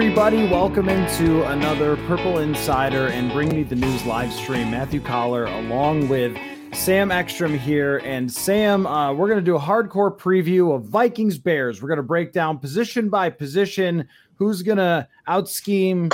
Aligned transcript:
Everybody, 0.00 0.44
welcome 0.44 0.88
into 0.88 1.42
another 1.42 1.96
Purple 2.06 2.38
Insider 2.38 3.08
and 3.08 3.32
Bring 3.32 3.48
Me 3.48 3.64
the 3.64 3.74
News 3.74 4.06
live 4.06 4.32
stream. 4.32 4.70
Matthew 4.70 5.00
Coller 5.00 5.46
along 5.46 6.08
with 6.08 6.38
Sam 6.72 7.10
Ekstrom 7.10 7.58
here. 7.58 7.98
And 8.04 8.30
Sam, 8.30 8.86
uh, 8.86 9.12
we're 9.12 9.26
going 9.26 9.40
to 9.40 9.44
do 9.44 9.56
a 9.56 9.60
hardcore 9.60 10.16
preview 10.16 10.72
of 10.72 10.84
Vikings 10.84 11.36
Bears. 11.36 11.82
We're 11.82 11.88
going 11.88 11.96
to 11.96 12.04
break 12.04 12.32
down 12.32 12.58
position 12.58 13.08
by 13.08 13.28
position 13.28 14.06
who's 14.36 14.62
going 14.62 14.78
to 14.78 15.08
out 15.26 15.48
scheme 15.48 16.10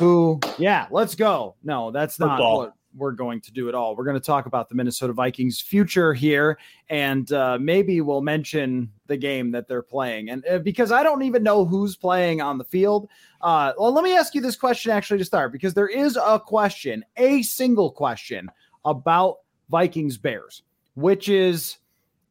who. 0.00 0.40
Yeah, 0.58 0.88
let's 0.90 1.14
go. 1.14 1.54
No, 1.62 1.92
that's 1.92 2.18
not 2.18 2.38
Football. 2.38 2.72
We're 2.98 3.12
going 3.12 3.40
to 3.42 3.52
do 3.52 3.68
it 3.68 3.74
all. 3.74 3.96
We're 3.96 4.04
going 4.04 4.20
to 4.20 4.26
talk 4.26 4.46
about 4.46 4.68
the 4.68 4.74
Minnesota 4.74 5.12
Vikings' 5.12 5.60
future 5.60 6.12
here, 6.12 6.58
and 6.90 7.30
uh, 7.32 7.58
maybe 7.60 8.00
we'll 8.00 8.20
mention 8.20 8.90
the 9.06 9.16
game 9.16 9.52
that 9.52 9.68
they're 9.68 9.82
playing. 9.82 10.30
And 10.30 10.44
uh, 10.46 10.58
because 10.58 10.92
I 10.92 11.02
don't 11.02 11.22
even 11.22 11.42
know 11.42 11.64
who's 11.64 11.96
playing 11.96 12.40
on 12.40 12.58
the 12.58 12.64
field, 12.64 13.08
uh, 13.40 13.72
well, 13.78 13.92
let 13.92 14.04
me 14.04 14.16
ask 14.16 14.34
you 14.34 14.40
this 14.40 14.56
question 14.56 14.92
actually 14.92 15.18
to 15.18 15.24
start, 15.24 15.52
because 15.52 15.74
there 15.74 15.88
is 15.88 16.18
a 16.22 16.38
question, 16.38 17.04
a 17.16 17.42
single 17.42 17.90
question 17.90 18.50
about 18.84 19.38
Vikings 19.70 20.18
Bears, 20.18 20.62
which 20.94 21.28
is 21.28 21.78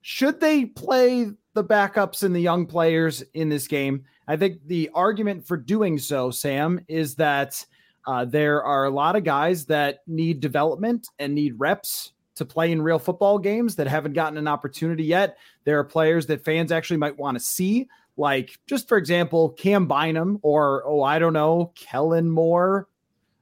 should 0.02 0.40
they 0.40 0.66
play 0.66 1.32
the 1.54 1.64
backups 1.64 2.24
and 2.24 2.36
the 2.36 2.40
young 2.40 2.66
players 2.66 3.24
in 3.34 3.50
this 3.50 3.68
game? 3.68 4.06
I 4.28 4.38
think 4.38 4.66
the 4.66 4.90
argument 4.94 5.46
for 5.46 5.58
doing 5.58 5.98
so, 5.98 6.32
Sam, 6.32 6.82
is 6.88 7.16
that 7.16 7.66
uh, 8.08 8.24
there 8.24 8.64
are 8.64 8.86
a 8.86 8.90
lot 8.90 9.18
of 9.18 9.26
guys 9.26 9.66
that 9.66 10.00
need 10.08 10.40
development 10.40 11.10
and 11.20 11.36
need 11.36 11.60
reps 11.60 12.14
to 12.36 12.46
play 12.46 12.72
in 12.72 12.82
real 12.82 13.00
football 13.00 13.38
games 13.38 13.76
that 13.76 13.88
haven't 13.88 14.14
gotten 14.14 14.38
an 14.38 14.48
opportunity 14.48 15.04
yet. 15.04 15.38
There 15.66 15.78
are 15.78 15.84
players 15.84 16.26
that 16.28 16.46
fans 16.46 16.72
actually 16.72 16.98
might 16.98 17.18
want 17.18 17.38
to 17.38 17.44
see, 17.44 17.90
like 18.16 18.58
just 18.66 18.88
for 18.88 18.98
example, 18.98 19.50
Cam 19.50 19.88
Bynum 19.88 20.40
or 20.42 20.84
oh, 20.86 21.04
I 21.04 21.20
don't 21.20 21.34
know, 21.34 21.74
Kellen 21.76 22.32
Moore. 22.32 22.88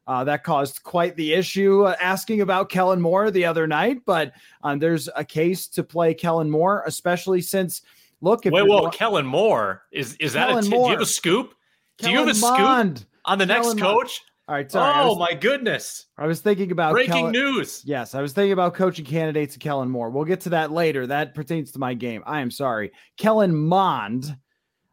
Uh, 0.08 0.24
that 0.24 0.44
caused 0.44 0.84
quite 0.84 1.16
the 1.16 1.34
issue 1.34 1.84
uh, 1.84 1.96
asking 2.00 2.42
about 2.42 2.70
Kellen 2.70 3.02
Moore 3.02 3.32
the 3.32 3.46
other 3.46 3.66
night, 3.66 4.02
but 4.06 4.34
um, 4.64 4.78
there's 4.78 5.10
a 5.16 5.26
case 5.26 5.68
to 5.70 5.84
play 5.84 6.14
Kellen 6.14 6.50
Moore, 6.50 6.84
especially 6.86 7.42
since 7.42 7.82
look. 8.22 8.46
If 8.46 8.54
Wait, 8.54 8.68
well, 8.68 8.90
Kellen 8.92 9.26
Moore 9.26 9.84
is 9.92 10.16
is 10.18 10.34
that 10.34 10.50
Kellen 10.50 10.60
a? 10.60 10.70
T- 10.70 10.70
do 10.70 10.78
you 10.78 10.90
have 10.90 11.02
a 11.02 11.06
scoop? 11.08 11.56
Kellen 11.98 12.14
do 12.16 12.20
you 12.20 12.28
have 12.28 12.38
a 12.38 12.40
Mond. 12.40 12.98
scoop 13.00 13.10
on 13.26 13.38
the 13.40 13.46
next 13.48 13.64
Kellen 13.64 13.80
coach? 13.80 14.22
All 14.48 14.54
right, 14.54 14.72
sorry. 14.72 14.94
Oh 15.02 15.10
was, 15.10 15.18
my 15.18 15.34
goodness! 15.34 16.06
I 16.18 16.28
was 16.28 16.40
thinking 16.40 16.72
about 16.72 16.94
breaking 16.94 17.14
Kellen, 17.14 17.32
news. 17.32 17.82
Yes, 17.84 18.14
I 18.14 18.22
was 18.22 18.34
thinking 18.34 18.52
about 18.52 18.76
coaching 18.76 19.04
candidates 19.04 19.56
of 19.56 19.62
Kellen 19.62 19.90
Moore. 19.90 20.12
We'll 20.12 20.26
get 20.26 20.42
to 20.42 20.50
that 20.50 20.72
later. 20.72 21.08
That 21.08 21.34
pertains 21.34 21.72
to 21.72 21.80
my 21.80 21.96
game. 21.96 22.22
I 22.28 22.42
am 22.42 22.52
sorry, 22.52 22.92
Kellen 23.18 23.56
Mond. 23.56 24.38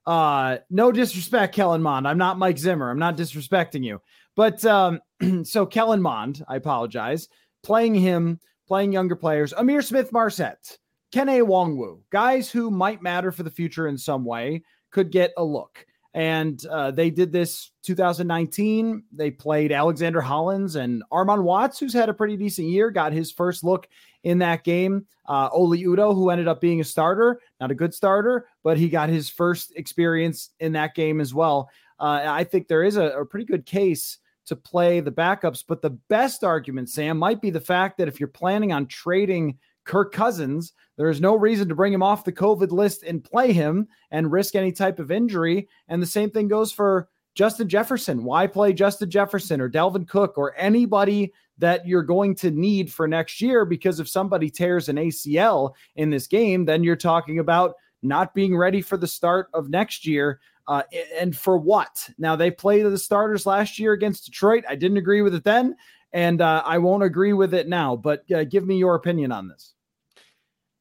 Uh, 0.06 0.58
no 0.70 0.90
disrespect, 0.90 1.54
Kellen 1.54 1.82
Mond. 1.82 2.08
I'm 2.08 2.18
not 2.18 2.38
Mike 2.38 2.58
Zimmer. 2.58 2.90
I'm 2.90 2.98
not 2.98 3.16
disrespecting 3.16 3.84
you. 3.84 4.00
But 4.34 4.64
um, 4.64 5.00
so 5.44 5.66
Kellen 5.66 6.00
Mond, 6.00 6.42
I 6.48 6.56
apologize. 6.56 7.28
Playing 7.62 7.94
him, 7.94 8.40
playing 8.66 8.92
younger 8.92 9.14
players, 9.14 9.52
Ihmir 9.52 9.84
Smith-Marsette, 9.84 10.78
Kene 11.14 11.46
Nwangwu, 11.46 12.00
guys 12.10 12.50
who 12.50 12.70
might 12.70 13.02
matter 13.02 13.30
for 13.30 13.42
the 13.42 13.50
future 13.50 13.86
in 13.86 13.98
some 13.98 14.24
way, 14.24 14.62
could 14.90 15.12
get 15.12 15.32
a 15.36 15.44
look. 15.44 15.86
And 16.14 16.64
uh, 16.66 16.90
they 16.90 17.10
did 17.10 17.32
this 17.32 17.70
2019. 17.84 19.04
They 19.12 19.30
played 19.30 19.72
Alexander 19.72 20.20
Hollins 20.20 20.76
and 20.76 21.02
Armon 21.10 21.42
Watts, 21.42 21.78
who's 21.78 21.94
had 21.94 22.10
a 22.10 22.14
pretty 22.14 22.36
decent 22.36 22.68
year, 22.68 22.90
got 22.90 23.12
his 23.12 23.32
first 23.32 23.64
look 23.64 23.88
in 24.22 24.38
that 24.38 24.62
game. 24.62 25.06
Uh, 25.26 25.48
Oli 25.52 25.84
Udoh, 25.84 26.14
who 26.14 26.30
ended 26.30 26.48
up 26.48 26.60
being 26.60 26.80
a 26.80 26.84
starter, 26.84 27.40
not 27.60 27.70
a 27.70 27.74
good 27.74 27.94
starter, 27.94 28.46
but 28.62 28.76
he 28.76 28.88
got 28.88 29.08
his 29.08 29.30
first 29.30 29.72
experience 29.76 30.50
in 30.60 30.72
that 30.72 30.94
game 30.94 31.20
as 31.20 31.32
well. 31.32 31.70
Uh, 31.98 32.22
I 32.26 32.44
think 32.44 32.68
there 32.68 32.82
is 32.82 32.96
a, 32.96 33.20
a 33.20 33.24
pretty 33.24 33.46
good 33.46 33.64
case 33.64 34.18
to 34.46 34.56
play 34.56 35.00
the 35.00 35.12
backups, 35.12 35.64
but 35.66 35.82
the 35.82 35.90
best 36.08 36.42
argument, 36.44 36.90
Sam, 36.90 37.16
might 37.16 37.40
be 37.40 37.50
the 37.50 37.60
fact 37.60 37.98
that 37.98 38.08
if 38.08 38.18
you're 38.18 38.28
planning 38.28 38.72
on 38.72 38.86
trading 38.86 39.58
Kirk 39.84 40.12
Cousins, 40.12 40.72
there 40.96 41.08
is 41.08 41.20
no 41.20 41.34
reason 41.34 41.68
to 41.68 41.74
bring 41.74 41.92
him 41.92 42.02
off 42.02 42.24
the 42.24 42.32
COVID 42.32 42.70
list 42.70 43.02
and 43.02 43.24
play 43.24 43.52
him 43.52 43.88
and 44.10 44.30
risk 44.30 44.54
any 44.54 44.72
type 44.72 44.98
of 44.98 45.10
injury. 45.10 45.68
And 45.88 46.02
the 46.02 46.06
same 46.06 46.30
thing 46.30 46.48
goes 46.48 46.72
for 46.72 47.08
Justin 47.34 47.68
Jefferson. 47.68 48.24
Why 48.24 48.46
play 48.46 48.72
Justin 48.72 49.10
Jefferson 49.10 49.60
or 49.60 49.70
Dalvin 49.70 50.06
Cook 50.06 50.36
or 50.36 50.54
anybody 50.56 51.32
that 51.58 51.86
you're 51.86 52.02
going 52.02 52.34
to 52.36 52.50
need 52.50 52.92
for 52.92 53.08
next 53.08 53.40
year? 53.40 53.64
Because 53.64 54.00
if 54.00 54.08
somebody 54.08 54.50
tears 54.50 54.88
an 54.88 54.96
ACL 54.96 55.72
in 55.96 56.10
this 56.10 56.26
game, 56.26 56.64
then 56.64 56.84
you're 56.84 56.96
talking 56.96 57.38
about 57.38 57.74
not 58.02 58.34
being 58.34 58.56
ready 58.56 58.82
for 58.82 58.96
the 58.96 59.06
start 59.06 59.48
of 59.54 59.70
next 59.70 60.06
year. 60.06 60.40
Uh, 60.68 60.82
and 61.18 61.36
for 61.36 61.56
what? 61.56 62.08
Now, 62.18 62.36
they 62.36 62.50
played 62.50 62.84
the 62.84 62.98
starters 62.98 63.46
last 63.46 63.78
year 63.78 63.92
against 63.92 64.26
Detroit. 64.26 64.64
I 64.68 64.76
didn't 64.76 64.96
agree 64.96 65.22
with 65.22 65.34
it 65.34 65.44
then, 65.44 65.74
and 66.12 66.40
uh, 66.40 66.62
I 66.64 66.78
won't 66.78 67.02
agree 67.02 67.32
with 67.32 67.54
it 67.54 67.68
now. 67.68 67.96
But 67.96 68.30
uh, 68.30 68.44
give 68.44 68.66
me 68.66 68.76
your 68.76 68.94
opinion 68.94 69.32
on 69.32 69.48
this. 69.48 69.74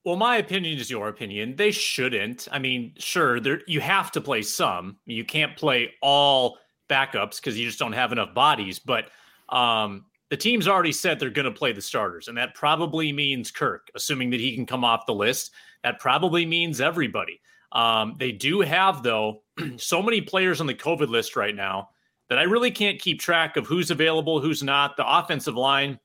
Well, 0.04 0.16
my 0.16 0.38
opinion 0.38 0.80
is 0.80 0.90
your 0.90 1.10
opinion. 1.10 1.56
They 1.56 1.72
shouldn't. 1.72 2.48
I 2.52 2.58
mean, 2.58 2.94
sure, 2.98 3.40
you 3.68 3.80
have 3.82 4.12
to 4.14 4.22
play 4.22 4.42
some. 4.42 4.98
You 5.06 5.24
can't 5.24 5.56
play 5.56 5.94
all 6.02 6.58
backups 6.90 7.38
because 7.38 7.58
you 7.58 7.68
just 7.68 7.78
don't 7.78 7.94
have 7.94 8.12
enough 8.12 8.34
bodies. 8.34 8.80
But 8.80 9.10
um, 9.50 10.06
the 10.32 10.38
team's 10.38 10.68
already 10.68 10.92
said 10.92 11.20
they're 11.20 11.30
going 11.30 11.46
to 11.46 11.52
play 11.52 11.72
the 11.72 11.82
starters, 11.82 12.28
and 12.30 12.38
that 12.38 12.56
probably 12.56 13.14
means 13.14 13.52
Kirk, 13.52 13.90
assuming 13.94 14.32
that 14.32 14.40
he 14.40 14.56
can 14.56 14.66
come 14.66 14.84
off 14.84 15.06
the 15.06 15.14
list. 15.14 15.52
That 15.84 16.00
probably 16.00 16.46
means 16.48 16.82
everybody. 16.82 17.40
Um, 17.72 18.16
they 18.18 18.32
do 18.32 18.62
have 18.62 19.04
though 19.04 19.44
so 19.78 20.02
many 20.02 20.22
players 20.22 20.62
on 20.62 20.68
the 20.68 20.74
COVID 20.74 21.10
list 21.10 21.36
right 21.36 21.56
now 21.56 21.90
that 22.32 22.40
I 22.40 22.44
really 22.44 22.72
can't 22.72 22.98
keep 22.98 23.20
track 23.20 23.58
of 23.58 23.68
who's 23.68 23.92
available, 23.92 24.40
who's 24.40 24.64
not. 24.64 24.96
The 24.96 25.06
offensive 25.06 25.56
line 25.56 26.00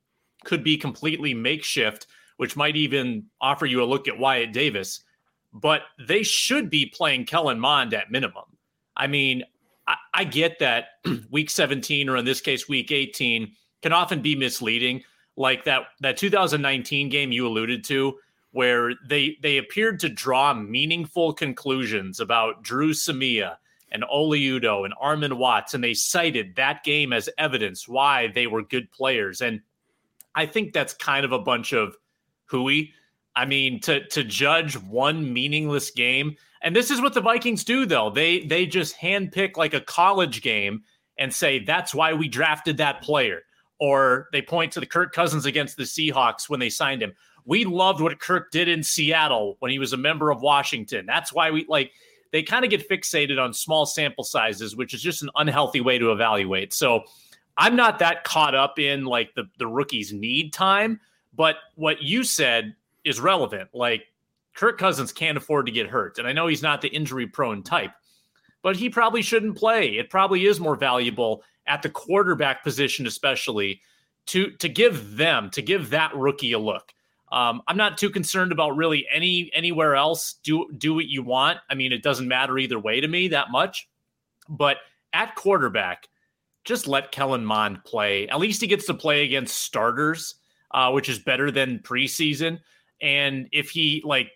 could 0.44 0.62
be 0.62 0.76
completely 0.76 1.32
makeshift 1.32 2.06
which 2.36 2.56
might 2.56 2.76
even 2.76 3.24
offer 3.40 3.66
you 3.66 3.82
a 3.82 3.84
look 3.84 4.08
at 4.08 4.18
Wyatt 4.18 4.52
Davis. 4.52 5.00
But 5.52 5.82
they 5.98 6.22
should 6.22 6.68
be 6.68 6.86
playing 6.86 7.26
Kellen 7.26 7.58
Mond 7.58 7.94
at 7.94 8.10
minimum. 8.10 8.44
I 8.96 9.06
mean, 9.06 9.42
I, 9.86 9.96
I 10.12 10.24
get 10.24 10.58
that 10.58 10.86
week 11.30 11.50
17, 11.50 12.08
or 12.08 12.16
in 12.16 12.24
this 12.24 12.40
case, 12.40 12.68
week 12.68 12.92
18, 12.92 13.52
can 13.82 13.92
often 13.92 14.20
be 14.20 14.34
misleading. 14.34 15.02
Like 15.38 15.64
that 15.64 15.82
that 16.00 16.16
2019 16.16 17.10
game 17.10 17.30
you 17.30 17.46
alluded 17.46 17.84
to, 17.84 18.18
where 18.52 18.92
they 19.06 19.36
they 19.42 19.58
appeared 19.58 20.00
to 20.00 20.08
draw 20.08 20.54
meaningful 20.54 21.34
conclusions 21.34 22.20
about 22.20 22.62
Dru 22.62 22.92
Samia 22.92 23.56
and 23.96 24.04
Oli 24.10 24.42
Udoh 24.42 24.84
and 24.84 24.92
Armon 25.02 25.38
Watts, 25.38 25.72
and 25.72 25.82
they 25.82 25.94
cited 25.94 26.54
that 26.56 26.84
game 26.84 27.14
as 27.14 27.30
evidence 27.38 27.88
why 27.88 28.26
they 28.28 28.46
were 28.46 28.62
good 28.62 28.92
players. 28.92 29.40
And 29.40 29.62
I 30.34 30.44
think 30.44 30.74
that's 30.74 30.92
kind 30.92 31.24
of 31.24 31.32
a 31.32 31.38
bunch 31.38 31.72
of 31.72 31.96
hooey. 32.44 32.92
I 33.34 33.46
mean, 33.46 33.80
to 33.80 34.06
to 34.08 34.22
judge 34.22 34.76
one 34.76 35.32
meaningless 35.32 35.90
game, 35.90 36.36
and 36.60 36.76
this 36.76 36.90
is 36.90 37.00
what 37.00 37.14
the 37.14 37.22
Vikings 37.22 37.64
do, 37.64 37.86
though. 37.86 38.10
They 38.10 38.40
they 38.40 38.66
just 38.66 38.98
handpick 38.98 39.56
like 39.56 39.72
a 39.72 39.80
college 39.80 40.42
game 40.42 40.82
and 41.18 41.32
say 41.32 41.64
that's 41.64 41.94
why 41.94 42.12
we 42.12 42.28
drafted 42.28 42.76
that 42.76 43.00
player, 43.00 43.40
or 43.80 44.28
they 44.30 44.42
point 44.42 44.72
to 44.72 44.80
the 44.80 44.86
Kirk 44.86 45.14
Cousins 45.14 45.46
against 45.46 45.78
the 45.78 45.84
Seahawks 45.84 46.50
when 46.50 46.60
they 46.60 46.68
signed 46.68 47.02
him. 47.02 47.14
We 47.46 47.64
loved 47.64 48.02
what 48.02 48.20
Kirk 48.20 48.50
did 48.50 48.68
in 48.68 48.82
Seattle 48.82 49.56
when 49.60 49.70
he 49.70 49.78
was 49.78 49.94
a 49.94 49.96
member 49.96 50.30
of 50.30 50.42
Washington. 50.42 51.06
That's 51.06 51.32
why 51.32 51.50
we 51.50 51.64
like. 51.66 51.92
They 52.36 52.42
kind 52.42 52.64
of 52.64 52.70
get 52.70 52.88
fixated 52.88 53.42
on 53.42 53.52
small 53.54 53.86
sample 53.86 54.24
sizes, 54.24 54.76
which 54.76 54.92
is 54.94 55.02
just 55.02 55.22
an 55.22 55.30
unhealthy 55.36 55.80
way 55.80 55.98
to 55.98 56.12
evaluate. 56.12 56.72
So, 56.72 57.04
I'm 57.58 57.74
not 57.74 57.98
that 58.00 58.24
caught 58.24 58.54
up 58.54 58.78
in 58.78 59.06
like 59.06 59.34
the 59.34 59.44
the 59.58 59.66
rookies 59.66 60.12
need 60.12 60.52
time 60.52 61.00
but 61.36 61.56
what 61.74 62.02
you 62.02 62.24
said 62.24 62.74
is 63.04 63.20
relevant. 63.20 63.68
Like 63.72 64.06
Kirk 64.54 64.78
Cousins 64.78 65.12
can't 65.12 65.36
afford 65.36 65.66
to 65.66 65.72
get 65.72 65.86
hurt. 65.86 66.18
And 66.18 66.26
I 66.26 66.32
know 66.32 66.46
he's 66.46 66.62
not 66.62 66.80
the 66.80 66.88
injury 66.88 67.26
prone 67.26 67.62
type, 67.62 67.92
but 68.62 68.76
he 68.76 68.88
probably 68.88 69.22
shouldn't 69.22 69.56
play. 69.56 69.98
It 69.98 70.10
probably 70.10 70.46
is 70.46 70.58
more 70.58 70.76
valuable 70.76 71.42
at 71.66 71.82
the 71.82 71.90
quarterback 71.90 72.64
position, 72.64 73.06
especially 73.06 73.80
to 74.26 74.50
to 74.52 74.68
give 74.68 75.16
them 75.16 75.50
to 75.50 75.62
give 75.62 75.90
that 75.90 76.14
rookie 76.16 76.52
a 76.52 76.58
look. 76.58 76.92
Um, 77.32 77.62
I'm 77.66 77.76
not 77.76 77.98
too 77.98 78.10
concerned 78.10 78.52
about 78.52 78.76
really 78.76 79.06
any 79.12 79.50
anywhere 79.52 79.96
else. 79.96 80.34
Do 80.42 80.68
do 80.76 80.94
what 80.94 81.06
you 81.06 81.22
want. 81.22 81.58
I 81.68 81.74
mean, 81.74 81.92
it 81.92 82.02
doesn't 82.02 82.28
matter 82.28 82.56
either 82.58 82.78
way 82.78 83.00
to 83.00 83.08
me 83.08 83.28
that 83.28 83.50
much. 83.50 83.88
But 84.48 84.78
at 85.12 85.34
quarterback, 85.34 86.08
just 86.64 86.86
let 86.86 87.10
Kellen 87.10 87.44
Mond 87.44 87.82
play. 87.84 88.28
At 88.28 88.38
least 88.38 88.60
he 88.60 88.66
gets 88.66 88.86
to 88.86 88.94
play 88.94 89.24
against 89.24 89.56
starters 89.56 90.36
uh, 90.76 90.90
which 90.90 91.08
is 91.08 91.18
better 91.18 91.50
than 91.50 91.78
preseason. 91.80 92.60
And 93.00 93.48
if 93.52 93.70
he 93.70 94.02
like 94.04 94.30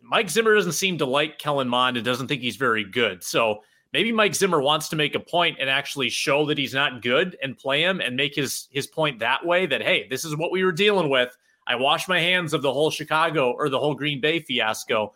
Mike 0.00 0.30
Zimmer 0.30 0.54
doesn't 0.54 0.72
seem 0.72 0.98
to 0.98 1.06
like 1.06 1.38
Kellen 1.38 1.68
Mond 1.68 1.96
and 1.96 2.04
doesn't 2.04 2.28
think 2.28 2.42
he's 2.42 2.56
very 2.56 2.84
good. 2.84 3.22
So 3.22 3.62
maybe 3.92 4.12
Mike 4.12 4.34
Zimmer 4.34 4.60
wants 4.60 4.88
to 4.88 4.96
make 4.96 5.14
a 5.14 5.20
point 5.20 5.58
and 5.60 5.70
actually 5.70 6.08
show 6.08 6.46
that 6.46 6.58
he's 6.58 6.74
not 6.74 7.02
good 7.02 7.36
and 7.42 7.56
play 7.56 7.82
him 7.82 8.00
and 8.00 8.16
make 8.16 8.34
his 8.34 8.68
his 8.70 8.86
point 8.86 9.18
that 9.20 9.44
way 9.44 9.66
that 9.66 9.82
hey, 9.82 10.06
this 10.08 10.24
is 10.24 10.36
what 10.36 10.50
we 10.50 10.64
were 10.64 10.72
dealing 10.72 11.08
with. 11.08 11.36
I 11.66 11.76
wash 11.76 12.08
my 12.08 12.20
hands 12.20 12.52
of 12.52 12.62
the 12.62 12.72
whole 12.72 12.90
Chicago 12.90 13.52
or 13.52 13.68
the 13.68 13.78
whole 13.78 13.94
Green 13.94 14.20
Bay 14.20 14.40
fiasco. 14.40 15.14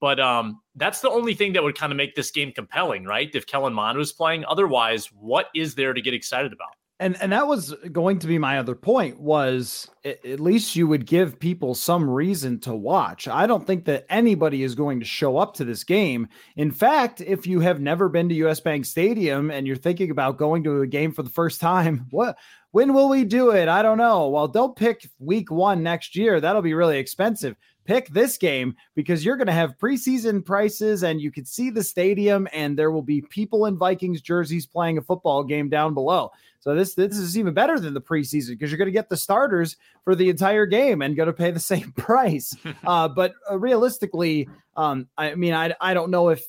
But 0.00 0.20
um, 0.20 0.60
that's 0.74 1.00
the 1.00 1.10
only 1.10 1.34
thing 1.34 1.52
that 1.54 1.62
would 1.62 1.78
kind 1.78 1.92
of 1.92 1.96
make 1.96 2.14
this 2.14 2.30
game 2.30 2.52
compelling, 2.52 3.04
right? 3.04 3.30
If 3.34 3.46
Kellen 3.46 3.72
Mond 3.72 3.96
was 3.96 4.12
playing. 4.12 4.44
Otherwise, 4.46 5.06
what 5.06 5.46
is 5.54 5.74
there 5.74 5.92
to 5.94 6.00
get 6.00 6.14
excited 6.14 6.52
about? 6.52 6.74
And 7.00 7.20
and 7.20 7.32
that 7.32 7.48
was 7.48 7.74
going 7.90 8.20
to 8.20 8.28
be 8.28 8.38
my 8.38 8.58
other 8.58 8.76
point 8.76 9.18
was 9.18 9.88
at 10.04 10.38
least 10.38 10.76
you 10.76 10.86
would 10.86 11.06
give 11.06 11.40
people 11.40 11.74
some 11.74 12.08
reason 12.08 12.60
to 12.60 12.74
watch. 12.74 13.26
I 13.26 13.48
don't 13.48 13.66
think 13.66 13.84
that 13.86 14.06
anybody 14.08 14.62
is 14.62 14.76
going 14.76 15.00
to 15.00 15.06
show 15.06 15.36
up 15.36 15.54
to 15.54 15.64
this 15.64 15.82
game. 15.82 16.28
In 16.54 16.70
fact, 16.70 17.20
if 17.20 17.48
you 17.48 17.58
have 17.60 17.80
never 17.80 18.08
been 18.08 18.28
to 18.28 18.34
US 18.46 18.60
Bank 18.60 18.84
Stadium 18.84 19.50
and 19.50 19.66
you're 19.66 19.74
thinking 19.74 20.12
about 20.12 20.38
going 20.38 20.62
to 20.64 20.82
a 20.82 20.86
game 20.86 21.12
for 21.12 21.24
the 21.24 21.30
first 21.30 21.60
time, 21.60 22.06
what 22.10 22.36
when 22.70 22.92
will 22.92 23.08
we 23.08 23.24
do 23.24 23.50
it? 23.50 23.68
I 23.68 23.82
don't 23.82 23.98
know. 23.98 24.28
Well, 24.28 24.46
don't 24.46 24.76
pick 24.76 25.08
week 25.18 25.50
1 25.50 25.82
next 25.82 26.14
year. 26.14 26.40
That'll 26.40 26.62
be 26.62 26.74
really 26.74 26.98
expensive 26.98 27.56
pick 27.84 28.08
this 28.08 28.36
game 28.36 28.74
because 28.94 29.24
you're 29.24 29.36
going 29.36 29.46
to 29.46 29.52
have 29.52 29.78
preseason 29.78 30.44
prices 30.44 31.02
and 31.02 31.20
you 31.20 31.30
can 31.30 31.44
see 31.44 31.70
the 31.70 31.82
stadium 31.82 32.48
and 32.52 32.78
there 32.78 32.90
will 32.90 33.02
be 33.02 33.20
people 33.22 33.66
in 33.66 33.76
Vikings 33.76 34.20
jerseys 34.20 34.66
playing 34.66 34.98
a 34.98 35.02
football 35.02 35.44
game 35.44 35.68
down 35.68 35.94
below. 35.94 36.30
So 36.60 36.74
this 36.74 36.94
this 36.94 37.18
is 37.18 37.36
even 37.36 37.52
better 37.52 37.78
than 37.78 37.92
the 37.92 38.00
preseason 38.00 38.50
because 38.50 38.70
you're 38.70 38.78
going 38.78 38.86
to 38.86 38.92
get 38.92 39.10
the 39.10 39.18
starters 39.18 39.76
for 40.02 40.14
the 40.14 40.30
entire 40.30 40.64
game 40.64 41.02
and 41.02 41.14
going 41.14 41.26
to 41.26 41.32
pay 41.32 41.50
the 41.50 41.60
same 41.60 41.92
price. 41.92 42.56
uh, 42.86 43.08
but 43.08 43.34
uh, 43.50 43.58
realistically, 43.58 44.48
um, 44.76 45.06
I 45.18 45.34
mean, 45.34 45.52
I 45.52 45.74
I 45.80 45.92
don't 45.92 46.10
know 46.10 46.30
if 46.30 46.46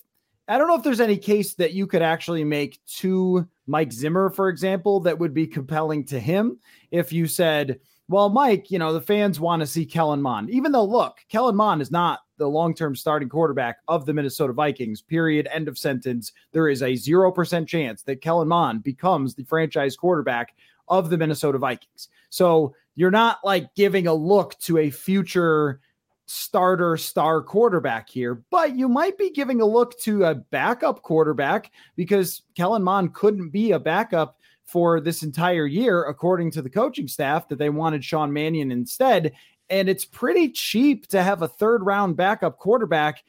I 0.48 0.58
don't 0.58 0.68
know 0.68 0.76
if 0.76 0.84
there's 0.84 1.02
any 1.02 1.18
case 1.18 1.56
that 1.56 1.74
you 1.74 1.86
could 1.86 2.02
actually 2.02 2.44
make 2.44 2.80
to 2.98 3.48
Mike 3.68 3.92
Zimmer, 3.92 4.30
for 4.30 4.48
example, 4.50 5.00
that 5.02 5.18
would 5.18 5.34
be 5.34 5.48
compelling 5.48 6.06
to 6.06 6.20
him 6.20 6.60
if 6.92 7.12
you 7.12 7.28
said 7.28 7.80
well, 8.08 8.30
Mike, 8.30 8.70
you 8.70 8.78
know, 8.78 8.94
the 8.94 9.02
fans 9.02 9.40
want 9.40 9.62
to 9.62 9.66
see 9.66 9.86
Kellen 9.86 10.22
Mond, 10.22 10.50
even 10.50 10.72
though, 10.72 10.86
look, 10.86 11.18
Kellen 11.30 11.56
Mond 11.56 11.82
is 11.82 11.90
not 11.90 12.20
the 12.38 12.48
long 12.48 12.76
term 12.76 12.96
starting 12.96 13.30
quarterback 13.30 13.78
of 13.88 14.06
the 14.06 14.14
Minnesota 14.14 14.54
Vikings, 14.54 15.02
period. 15.02 15.48
End 15.52 15.68
of 15.68 15.78
sentence. 15.78 16.32
There 16.52 16.68
is 16.68 16.84
a 16.84 16.94
0% 16.94 17.68
chance 17.68 18.04
that 18.04 18.22
Kellen 18.22 18.48
Mond 18.48 18.84
becomes 18.84 19.34
the 19.34 19.44
franchise 19.44 19.96
quarterback 19.96 20.56
of 20.88 21.10
the 21.10 21.18
Minnesota 21.18 21.58
Vikings. 21.58 22.10
So 22.30 22.76
you're 22.96 23.12
not 23.12 23.40
like 23.44 23.74
giving 23.76 24.08
a 24.08 24.14
look 24.14 24.58
to 24.60 24.78
a 24.78 24.90
future 24.90 25.80
starter 26.28 26.98
star 26.98 27.42
quarterback 27.42 28.10
here, 28.10 28.44
but 28.50 28.76
you 28.76 28.88
might 28.88 29.18
be 29.18 29.32
giving 29.32 29.62
a 29.62 29.66
look 29.66 29.98
to 30.00 30.26
a 30.26 30.36
backup 30.36 31.02
quarterback 31.02 31.72
because 31.96 32.44
Kellen 32.56 32.84
Mond 32.84 33.14
couldn't 33.14 33.50
be 33.50 33.72
a 33.72 33.80
backup 33.80 34.38
for 34.66 35.00
this 35.00 35.24
entire 35.24 35.66
year, 35.66 36.04
according 36.04 36.52
to 36.52 36.62
the 36.62 36.70
coaching 36.70 37.08
staff, 37.08 37.48
that 37.48 37.58
they 37.58 37.70
wanted 37.70 38.04
Sean 38.04 38.34
Mannion 38.34 38.72
instead. 38.72 39.34
And 39.70 39.90
it's 39.90 40.06
pretty 40.06 40.50
cheap 40.50 41.08
to 41.08 41.24
have 41.24 41.42
a 41.42 41.48
third 41.48 41.86
round 41.86 42.16
backup 42.16 42.58
quarterback 42.60 43.24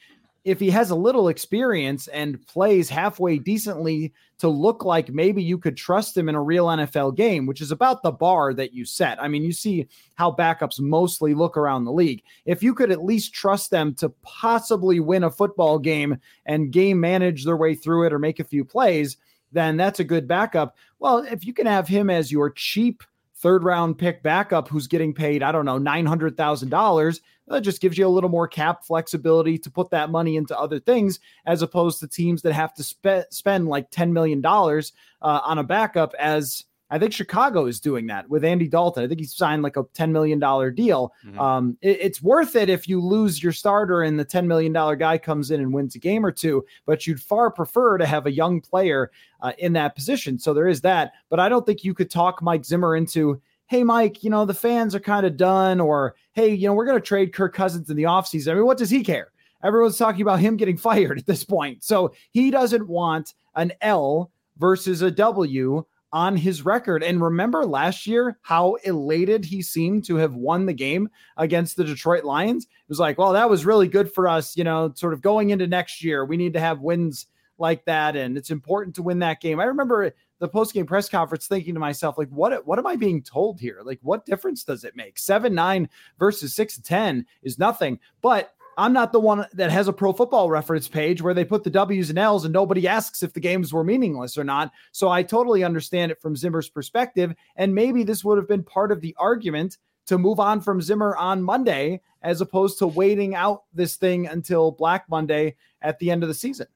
if 0.47 0.61
he 0.61 0.71
has 0.71 0.91
a 0.91 0.95
little 0.95 1.27
experience 1.27 2.07
and 2.07 2.47
plays 2.47 2.89
halfway 2.89 3.37
decently 3.37 4.13
to 4.39 4.49
look 4.49 4.85
like 4.85 5.09
maybe 5.09 5.43
you 5.43 5.59
could 5.59 5.77
trust 5.77 6.17
him 6.17 6.29
in 6.29 6.37
a 6.37 6.43
real 6.43 6.67
NFL 6.67 7.17
game, 7.17 7.47
which 7.47 7.61
is 7.61 7.73
about 7.73 8.01
the 8.05 8.13
bar 8.13 8.55
that 8.55 8.73
you 8.73 8.85
set. 8.85 9.21
I 9.21 9.27
mean, 9.27 9.43
you 9.43 9.53
see 9.53 9.89
how 10.15 10.31
backups 10.31 10.79
mostly 10.79 11.35
look 11.35 11.57
around 11.57 11.85
the 11.85 11.93
league. 11.93 12.23
If 12.45 12.63
you 12.63 12.75
could 12.75 12.93
at 12.93 13.03
least 13.03 13.35
trust 13.35 13.73
them 13.73 13.93
to 13.97 14.11
possibly 14.23 15.01
win 15.01 15.25
a 15.25 15.33
football 15.33 15.81
game 15.81 16.17
and 16.45 16.71
game 16.71 17.01
manage 17.01 17.45
their 17.45 17.57
way 17.57 17.75
through 17.75 18.07
it 18.07 18.13
or 18.13 18.21
make 18.21 18.39
a 18.39 18.45
few 18.45 18.65
plays, 18.65 19.17
then 19.57 19.77
that's 19.77 20.01
a 20.01 20.05
good 20.05 20.29
backup. 20.29 20.77
Well, 20.99 21.19
if 21.19 21.47
you 21.47 21.53
can 21.53 21.67
have 21.67 21.89
him 21.89 22.11
as 22.11 22.31
your 22.31 22.51
cheap 22.51 23.03
third 23.37 23.65
round 23.65 23.99
pick 23.99 24.23
backup 24.23 24.69
who's 24.69 24.87
getting 24.87 25.15
paid, 25.15 25.43
I 25.43 25.53
don't 25.53 25.65
know, 25.65 25.79
$900,000, 25.79 27.21
that 27.49 27.61
just 27.61 27.81
gives 27.81 27.97
you 27.97 28.07
a 28.07 28.09
little 28.09 28.31
more 28.31 28.49
cap 28.49 28.85
flexibility 28.85 29.59
to 29.59 29.71
put 29.71 29.91
that 29.91 30.11
money 30.11 30.37
into 30.37 30.59
other 30.59 30.81
things 30.81 31.21
as 31.45 31.63
opposed 31.63 32.01
to 32.01 32.09
teams 32.09 32.43
that 32.43 32.53
have 32.53 32.75
to 32.75 32.83
spe- 32.83 33.31
spend 33.31 33.69
like 33.69 33.91
$10 33.91 34.11
million 34.11 34.45
uh, 34.45 34.81
on 35.23 35.59
a 35.59 35.65
backup 35.65 36.13
as 36.19 36.65
I 36.89 36.99
think 36.99 37.13
Chicago 37.13 37.67
is 37.67 37.81
doing 37.81 38.07
that 38.07 38.29
with 38.29 38.45
Andy 38.45 38.69
Dalton. 38.69 39.03
I 39.03 39.09
think 39.09 39.21
he 39.21 39.27
signed 39.27 39.63
like 39.63 39.77
a 39.77 39.85
$10 39.85 40.11
million 40.11 40.39
deal. 40.39 41.13
Mm-hmm. 41.25 41.41
Um, 41.41 41.77
it, 41.81 41.99
it's 42.01 42.23
worth 42.23 42.55
it 42.55 42.69
if 42.69 42.89
you 42.89 43.01
lose 43.01 43.43
your 43.43 43.53
starter 43.53 44.03
and 44.03 44.19
the 44.19 44.25
$10 44.25 44.47
million 44.47 44.73
guy 44.73 45.19
comes 45.19 45.51
in 45.51 45.61
and 45.61 45.73
wins 45.73 45.97
a 45.97 45.99
game 45.99 46.25
or 46.25 46.31
two, 46.31 46.65
but 46.85 47.07
you'd 47.07 47.21
far 47.21 47.51
prefer 47.51 47.99
to 47.99 48.07
have 48.07 48.27
a 48.27 48.33
young 48.33 48.61
player 48.61 49.11
uh, 49.41 49.53
in 49.59 49.73
that 49.73 49.97
position. 49.97 50.39
So 50.39 50.55
there 50.55 50.69
is 50.69 50.81
that. 50.83 51.13
But 51.29 51.41
I 51.41 51.49
don't 51.49 51.67
think 51.67 51.83
you 51.83 51.93
could 51.93 52.11
talk 52.11 52.41
Mike 52.41 52.65
Zimmer 52.65 52.95
into, 52.95 53.41
hey, 53.67 53.83
Mike, 53.83 54.23
you 54.23 54.31
know, 54.31 54.45
the 54.45 54.55
fans 54.55 54.95
are 54.95 55.01
kind 55.01 55.27
of 55.27 55.37
done, 55.37 55.81
or 55.81 56.15
hey, 56.35 56.55
you 56.55 56.69
know, 56.69 56.75
we're 56.75 56.87
going 56.87 57.01
to 57.01 57.05
trade 57.05 57.33
Kirk 57.33 57.53
Cousins 57.53 57.91
in 57.91 57.97
the 57.97 58.05
offseason. 58.05 58.53
I 58.53 58.55
mean, 58.55 58.67
what 58.67 58.79
does 58.79 58.91
he 58.91 59.03
care? 59.03 59.33
Everyone's 59.65 59.99
talking 59.99 60.23
about 60.23 60.39
him 60.39 60.57
getting 60.57 60.77
fired 60.79 61.19
at 61.19 61.27
this 61.27 61.43
point. 61.43 61.83
So 61.83 62.15
he 62.31 62.53
doesn't 62.53 62.87
want 62.87 63.35
an 63.57 63.73
L 63.81 64.31
versus 64.59 65.03
a 65.03 65.11
W 65.11 65.85
on 66.13 66.37
his 66.37 66.65
record. 66.65 67.03
And 67.03 67.21
remember 67.21 67.67
last 67.67 68.07
year 68.07 68.39
how 68.43 68.75
elated 68.85 69.45
he 69.45 69.63
seemed 69.63 70.05
to 70.05 70.17
have 70.17 70.35
won 70.35 70.67
the 70.67 70.73
game 70.73 71.09
against 71.37 71.77
the 71.77 71.85
Detroit 71.85 72.25
Lions? 72.25 72.65
It 72.65 72.89
was 72.89 73.01
like, 73.01 73.19
well, 73.19 73.33
that 73.33 73.51
was 73.51 73.67
really 73.67 73.89
good 73.89 74.13
for 74.13 74.29
us, 74.29 74.57
you 74.57 74.65
know, 74.65 74.93
sort 74.95 75.13
of 75.13 75.21
going 75.21 75.51
into 75.51 75.67
next 75.67 76.03
year. 76.03 76.25
We 76.25 76.37
need 76.37 76.55
to 76.55 76.61
have 76.61 76.81
wins 76.81 77.27
like 77.59 77.85
that 77.87 78.17
and 78.17 78.37
it's 78.37 78.51
important 78.51 78.95
to 78.97 79.03
win 79.03 79.19
that 79.21 79.41
game. 79.41 79.61
I 79.61 79.65
remember 79.65 80.13
the 80.39 80.49
post-game 80.49 80.87
press 80.87 81.09
conference 81.09 81.47
thinking 81.47 81.75
to 81.75 81.81
myself 81.81 82.19
like 82.19 82.29
what 82.29 82.67
what 82.67 82.79
am 82.79 82.87
I 82.87 82.97
being 82.97 83.23
told 83.23 83.59
here? 83.59 83.81
Like 83.83 83.99
what 84.03 84.27
difference 84.27 84.65
does 84.65 84.85
it 84.85 84.95
make? 84.95 85.17
7-9 85.17 85.89
versus 86.19 86.55
6-10 86.55 87.25
is 87.43 87.59
nothing. 87.59 87.99
But 88.21 88.53
I'm 88.77 88.93
not 88.93 89.13
the 89.13 89.21
one 89.21 89.47
that 89.55 89.71
has 89.71 89.89
a 89.89 89.93
pro 89.93 90.13
football 90.13 90.51
reference 90.51 90.87
page 90.87 91.23
where 91.23 91.33
they 91.33 91.45
put 91.45 91.65
the 91.65 91.71
W's 91.71 92.11
and 92.11 92.19
L's 92.19 92.45
and 92.45 92.53
nobody 92.53 92.87
asks 92.87 93.23
if 93.23 93.33
the 93.33 93.41
games 93.41 93.73
were 93.73 93.85
meaningless 93.85 94.37
or 94.37 94.45
not. 94.45 94.71
So 94.93 95.09
I 95.09 95.23
totally 95.23 95.65
understand 95.65 96.13
it 96.13 96.21
from 96.21 96.37
Zimmer's 96.37 96.69
perspective. 96.69 97.35
And 97.57 97.75
maybe 97.75 98.03
this 98.03 98.23
would 98.25 98.37
have 98.37 98.49
been 98.49 98.63
part 98.63 98.93
of 98.93 99.01
the 99.01 99.17
argument 99.19 99.79
to 100.07 100.19
move 100.19 100.39
on 100.39 100.61
from 100.61 100.83
Zimmer 100.83 101.17
on 101.17 101.43
Monday 101.43 102.01
as 102.23 102.41
opposed 102.41 102.79
to 102.79 102.87
waiting 102.87 103.35
out 103.35 103.65
this 103.73 103.97
thing 103.97 104.27
until 104.27 104.73
Black 104.73 105.09
Monday 105.09 105.57
at 105.81 105.99
the 105.99 106.11
end 106.11 106.23
of 106.23 106.29
the 106.29 106.35
season. 106.35 106.67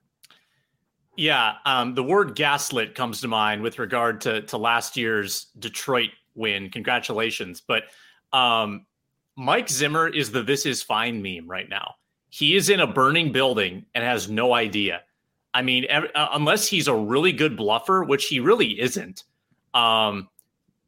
Yeah, 1.16 1.56
um, 1.66 1.94
the 1.94 2.02
word 2.02 2.34
gaslit 2.34 2.94
comes 2.94 3.20
to 3.20 3.28
mind 3.28 3.62
with 3.62 3.78
regard 3.78 4.22
to 4.22 4.42
to 4.42 4.56
last 4.56 4.96
year's 4.96 5.46
Detroit 5.58 6.10
win. 6.34 6.70
Congratulations, 6.70 7.60
but 7.60 7.84
um, 8.32 8.86
Mike 9.36 9.68
Zimmer 9.68 10.08
is 10.08 10.30
the 10.30 10.42
this 10.42 10.66
is 10.66 10.82
fine 10.82 11.20
meme 11.20 11.48
right 11.48 11.68
now. 11.68 11.94
He 12.30 12.56
is 12.56 12.70
in 12.70 12.80
a 12.80 12.86
burning 12.86 13.32
building 13.32 13.84
and 13.94 14.04
has 14.04 14.30
no 14.30 14.54
idea. 14.54 15.02
I 15.52 15.62
mean, 15.62 15.86
uh, 15.90 16.28
unless 16.32 16.66
he's 16.66 16.88
a 16.88 16.94
really 16.94 17.32
good 17.32 17.56
bluffer, 17.56 18.04
which 18.04 18.26
he 18.26 18.40
really 18.40 18.80
isn't. 18.80 19.24
Um, 19.74 20.28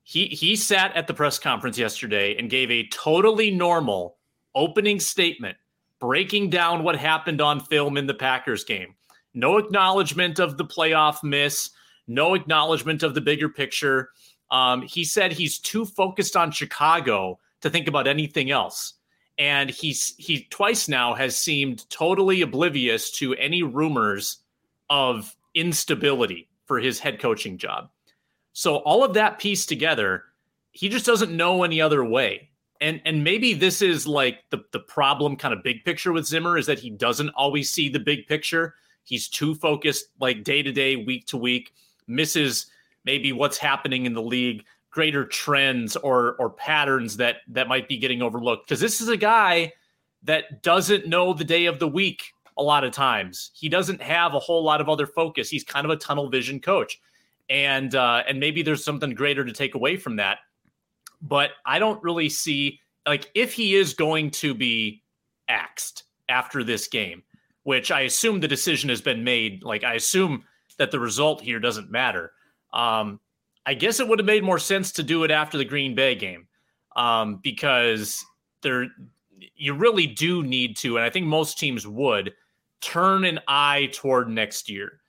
he 0.05 0.27
he 0.27 0.57
sat 0.57 0.97
at 0.97 1.07
the 1.07 1.15
press 1.15 1.39
conference 1.39 1.79
yesterday 1.79 2.37
and 2.37 2.51
gave 2.51 2.71
a 2.71 2.87
totally 2.89 3.51
normal 3.51 4.17
opening 4.55 5.01
statement, 5.01 5.57
breaking 5.99 6.51
down 6.51 6.85
what 6.85 6.97
happened 6.97 7.41
on 7.41 7.61
film 7.61 7.97
in 7.97 8.07
the 8.07 8.15
Packers 8.15 8.65
game. 8.65 8.95
No 9.35 9.59
acknowledgement 9.59 10.39
of 10.39 10.59
the 10.59 10.65
playoff 10.65 11.23
miss. 11.23 11.71
No 12.07 12.35
acknowledgement 12.35 13.03
of 13.03 13.15
the 13.15 13.21
bigger 13.21 13.49
picture. 13.49 14.11
Um, 14.51 14.83
he 14.83 15.05
said 15.05 15.33
he's 15.33 15.59
too 15.59 15.85
focused 15.85 16.37
on 16.37 16.51
Chicago 16.51 17.39
to 17.63 17.71
think 17.71 17.89
about 17.89 18.07
anything 18.07 18.51
else. 18.51 18.95
And 19.39 19.71
he's 19.71 20.15
he 20.17 20.47
twice 20.51 20.89
now 20.89 21.15
has 21.15 21.37
seemed 21.37 21.89
totally 21.91 22.43
oblivious 22.43 23.11
to 23.13 23.35
any 23.35 23.63
rumors 23.63 24.39
of 24.91 25.35
instability 25.55 26.49
for 26.67 26.79
his 26.79 26.99
head 26.99 27.19
coaching 27.19 27.59
job. 27.59 27.89
So 28.53 28.77
all 28.77 29.03
of 29.03 29.15
that 29.15 29.39
pieced 29.39 29.69
together, 29.69 30.25
he 30.71 30.89
just 30.89 31.07
doesn't 31.07 31.35
know 31.35 31.63
any 31.63 31.81
other 31.81 32.05
way. 32.05 32.51
And 32.81 33.01
and 33.05 33.25
maybe 33.25 33.55
this 33.55 33.81
is 33.81 34.07
like 34.07 34.41
the 34.51 34.65
the 34.73 34.81
problem 34.81 35.37
kind 35.37 35.55
of 35.55 35.63
big 35.63 35.85
picture 35.85 36.13
with 36.13 36.27
Zimmer 36.27 36.59
is 36.59 36.67
that 36.67 36.79
he 36.79 36.91
doesn't 36.91 37.31
always 37.31 37.71
see 37.71 37.89
the 37.89 38.01
big 38.01 38.27
picture. 38.27 38.75
He's 39.05 39.29
too 39.29 39.55
focused 39.55 40.07
like 40.21 40.45
day 40.45 40.63
to 40.63 40.73
day, 40.73 40.97
week 40.97 41.27
to 41.29 41.37
week, 41.37 41.73
misses 42.07 42.67
maybe 43.05 43.33
what's 43.33 43.59
happening 43.59 44.07
in 44.07 44.15
the 44.15 44.23
league 44.23 44.65
greater 44.93 45.25
trends 45.25 45.97
or 45.97 46.37
or 46.39 46.51
patterns 46.51 47.17
that 47.17 47.39
that 47.49 47.67
might 47.67 47.89
be 47.89 47.97
getting 47.97 48.23
overlooked. 48.23 48.67
Because 48.67 48.81
this 48.81 49.01
is 49.01 49.09
a 49.09 49.17
guy 49.17 49.73
that 50.23 50.63
doesn't 50.63 51.09
know 51.09 51.35
the 51.35 51.45
day 51.45 51.67
of 51.67 51.81
the 51.81 51.89
week 51.89 52.33
a 52.57 52.63
lot 52.63 52.85
of 52.85 52.93
times. 52.93 53.51
He 53.55 53.69
doesn't 53.69 54.01
have 54.01 54.35
a 54.35 54.39
whole 54.39 54.63
lot 54.63 54.81
of 54.81 54.89
other 54.89 55.07
focus. 55.07 55.49
He's 55.49 55.65
kind 55.65 55.85
of 55.85 55.91
a 55.91 55.97
tunnel 55.97 56.29
vision 56.29 56.61
coach. 56.61 57.01
And 57.51 57.95
uh 57.95 58.23
and 58.29 58.39
maybe 58.39 58.63
there's 58.63 58.85
something 58.85 59.15
greater 59.15 59.45
to 59.45 59.53
take 59.53 59.75
away 59.75 59.97
from 59.97 60.17
that. 60.17 60.39
But 61.21 61.51
i 61.67 61.79
don't 61.79 62.03
really 62.03 62.29
see 62.29 62.81
like 63.07 63.31
if 63.35 63.53
he 63.53 63.75
is 63.75 63.95
going 63.95 64.31
to 64.31 64.55
be 64.55 65.03
axed 65.49 66.05
after 66.29 66.65
this 66.65 66.89
game 66.89 67.23
which 67.65 67.91
i 67.91 68.03
assume 68.03 68.41
the 68.41 68.49
decision 68.49 68.89
has 68.89 69.01
been 69.01 69.23
made 69.23 69.63
like 69.63 69.85
i 69.85 69.95
assume 69.95 70.45
that 70.79 70.91
the 70.91 70.99
result 70.99 71.41
here 71.41 71.61
doesn't 71.61 71.91
matter. 71.91 72.33
Um 72.73 73.21
I 73.65 73.75
guess 73.75 74.01
it 74.01 74.09
would 74.09 74.19
have 74.19 74.27
made 74.27 74.43
more 74.43 74.59
sense 74.59 74.93
to 74.93 75.03
do 75.03 75.25
it 75.25 75.31
after 75.31 75.57
the 75.57 75.65
Green 75.65 75.95
Bay 75.95 76.15
game 76.15 76.49
um, 76.97 77.41
because 77.43 78.25
there 78.63 78.89
you 79.57 79.75
really 79.75 80.07
do 80.07 80.43
need 80.43 80.77
to, 80.79 80.97
and 80.97 81.05
I 81.05 81.11
think 81.11 81.27
most 81.27 81.59
teams 81.59 81.87
would 81.87 82.33
turn 82.81 83.25
an 83.25 83.41
eye 83.47 83.91
toward 83.93 84.29
next 84.29 84.69
year. 84.69 85.01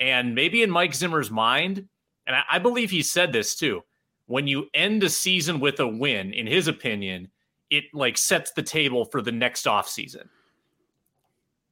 And 0.00 0.34
maybe 0.34 0.62
in 0.62 0.70
Mike 0.70 0.94
Zimmer's 0.94 1.30
mind, 1.30 1.88
and 2.26 2.36
I, 2.36 2.42
I 2.52 2.58
believe 2.58 2.90
he 2.90 3.02
said 3.02 3.32
this 3.32 3.54
too, 3.56 3.82
when 4.26 4.46
you 4.46 4.68
end 4.74 5.02
a 5.02 5.08
season 5.08 5.60
with 5.60 5.80
a 5.80 5.86
win, 5.86 6.32
in 6.32 6.46
his 6.46 6.68
opinion, 6.68 7.28
it 7.70 7.84
like 7.92 8.16
sets 8.16 8.52
the 8.52 8.62
table 8.62 9.04
for 9.04 9.20
the 9.20 9.32
next 9.32 9.66
offseason. 9.66 10.28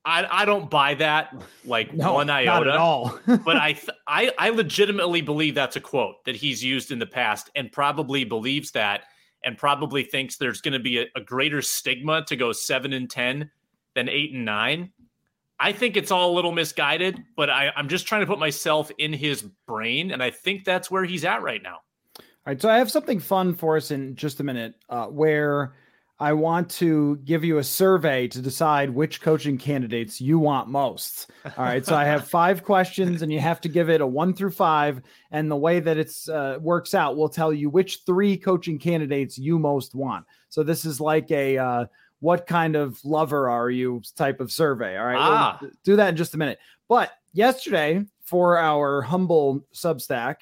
I, 0.06 0.42
I 0.42 0.44
don't 0.44 0.70
buy 0.70 0.94
that 0.94 1.34
like 1.64 1.92
no, 1.92 2.14
one 2.14 2.30
iota 2.30 2.46
not 2.46 2.68
at 2.68 2.76
all. 2.76 3.18
but 3.26 3.56
I, 3.56 3.72
th- 3.72 3.90
I 4.06 4.32
I 4.38 4.50
legitimately 4.50 5.20
believe 5.20 5.56
that's 5.56 5.74
a 5.74 5.80
quote 5.80 6.24
that 6.24 6.36
he's 6.36 6.62
used 6.62 6.92
in 6.92 7.00
the 7.00 7.06
past 7.06 7.50
and 7.56 7.70
probably 7.72 8.24
believes 8.24 8.70
that 8.70 9.02
and 9.44 9.58
probably 9.58 10.04
thinks 10.04 10.36
there's 10.36 10.60
going 10.60 10.72
to 10.72 10.78
be 10.78 11.00
a, 11.00 11.06
a 11.16 11.20
greater 11.20 11.60
stigma 11.60 12.24
to 12.26 12.36
go 12.36 12.52
seven 12.52 12.92
and 12.92 13.10
ten 13.10 13.50
than 13.94 14.08
eight 14.08 14.32
and 14.32 14.44
nine. 14.44 14.92
I 15.58 15.72
think 15.72 15.96
it's 15.96 16.12
all 16.12 16.32
a 16.32 16.34
little 16.34 16.52
misguided, 16.52 17.22
but 17.34 17.50
I, 17.50 17.72
I'm 17.74 17.88
just 17.88 18.06
trying 18.06 18.20
to 18.20 18.26
put 18.26 18.38
myself 18.38 18.92
in 18.98 19.12
his 19.12 19.42
brain, 19.66 20.12
and 20.12 20.22
I 20.22 20.30
think 20.30 20.64
that's 20.64 20.90
where 20.90 21.04
he's 21.04 21.24
at 21.24 21.42
right 21.42 21.62
now. 21.62 21.78
All 22.18 22.24
right, 22.52 22.60
so 22.60 22.68
I 22.68 22.76
have 22.76 22.90
something 22.90 23.18
fun 23.18 23.54
for 23.54 23.76
us 23.76 23.90
in 23.90 24.14
just 24.14 24.38
a 24.38 24.44
minute, 24.44 24.74
uh, 24.88 25.06
where 25.06 25.74
I 26.18 26.32
want 26.32 26.70
to 26.72 27.16
give 27.24 27.44
you 27.44 27.58
a 27.58 27.64
survey 27.64 28.26
to 28.28 28.40
decide 28.40 28.88
which 28.88 29.20
coaching 29.20 29.58
candidates 29.58 30.18
you 30.18 30.38
want 30.38 30.68
most. 30.68 31.30
All 31.44 31.64
right. 31.64 31.84
So 31.84 31.94
I 31.94 32.04
have 32.04 32.26
five 32.28 32.64
questions 32.64 33.20
and 33.20 33.30
you 33.30 33.38
have 33.40 33.60
to 33.62 33.68
give 33.68 33.90
it 33.90 34.00
a 34.00 34.06
one 34.06 34.32
through 34.32 34.52
five. 34.52 35.02
And 35.30 35.50
the 35.50 35.56
way 35.56 35.78
that 35.78 35.98
it's 35.98 36.28
uh, 36.28 36.58
works 36.60 36.94
out 36.94 37.16
will 37.16 37.28
tell 37.28 37.52
you 37.52 37.68
which 37.68 38.00
three 38.06 38.36
coaching 38.36 38.78
candidates 38.78 39.36
you 39.36 39.58
most 39.58 39.94
want. 39.94 40.24
So 40.48 40.62
this 40.62 40.86
is 40.86 41.02
like 41.02 41.30
a, 41.30 41.58
uh, 41.58 41.84
what 42.20 42.46
kind 42.46 42.76
of 42.76 42.98
lover 43.04 43.50
are 43.50 43.68
you 43.68 44.00
type 44.16 44.40
of 44.40 44.50
survey. 44.50 44.96
All 44.96 45.06
right. 45.06 45.18
Ah. 45.18 45.58
We'll 45.60 45.70
do 45.84 45.96
that 45.96 46.08
in 46.08 46.16
just 46.16 46.34
a 46.34 46.38
minute. 46.38 46.58
But 46.88 47.12
yesterday 47.34 48.06
for 48.24 48.56
our 48.56 49.02
humble 49.02 49.66
Substack, 49.74 50.36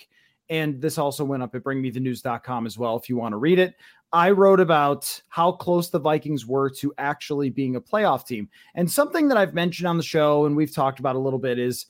and 0.51 0.81
this 0.81 0.99
also 0.99 1.25
went 1.25 1.43
up 1.43 1.55
at 1.55 1.65
bringmethenews.com 1.65 2.67
as 2.67 2.79
well 2.79 2.97
if 2.97 3.09
you 3.09 3.17
want 3.17 3.33
to 3.33 3.39
read 3.39 3.59
it. 3.59 3.75
I 4.15 4.31
wrote 4.31 4.61
about 4.61 5.21
how 5.29 5.51
close 5.51 5.91
the 5.91 5.99
Vikings 5.99 6.47
were 6.47 6.71
to 6.71 6.95
actually 6.99 7.51
being 7.51 7.75
a 7.75 7.81
playoff 7.81 8.25
team. 8.25 8.49
And 8.77 8.89
something 8.89 9.27
that 9.27 9.37
I've 9.37 9.55
mentioned 9.55 9.89
on 9.89 9.97
the 9.97 10.05
show 10.05 10.47
and 10.47 10.55
we've 10.55 10.73
talked 10.73 11.01
about 11.01 11.17
a 11.17 11.19
little 11.19 11.41
bit 11.41 11.59
is 11.59 11.87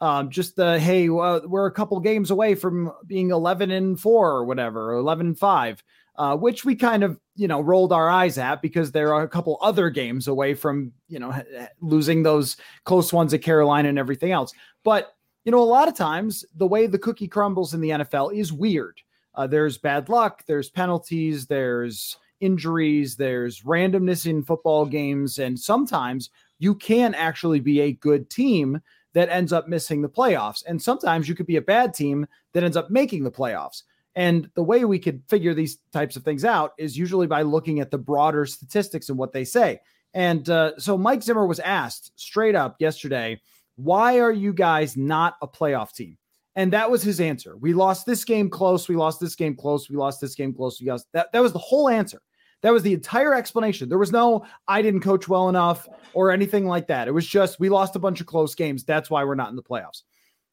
um, 0.00 0.30
just 0.30 0.54
the 0.54 0.78
hey, 0.78 1.08
uh, 1.08 1.40
we're 1.44 1.66
a 1.66 1.72
couple 1.72 1.98
games 1.98 2.30
away 2.30 2.54
from 2.54 2.92
being 3.08 3.32
11 3.32 3.72
and 3.72 3.98
four 3.98 4.30
or 4.30 4.44
whatever, 4.44 4.92
or 4.92 4.98
11 4.98 5.26
and 5.26 5.38
five, 5.38 5.82
uh, 6.14 6.36
which 6.36 6.64
we 6.64 6.76
kind 6.76 7.02
of, 7.02 7.18
you 7.34 7.48
know, 7.48 7.60
rolled 7.60 7.92
our 7.92 8.08
eyes 8.08 8.38
at 8.38 8.62
because 8.62 8.92
there 8.92 9.12
are 9.12 9.22
a 9.22 9.28
couple 9.28 9.58
other 9.60 9.90
games 9.90 10.28
away 10.28 10.54
from, 10.54 10.92
you 11.08 11.18
know, 11.18 11.34
losing 11.80 12.22
those 12.22 12.56
close 12.84 13.12
ones 13.12 13.34
at 13.34 13.42
Carolina 13.42 13.88
and 13.88 13.98
everything 13.98 14.30
else. 14.30 14.52
But, 14.84 15.12
you 15.44 15.50
know, 15.50 15.60
a 15.60 15.64
lot 15.64 15.88
of 15.88 15.96
times 15.96 16.44
the 16.54 16.68
way 16.68 16.86
the 16.86 16.98
cookie 17.00 17.26
crumbles 17.26 17.74
in 17.74 17.80
the 17.80 17.90
NFL 17.90 18.32
is 18.32 18.52
weird. 18.52 19.00
Uh, 19.34 19.46
there's 19.46 19.78
bad 19.78 20.08
luck, 20.08 20.44
there's 20.46 20.70
penalties, 20.70 21.46
there's 21.46 22.16
injuries, 22.40 23.16
there's 23.16 23.62
randomness 23.62 24.26
in 24.26 24.42
football 24.42 24.86
games, 24.86 25.38
and 25.38 25.58
sometimes 25.58 26.30
you 26.58 26.74
can 26.74 27.14
actually 27.14 27.60
be 27.60 27.80
a 27.80 27.92
good 27.92 28.30
team 28.30 28.80
that 29.14 29.28
ends 29.28 29.52
up 29.52 29.68
missing 29.68 30.02
the 30.02 30.08
playoffs. 30.08 30.62
And 30.66 30.80
sometimes 30.80 31.28
you 31.28 31.34
could 31.34 31.46
be 31.46 31.56
a 31.56 31.62
bad 31.62 31.94
team 31.94 32.26
that 32.52 32.64
ends 32.64 32.76
up 32.76 32.90
making 32.90 33.24
the 33.24 33.30
playoffs. 33.30 33.82
And 34.16 34.48
the 34.54 34.62
way 34.62 34.84
we 34.84 34.98
could 34.98 35.22
figure 35.28 35.54
these 35.54 35.78
types 35.92 36.16
of 36.16 36.24
things 36.24 36.44
out 36.44 36.72
is 36.78 36.96
usually 36.96 37.26
by 37.26 37.42
looking 37.42 37.80
at 37.80 37.90
the 37.90 37.98
broader 37.98 38.46
statistics 38.46 39.08
and 39.08 39.18
what 39.18 39.32
they 39.32 39.44
say. 39.44 39.80
And 40.14 40.48
uh, 40.48 40.78
so 40.78 40.96
Mike 40.96 41.22
Zimmer 41.22 41.46
was 41.46 41.60
asked 41.60 42.12
straight 42.16 42.54
up 42.54 42.76
yesterday, 42.78 43.40
why 43.76 44.20
are 44.20 44.32
you 44.32 44.52
guys 44.52 44.96
not 44.96 45.34
a 45.42 45.48
playoff 45.48 45.92
team? 45.92 46.16
And 46.56 46.72
that 46.72 46.90
was 46.90 47.02
his 47.02 47.20
answer. 47.20 47.56
We 47.56 47.74
lost 47.74 48.06
this 48.06 48.24
game 48.24 48.48
close. 48.48 48.88
We 48.88 48.96
lost 48.96 49.20
this 49.20 49.34
game 49.34 49.56
close. 49.56 49.90
We 49.90 49.96
lost 49.96 50.20
this 50.20 50.34
game 50.34 50.54
close. 50.54 50.80
We 50.80 50.88
lost 50.88 51.06
that. 51.12 51.32
That 51.32 51.42
was 51.42 51.52
the 51.52 51.58
whole 51.58 51.88
answer. 51.88 52.20
That 52.62 52.72
was 52.72 52.82
the 52.82 52.94
entire 52.94 53.34
explanation. 53.34 53.88
There 53.88 53.98
was 53.98 54.12
no, 54.12 54.46
I 54.68 54.80
didn't 54.80 55.00
coach 55.00 55.28
well 55.28 55.48
enough 55.48 55.86
or 56.14 56.30
anything 56.30 56.66
like 56.66 56.86
that. 56.86 57.08
It 57.08 57.10
was 57.10 57.26
just, 57.26 57.60
we 57.60 57.68
lost 57.68 57.96
a 57.96 57.98
bunch 57.98 58.20
of 58.20 58.26
close 58.26 58.54
games. 58.54 58.84
That's 58.84 59.10
why 59.10 59.24
we're 59.24 59.34
not 59.34 59.50
in 59.50 59.56
the 59.56 59.62
playoffs. 59.62 60.02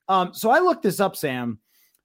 Um, 0.09 0.33
so 0.33 0.49
I 0.49 0.59
looked 0.59 0.83
this 0.83 0.99
up, 0.99 1.15
Sam. 1.15 1.59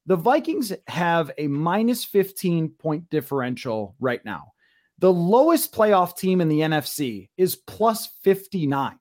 The 0.06 0.14
Vikings 0.14 0.72
have 0.86 1.32
a 1.38 1.48
minus 1.48 2.04
15 2.04 2.68
point 2.68 3.10
differential 3.10 3.96
right 3.98 4.24
now. 4.24 4.52
The 4.98 5.12
lowest 5.12 5.74
playoff 5.74 6.16
team 6.16 6.40
in 6.40 6.48
the 6.48 6.60
NFC 6.60 7.28
is 7.36 7.56
plus 7.56 8.08
59. 8.22 8.98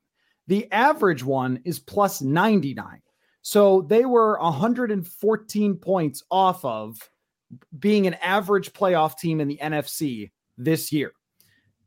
The 0.48 0.72
average 0.72 1.24
one 1.24 1.60
is 1.64 1.80
plus 1.80 2.22
99. 2.22 3.02
So 3.46 3.84
they 3.84 4.06
were 4.06 4.40
114 4.40 5.76
points 5.76 6.24
off 6.32 6.66
of 6.66 6.98
being 7.78 8.08
an 8.08 8.16
average 8.16 8.74
playoff 8.74 9.20
team 9.20 9.40
in 9.40 9.48
the 9.48 9.60
NFC 9.62 10.32
this 10.58 10.92
year. 10.92 11.12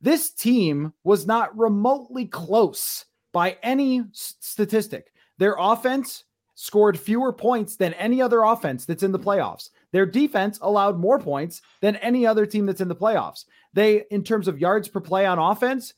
This 0.00 0.30
team 0.30 0.92
was 1.02 1.26
not 1.26 1.58
remotely 1.58 2.26
close 2.26 3.06
by 3.32 3.58
any 3.64 4.04
statistic. 4.12 5.12
Their 5.38 5.56
offense 5.58 6.22
scored 6.54 6.96
fewer 6.96 7.32
points 7.32 7.74
than 7.74 7.92
any 7.94 8.22
other 8.22 8.42
offense 8.42 8.84
that's 8.84 9.02
in 9.02 9.10
the 9.10 9.18
playoffs. 9.18 9.70
Their 9.90 10.06
defense 10.06 10.60
allowed 10.62 11.00
more 11.00 11.18
points 11.18 11.60
than 11.80 11.96
any 11.96 12.24
other 12.24 12.46
team 12.46 12.66
that's 12.66 12.80
in 12.80 12.88
the 12.88 12.94
playoffs. 12.94 13.46
They, 13.72 14.04
in 14.12 14.22
terms 14.22 14.46
of 14.46 14.60
yards 14.60 14.86
per 14.86 15.00
play 15.00 15.26
on 15.26 15.40
offense, 15.40 15.94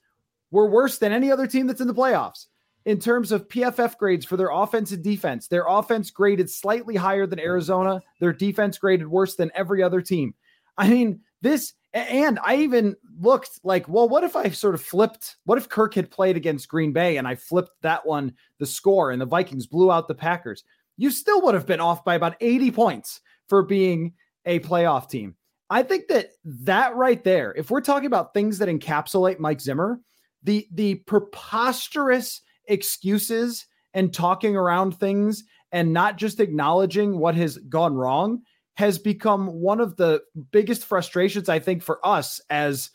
were 0.51 0.71
worse 0.71 0.97
than 0.97 1.13
any 1.13 1.31
other 1.31 1.47
team 1.47 1.67
that's 1.67 1.83
in 1.83 1.87
the 1.87 1.93
playoffs 1.93 2.47
in 2.85 2.99
terms 2.99 3.33
of 3.33 3.49
PFF 3.49 3.99
grades 3.99 4.25
for 4.25 4.37
their 4.37 4.51
offense 4.51 4.93
and 4.93 5.03
defense. 5.03 5.49
Their 5.49 5.67
offense 5.67 6.11
graded 6.11 6.51
slightly 6.51 6.97
higher 6.97 7.27
than 7.27 7.39
Arizona. 7.39 8.03
Their 8.21 8.33
defense 8.33 8.79
graded 8.79 9.07
worse 9.07 9.37
than 9.37 9.51
every 9.55 9.83
other 9.83 10.01
team. 10.01 10.35
I 10.79 10.89
mean, 10.89 11.21
this, 11.43 11.75
and 11.93 12.39
I 12.43 12.57
even 12.57 12.97
looked 13.21 13.61
like, 13.65 13.89
well, 13.89 14.09
what 14.09 14.25
if 14.25 14.37
I 14.37 14.49
sort 14.51 14.75
of 14.75 14.83
flipped? 14.83 15.37
What 15.45 15.59
if 15.59 15.69
Kirk 15.69 15.95
had 15.95 16.11
played 16.11 16.37
against 16.37 16.69
Green 16.69 16.93
Bay 16.93 17.19
and 17.19 17.29
I 17.29 17.35
flipped 17.35 17.73
that 17.83 18.07
one, 18.07 18.35
the 18.59 18.67
score, 18.67 19.11
and 19.11 19.21
the 19.21 19.27
Vikings 19.27 19.67
blew 19.67 19.93
out 19.93 20.09
the 20.09 20.15
Packers? 20.15 20.65
You 20.97 21.11
still 21.11 21.43
would 21.43 21.55
have 21.55 21.67
been 21.67 21.81
off 21.81 22.05
by 22.05 22.15
about 22.15 22.37
80 22.41 22.71
points 22.71 23.21
for 23.49 23.63
being 23.63 24.15
a 24.47 24.61
playoff 24.61 25.09
team. 25.09 25.35
I 25.69 25.83
think 25.83 26.09
that 26.09 26.31
that 26.45 26.97
right 26.97 27.23
there, 27.23 27.55
if 27.57 27.71
we're 27.71 27.81
talking 27.81 28.07
about 28.07 28.35
things 28.35 28.59
that 28.59 28.69
encapsulate 28.69 29.39
Mike 29.39 29.61
Zimmer, 29.61 30.01
the 30.43 30.67
the 30.73 30.97
preposterous 30.97 32.43
excuses 32.71 33.67
and 33.93 34.15
talking 34.15 34.57
around 34.57 34.99
things 34.99 35.45
and 35.73 35.93
not 35.93 36.17
just 36.17 36.41
acknowledging 36.41 37.19
what 37.19 37.35
has 37.35 37.59
gone 37.59 37.95
wrong 37.95 38.43
has 38.75 38.99
become 38.99 39.47
one 39.49 39.81
of 39.81 39.97
the 39.97 40.23
biggest 40.53 40.85
frustrations 40.85 41.49
I 41.49 41.59
think 41.59 41.83
for 41.83 42.05
us 42.07 42.41
as 42.49 42.91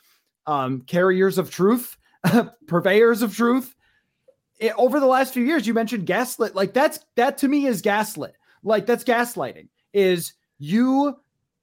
um, 0.47 0.81
carriers 0.81 1.37
of 1.37 1.51
truth, 1.51 1.97
purveyors 2.67 3.21
of 3.21 3.35
truth. 3.35 3.75
It, 4.59 4.73
over 4.77 4.99
the 4.99 5.05
last 5.05 5.33
few 5.33 5.43
years, 5.43 5.67
you 5.67 5.73
mentioned 5.73 6.05
gaslit. 6.05 6.55
Like 6.55 6.73
that's 6.73 6.99
that 7.17 7.37
to 7.39 7.47
me 7.47 7.67
is 7.67 7.81
gaslit. 7.81 8.35
Like 8.63 8.85
that's 8.85 9.03
gaslighting. 9.03 9.67
Is 9.93 10.33
you 10.57 11.15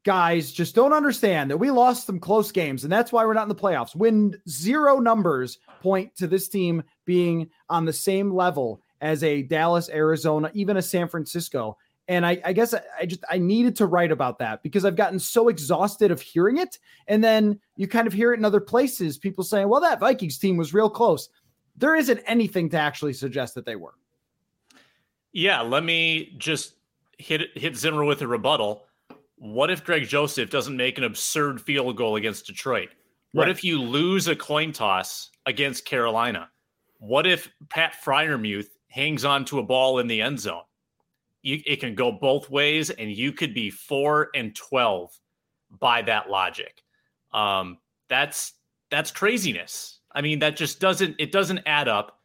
guys 0.04 0.50
just 0.50 0.75
don't 0.75 0.92
understand 0.92 1.50
that 1.50 1.56
we 1.56 1.71
lost 1.71 2.06
some 2.06 2.18
close 2.18 2.50
games 2.50 2.82
and 2.82 2.92
that's 2.92 3.12
why 3.12 3.25
we're 3.25 3.35
not 3.35 3.44
in 3.44 3.49
the 3.49 3.54
playoffs. 3.54 3.94
When 3.94 4.40
zero 4.49 4.99
numbers 4.99 5.59
point 5.80 6.14
to 6.16 6.26
this 6.26 6.49
team 6.49 6.82
being 7.04 7.49
on 7.68 7.85
the 7.85 7.92
same 7.92 8.32
level 8.32 8.82
as 9.00 9.23
a 9.25 9.42
Dallas, 9.42 9.88
Arizona, 9.90 10.50
even 10.54 10.76
a 10.76 10.82
San 10.82 11.09
Francisco. 11.09 11.76
And 12.09 12.26
I, 12.26 12.40
I 12.44 12.52
guess 12.52 12.75
I, 12.75 12.80
I, 13.00 13.06
just 13.06 13.25
I 13.30 13.38
needed 13.38 13.76
to 13.76 13.87
write 13.87 14.12
about 14.12 14.38
that 14.38 14.62
because 14.62 14.85
I've 14.85 14.97
gotten 14.97 15.18
so 15.18 15.49
exhausted 15.49 16.11
of 16.11 16.21
hearing 16.21 16.59
it. 16.59 16.78
And 17.09 17.23
then 17.23 17.61
you 17.76 17.87
kind 17.87 18.06
of 18.06 18.12
hear 18.12 18.32
it 18.32 18.38
in 18.38 18.44
other 18.44 18.61
places, 18.61 19.18
people 19.18 19.44
saying, 19.44 19.68
well, 19.68 19.80
that 19.80 20.00
Vikings 20.00 20.38
team 20.38 20.56
was 20.56 20.75
real 20.75 20.90
close. 20.90 21.28
There 21.76 21.97
isn't 21.97 22.21
anything 22.26 22.68
to 22.71 22.78
actually 22.78 23.12
suggest 23.12 23.54
that 23.54 23.64
they 23.64 23.76
were. 23.76 23.94
Yeah, 25.32 25.62
let 25.62 25.85
me 25.85 26.35
just 26.38 26.75
hit 27.18 27.56
hit 27.56 27.76
Zimmer 27.76 28.04
with 28.04 28.21
a 28.23 28.26
rebuttal 28.26 28.85
what 29.43 29.73
if 29.73 29.83
Greg 29.83 30.07
Joseph 30.07 30.51
doesn't 30.51 30.77
make 30.77 30.99
an 30.99 31.05
absurd 31.05 31.61
field 31.61 31.97
goal 31.97 32.15
against 32.15 32.47
Detroit? 32.47 32.91
What 33.33 33.49
right. 33.49 33.51
if 33.51 33.65
you 33.65 33.83
lose 33.83 34.29
a 34.29 34.37
coin 34.37 34.71
toss 34.71 35.31
against 35.47 35.85
Carolina? 35.85 36.49
What 36.99 37.27
if 37.27 37.51
Pat 37.69 37.97
Freiermuth 38.05 38.69
hangs 38.87 39.25
on 39.25 39.45
to 39.47 39.59
a 39.59 39.65
ball 39.65 39.99
in 39.99 40.07
the 40.07 40.23
end 40.23 40.39
zone? 40.39 40.63
You, 41.43 41.61
it 41.67 41.81
can 41.81 41.97
go 41.97 42.13
both 42.13 42.51
ways, 42.51 42.91
and 42.91 43.11
you 43.11 43.33
could 43.33 43.53
be 43.53 43.69
four 43.69 44.29
and 44.37 44.55
twelve 44.55 45.11
by 45.81 46.03
that 46.03 46.31
logic. 46.31 46.85
Um, 47.35 47.79
that's 48.09 48.53
that's 48.93 49.11
craziness. 49.11 49.99
I 50.13 50.21
mean, 50.21 50.39
that 50.39 50.55
just 50.55 50.79
doesn't 50.79 51.17
it 51.19 51.33
doesn't 51.33 51.63
add 51.67 51.89
up. 51.89 52.21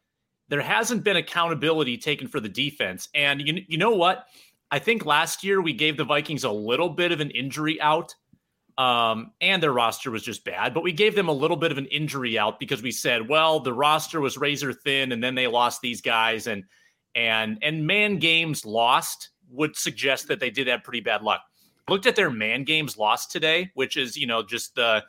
There 0.50 0.62
hasn't 0.62 1.02
been 1.02 1.16
accountability 1.16 1.98
taken 1.98 2.28
for 2.28 2.38
the 2.38 2.48
defense, 2.48 3.08
and 3.12 3.40
you 3.40 3.64
you 3.66 3.76
know 3.76 3.90
what? 3.90 4.26
I 4.70 4.78
think 4.78 5.06
last 5.06 5.42
year 5.44 5.60
we 5.60 5.72
gave 5.72 5.96
the 5.96 6.04
Vikings 6.04 6.44
a 6.44 6.50
little 6.50 6.90
bit 6.90 7.12
of 7.12 7.20
an 7.20 7.30
injury 7.30 7.80
out 7.80 8.14
Um, 8.78 9.32
and 9.40 9.60
their 9.60 9.72
roster 9.72 10.12
was 10.12 10.22
just 10.22 10.44
bad. 10.44 10.72
But 10.72 10.84
we 10.84 10.92
gave 10.92 11.16
them 11.16 11.28
a 11.28 11.32
little 11.32 11.56
bit 11.56 11.72
of 11.72 11.78
an 11.78 11.86
injury 11.86 12.38
out 12.38 12.60
because 12.60 12.80
we 12.80 12.92
said, 12.92 13.28
well, 13.28 13.58
the 13.58 13.72
roster 13.74 14.20
was 14.20 14.38
razor 14.38 14.72
thin, 14.72 15.10
and 15.10 15.20
then 15.22 15.34
they 15.34 15.48
lost 15.48 15.80
these 15.80 16.00
guys, 16.00 16.46
and 16.46 16.62
and 17.16 17.58
and 17.60 17.84
man 17.88 18.18
games 18.18 18.64
lost 18.64 19.30
would 19.50 19.76
suggest 19.76 20.28
that 20.28 20.38
they 20.38 20.50
did 20.50 20.68
have 20.68 20.84
pretty 20.84 21.00
bad 21.00 21.22
luck. 21.22 21.40
Looked 21.88 22.06
at 22.06 22.14
their 22.14 22.30
man 22.30 22.62
games 22.62 22.96
lost 22.96 23.32
today, 23.32 23.70
which 23.74 23.96
is 23.96 24.16
you 24.16 24.28
know 24.28 24.44
just 24.44 24.76
the 24.76 25.02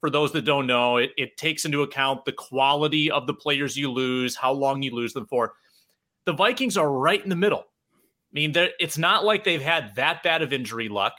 for 0.00 0.08
those 0.10 0.30
that 0.32 0.44
don't 0.44 0.68
know, 0.68 0.98
it, 0.98 1.10
it 1.16 1.36
takes 1.36 1.64
into 1.64 1.82
account 1.82 2.26
the 2.26 2.32
quality 2.32 3.10
of 3.10 3.26
the 3.26 3.34
players 3.34 3.76
you 3.76 3.90
lose, 3.90 4.36
how 4.36 4.52
long 4.52 4.82
you 4.82 4.94
lose 4.94 5.12
them 5.14 5.26
for. 5.26 5.54
The 6.26 6.32
Vikings 6.34 6.76
are 6.76 6.92
right 6.92 7.22
in 7.22 7.30
the 7.30 7.34
middle. 7.34 7.64
I 8.32 8.34
mean, 8.34 8.52
it's 8.78 8.98
not 8.98 9.24
like 9.24 9.44
they've 9.44 9.62
had 9.62 9.94
that 9.96 10.22
bad 10.22 10.42
of 10.42 10.52
injury 10.52 10.88
luck. 10.88 11.14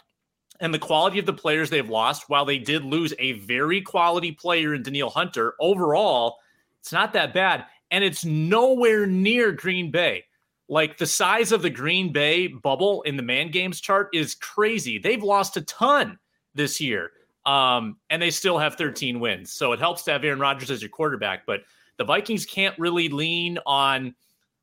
And 0.59 0.73
the 0.73 0.79
quality 0.79 1.19
of 1.19 1.25
the 1.25 1.33
players 1.33 1.69
they've 1.69 1.89
lost, 1.89 2.29
while 2.29 2.45
they 2.45 2.57
did 2.57 2.83
lose 2.83 3.13
a 3.19 3.33
very 3.33 3.81
quality 3.81 4.31
player 4.31 4.73
in 4.73 4.83
Danielle 4.83 5.09
Hunter, 5.09 5.53
overall, 5.59 6.37
it's 6.79 6.91
not 6.91 7.13
that 7.13 7.33
bad. 7.33 7.65
And 7.91 8.03
it's 8.03 8.25
nowhere 8.25 9.05
near 9.05 9.51
Green 9.51 9.91
Bay. 9.91 10.25
Like 10.67 10.97
the 10.97 11.05
size 11.05 11.51
of 11.51 11.61
the 11.61 11.69
Green 11.69 12.11
Bay 12.11 12.47
bubble 12.47 13.01
in 13.03 13.17
the 13.17 13.23
man 13.23 13.51
games 13.51 13.79
chart 13.79 14.09
is 14.13 14.35
crazy. 14.35 14.97
They've 14.97 15.23
lost 15.23 15.57
a 15.57 15.61
ton 15.61 16.17
this 16.55 16.81
year. 16.81 17.11
Um, 17.45 17.97
and 18.09 18.21
they 18.21 18.31
still 18.31 18.57
have 18.57 18.75
13 18.75 19.21
wins. 19.21 19.53
So 19.53 19.71
it 19.71 19.79
helps 19.79 20.03
to 20.03 20.11
have 20.11 20.25
Aaron 20.25 20.39
Rodgers 20.39 20.69
as 20.69 20.81
your 20.81 20.89
quarterback, 20.89 21.45
but 21.45 21.61
the 21.97 22.03
Vikings 22.03 22.45
can't 22.45 22.77
really 22.77 23.07
lean 23.07 23.57
on 23.65 24.13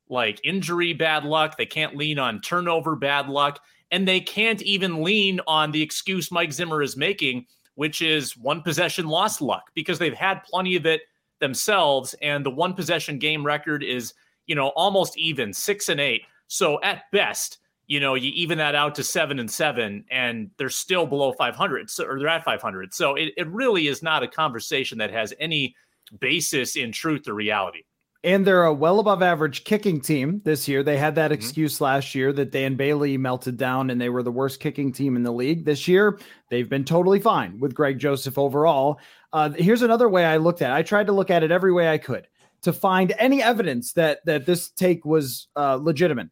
like 0.09 0.39
injury 0.43 0.93
bad 0.93 1.23
luck. 1.23 1.57
They 1.57 1.65
can't 1.65 1.95
lean 1.95 2.19
on 2.19 2.41
turnover 2.41 2.95
bad 2.95 3.27
luck. 3.29 3.59
And 3.91 4.07
they 4.07 4.19
can't 4.19 4.61
even 4.63 5.03
lean 5.03 5.39
on 5.47 5.71
the 5.71 5.81
excuse 5.81 6.31
Mike 6.31 6.51
Zimmer 6.51 6.81
is 6.81 6.97
making, 6.97 7.45
which 7.75 8.01
is 8.01 8.35
one 8.35 8.61
possession 8.61 9.07
lost 9.07 9.41
luck, 9.41 9.71
because 9.73 9.99
they've 9.99 10.13
had 10.13 10.43
plenty 10.43 10.75
of 10.75 10.85
it 10.85 11.01
themselves. 11.39 12.15
And 12.21 12.45
the 12.45 12.51
one 12.51 12.73
possession 12.73 13.19
game 13.19 13.45
record 13.45 13.83
is, 13.83 14.13
you 14.47 14.55
know, 14.55 14.69
almost 14.69 15.17
even 15.17 15.53
six 15.53 15.89
and 15.89 15.99
eight. 15.99 16.23
So 16.47 16.81
at 16.81 17.03
best, 17.11 17.59
you 17.87 17.99
know, 17.99 18.15
you 18.15 18.31
even 18.31 18.57
that 18.57 18.75
out 18.75 18.95
to 18.95 19.03
seven 19.03 19.39
and 19.39 19.49
seven, 19.49 20.05
and 20.09 20.49
they're 20.57 20.69
still 20.69 21.05
below 21.05 21.31
500, 21.33 21.89
so, 21.89 22.05
or 22.05 22.17
they're 22.17 22.27
at 22.27 22.43
500. 22.43 22.93
So 22.93 23.15
it, 23.15 23.33
it 23.37 23.47
really 23.47 23.87
is 23.87 24.01
not 24.01 24.23
a 24.23 24.27
conversation 24.27 24.97
that 24.97 25.11
has 25.11 25.33
any 25.39 25.75
basis 26.19 26.75
in 26.75 26.91
truth 26.91 27.27
or 27.27 27.33
reality. 27.33 27.83
And 28.25 28.43
they're 28.43 28.63
a 28.63 28.73
well 28.73 28.99
above 28.99 29.21
average 29.21 29.65
kicking 29.65 30.01
team 30.01 30.41
this 30.43 30.67
year. 30.67 30.81
They 30.81 30.97
had 30.97 31.13
that 31.13 31.25
mm-hmm. 31.25 31.35
excuse 31.35 31.79
last 31.79 32.15
year 32.15 32.33
that 32.33 32.51
Dan 32.51 32.75
Bailey 32.75 33.17
melted 33.17 33.55
down 33.55 33.91
and 33.91 34.01
they 34.01 34.09
were 34.09 34.23
the 34.23 34.31
worst 34.31 34.59
kicking 34.59 34.91
team 34.91 35.15
in 35.15 35.21
the 35.21 35.31
league. 35.31 35.63
This 35.63 35.87
year, 35.87 36.19
they've 36.49 36.67
been 36.67 36.85
totally 36.85 37.19
fine 37.19 37.59
with 37.59 37.75
Greg 37.75 37.99
Joseph 37.99 38.39
overall. 38.39 38.99
Uh, 39.31 39.51
here's 39.51 39.83
another 39.83 40.09
way 40.09 40.25
I 40.25 40.37
looked 40.37 40.63
at 40.63 40.71
it. 40.71 40.73
I 40.73 40.81
tried 40.81 41.05
to 41.05 41.13
look 41.13 41.29
at 41.29 41.43
it 41.43 41.51
every 41.51 41.71
way 41.71 41.87
I 41.87 41.99
could 41.99 42.27
to 42.63 42.73
find 42.73 43.13
any 43.19 43.43
evidence 43.43 43.93
that 43.93 44.25
that 44.25 44.47
this 44.47 44.69
take 44.71 45.05
was 45.05 45.47
uh, 45.55 45.75
legitimate. 45.75 46.29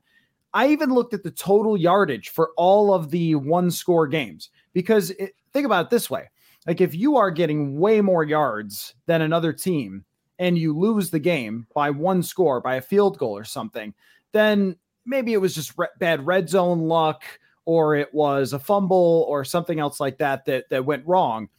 I 0.52 0.70
even 0.70 0.92
looked 0.92 1.14
at 1.14 1.22
the 1.22 1.30
total 1.30 1.78
yardage 1.78 2.30
for 2.30 2.54
all 2.58 2.92
of 2.92 3.12
the 3.12 3.36
one 3.36 3.70
score 3.70 4.08
games 4.08 4.50
because 4.74 5.12
it, 5.12 5.34
think 5.52 5.68
about 5.68 5.86
it 5.86 5.90
this 5.92 6.10
way. 6.10 6.32
Like 6.66 6.82
if 6.82 6.96
you 6.96 7.18
are 7.18 7.30
getting 7.30 7.78
way 7.78 8.02
more 8.02 8.24
yards 8.24 8.96
than 9.06 9.22
another 9.22 9.54
team 9.54 10.06
and 10.40 10.58
you 10.58 10.78
lose 10.78 11.10
the 11.10 11.20
game 11.20 11.68
by 11.74 11.90
one 11.90 12.24
score, 12.24 12.62
by 12.62 12.76
a 12.76 12.82
field 12.82 13.18
goal 13.18 13.38
or 13.38 13.44
something, 13.44 13.94
then 14.32 14.76
maybe 15.06 15.34
it 15.34 15.42
was 15.42 15.56
just 15.56 15.78
re- 15.78 15.88
bad 16.00 16.26
red 16.26 16.50
zone 16.50 16.80
luck 16.80 17.24
or 17.66 17.96
it 17.96 18.14
was 18.14 18.54
a 18.54 18.60
fumble 18.60 19.26
or 19.30 19.46
something 19.46 19.80
else 19.80 20.00
like 20.00 20.18
that 20.18 20.46
that 20.46 20.70
that 20.70 20.86
went 20.86 21.06
wrong. 21.06 21.50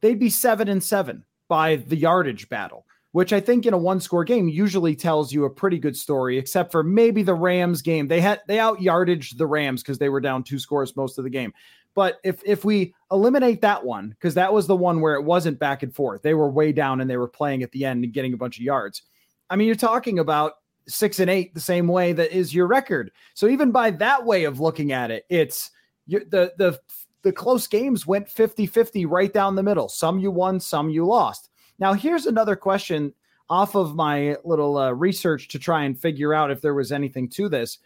They'd 0.00 0.18
be 0.18 0.30
7 0.30 0.68
and 0.68 0.82
7 0.82 1.24
by 1.48 1.76
the 1.76 1.96
yardage 1.96 2.48
battle 2.48 2.86
which 3.16 3.32
I 3.32 3.40
think 3.40 3.64
in 3.64 3.72
a 3.72 3.78
one 3.78 3.98
score 3.98 4.24
game 4.24 4.46
usually 4.46 4.94
tells 4.94 5.32
you 5.32 5.46
a 5.46 5.50
pretty 5.50 5.78
good 5.78 5.96
story, 5.96 6.36
except 6.36 6.70
for 6.70 6.82
maybe 6.82 7.22
the 7.22 7.32
Rams 7.32 7.80
game. 7.80 8.08
They 8.08 8.20
had 8.20 8.42
they 8.46 8.58
out 8.58 8.80
yardaged 8.80 9.38
the 9.38 9.46
Rams 9.46 9.82
because 9.82 9.96
they 9.96 10.10
were 10.10 10.20
down 10.20 10.42
two 10.42 10.58
scores 10.58 10.94
most 10.96 11.16
of 11.16 11.24
the 11.24 11.30
game. 11.30 11.54
But 11.96 12.20
if 12.22 12.42
if 12.44 12.64
we 12.64 12.94
eliminate 13.10 13.62
that 13.62 13.84
one, 13.84 14.10
because 14.10 14.34
that 14.34 14.52
was 14.52 14.66
the 14.66 14.76
one 14.76 15.00
where 15.00 15.14
it 15.14 15.24
wasn't 15.24 15.58
back 15.58 15.82
and 15.82 15.92
forth, 15.92 16.22
they 16.22 16.34
were 16.34 16.50
way 16.50 16.70
down 16.70 17.00
and 17.00 17.10
they 17.10 17.16
were 17.16 17.26
playing 17.26 17.62
at 17.62 17.72
the 17.72 17.86
end 17.86 18.04
and 18.04 18.12
getting 18.12 18.34
a 18.34 18.36
bunch 18.36 18.58
of 18.58 18.62
yards. 18.62 19.02
I 19.48 19.56
mean, 19.56 19.66
you're 19.66 19.76
talking 19.76 20.18
about 20.18 20.52
six 20.86 21.18
and 21.18 21.30
eight 21.30 21.54
the 21.54 21.60
same 21.60 21.88
way 21.88 22.12
that 22.12 22.36
is 22.36 22.54
your 22.54 22.66
record. 22.66 23.10
So 23.34 23.48
even 23.48 23.72
by 23.72 23.90
that 23.92 24.24
way 24.24 24.44
of 24.44 24.60
looking 24.60 24.92
at 24.92 25.10
it, 25.10 25.24
it's 25.30 25.70
the 26.06 26.52
the 26.58 26.78
the 27.22 27.32
close 27.32 27.66
games 27.66 28.06
went 28.06 28.28
50-50 28.28 29.06
right 29.08 29.32
down 29.32 29.56
the 29.56 29.62
middle. 29.62 29.88
Some 29.88 30.20
you 30.20 30.30
won, 30.30 30.60
some 30.60 30.90
you 30.90 31.04
lost. 31.04 31.48
Now, 31.80 31.92
here's 31.92 32.26
another 32.26 32.54
question 32.54 33.12
off 33.48 33.74
of 33.74 33.96
my 33.96 34.36
little 34.44 34.76
uh, 34.76 34.92
research 34.92 35.48
to 35.48 35.58
try 35.58 35.84
and 35.84 35.98
figure 35.98 36.34
out 36.34 36.52
if 36.52 36.60
there 36.60 36.74
was 36.74 36.92
anything 36.92 37.28
to 37.30 37.48
this. 37.48 37.78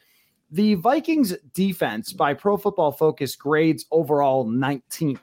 The 0.53 0.75
Vikings 0.75 1.35
defense 1.55 2.13
by 2.13 2.35
Pro 2.35 2.57
Football 2.57 2.91
Focus 2.91 3.37
grades 3.37 3.87
overall 3.93 4.45
19th. 4.45 5.21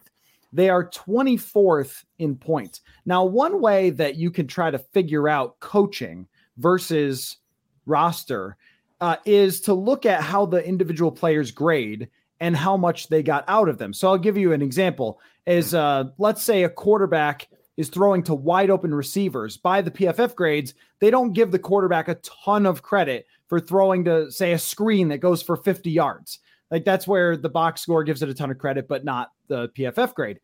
They 0.54 0.70
are 0.70 0.90
24th 0.90 2.06
in 2.20 2.38
points. 2.38 2.80
Now, 3.06 3.26
one 3.26 3.60
way 3.60 3.90
that 3.92 4.16
you 4.16 4.32
can 4.32 4.48
try 4.48 4.72
to 4.72 4.80
figure 4.80 5.28
out 5.28 5.60
coaching 5.60 6.28
versus 6.58 7.38
roster 7.86 8.56
uh, 9.02 9.18
is 9.26 9.60
to 9.62 9.74
look 9.74 10.06
at 10.06 10.22
how 10.22 10.46
the 10.46 10.66
individual 10.66 11.12
players 11.12 11.52
grade 11.52 12.08
and 12.40 12.56
how 12.56 12.78
much 12.78 13.10
they 13.10 13.22
got 13.22 13.44
out 13.50 13.68
of 13.68 13.78
them. 13.78 13.94
So 13.94 14.08
I'll 14.08 14.18
give 14.18 14.38
you 14.38 14.54
an 14.54 14.62
example. 14.62 15.20
Is 15.46 15.74
uh, 15.74 16.06
let's 16.18 16.42
say 16.42 16.64
a 16.64 16.70
quarterback 16.70 17.50
is 17.76 17.90
throwing 17.90 18.24
to 18.24 18.34
wide 18.34 18.70
open 18.70 18.94
receivers 18.94 19.58
by 19.58 19.82
the 19.82 19.92
PFF 19.92 20.36
grades, 20.36 20.74
they 21.00 21.12
don't 21.12 21.34
give 21.34 21.52
the 21.52 21.60
quarterback 21.60 22.08
a 22.08 22.16
ton 22.16 22.66
of 22.66 22.82
credit 22.82 23.28
for 23.48 23.60
throwing 23.60 24.04
to, 24.06 24.32
say, 24.32 24.54
a 24.54 24.60
screen 24.60 25.08
that 25.10 25.20
goes 25.20 25.42
for 25.42 25.56
50 25.56 25.90
yards. 25.90 26.40
Like 26.70 26.84
that's 26.84 27.08
where 27.08 27.38
the 27.38 27.50
box 27.50 27.82
score 27.82 28.04
gives 28.04 28.22
it 28.22 28.30
a 28.30 28.34
ton 28.34 28.52
of 28.52 28.58
credit, 28.58 28.88
but 28.88 29.06
not 29.06 29.32
the 29.48 29.70
PFF 29.70 30.14
grade. 30.14 30.40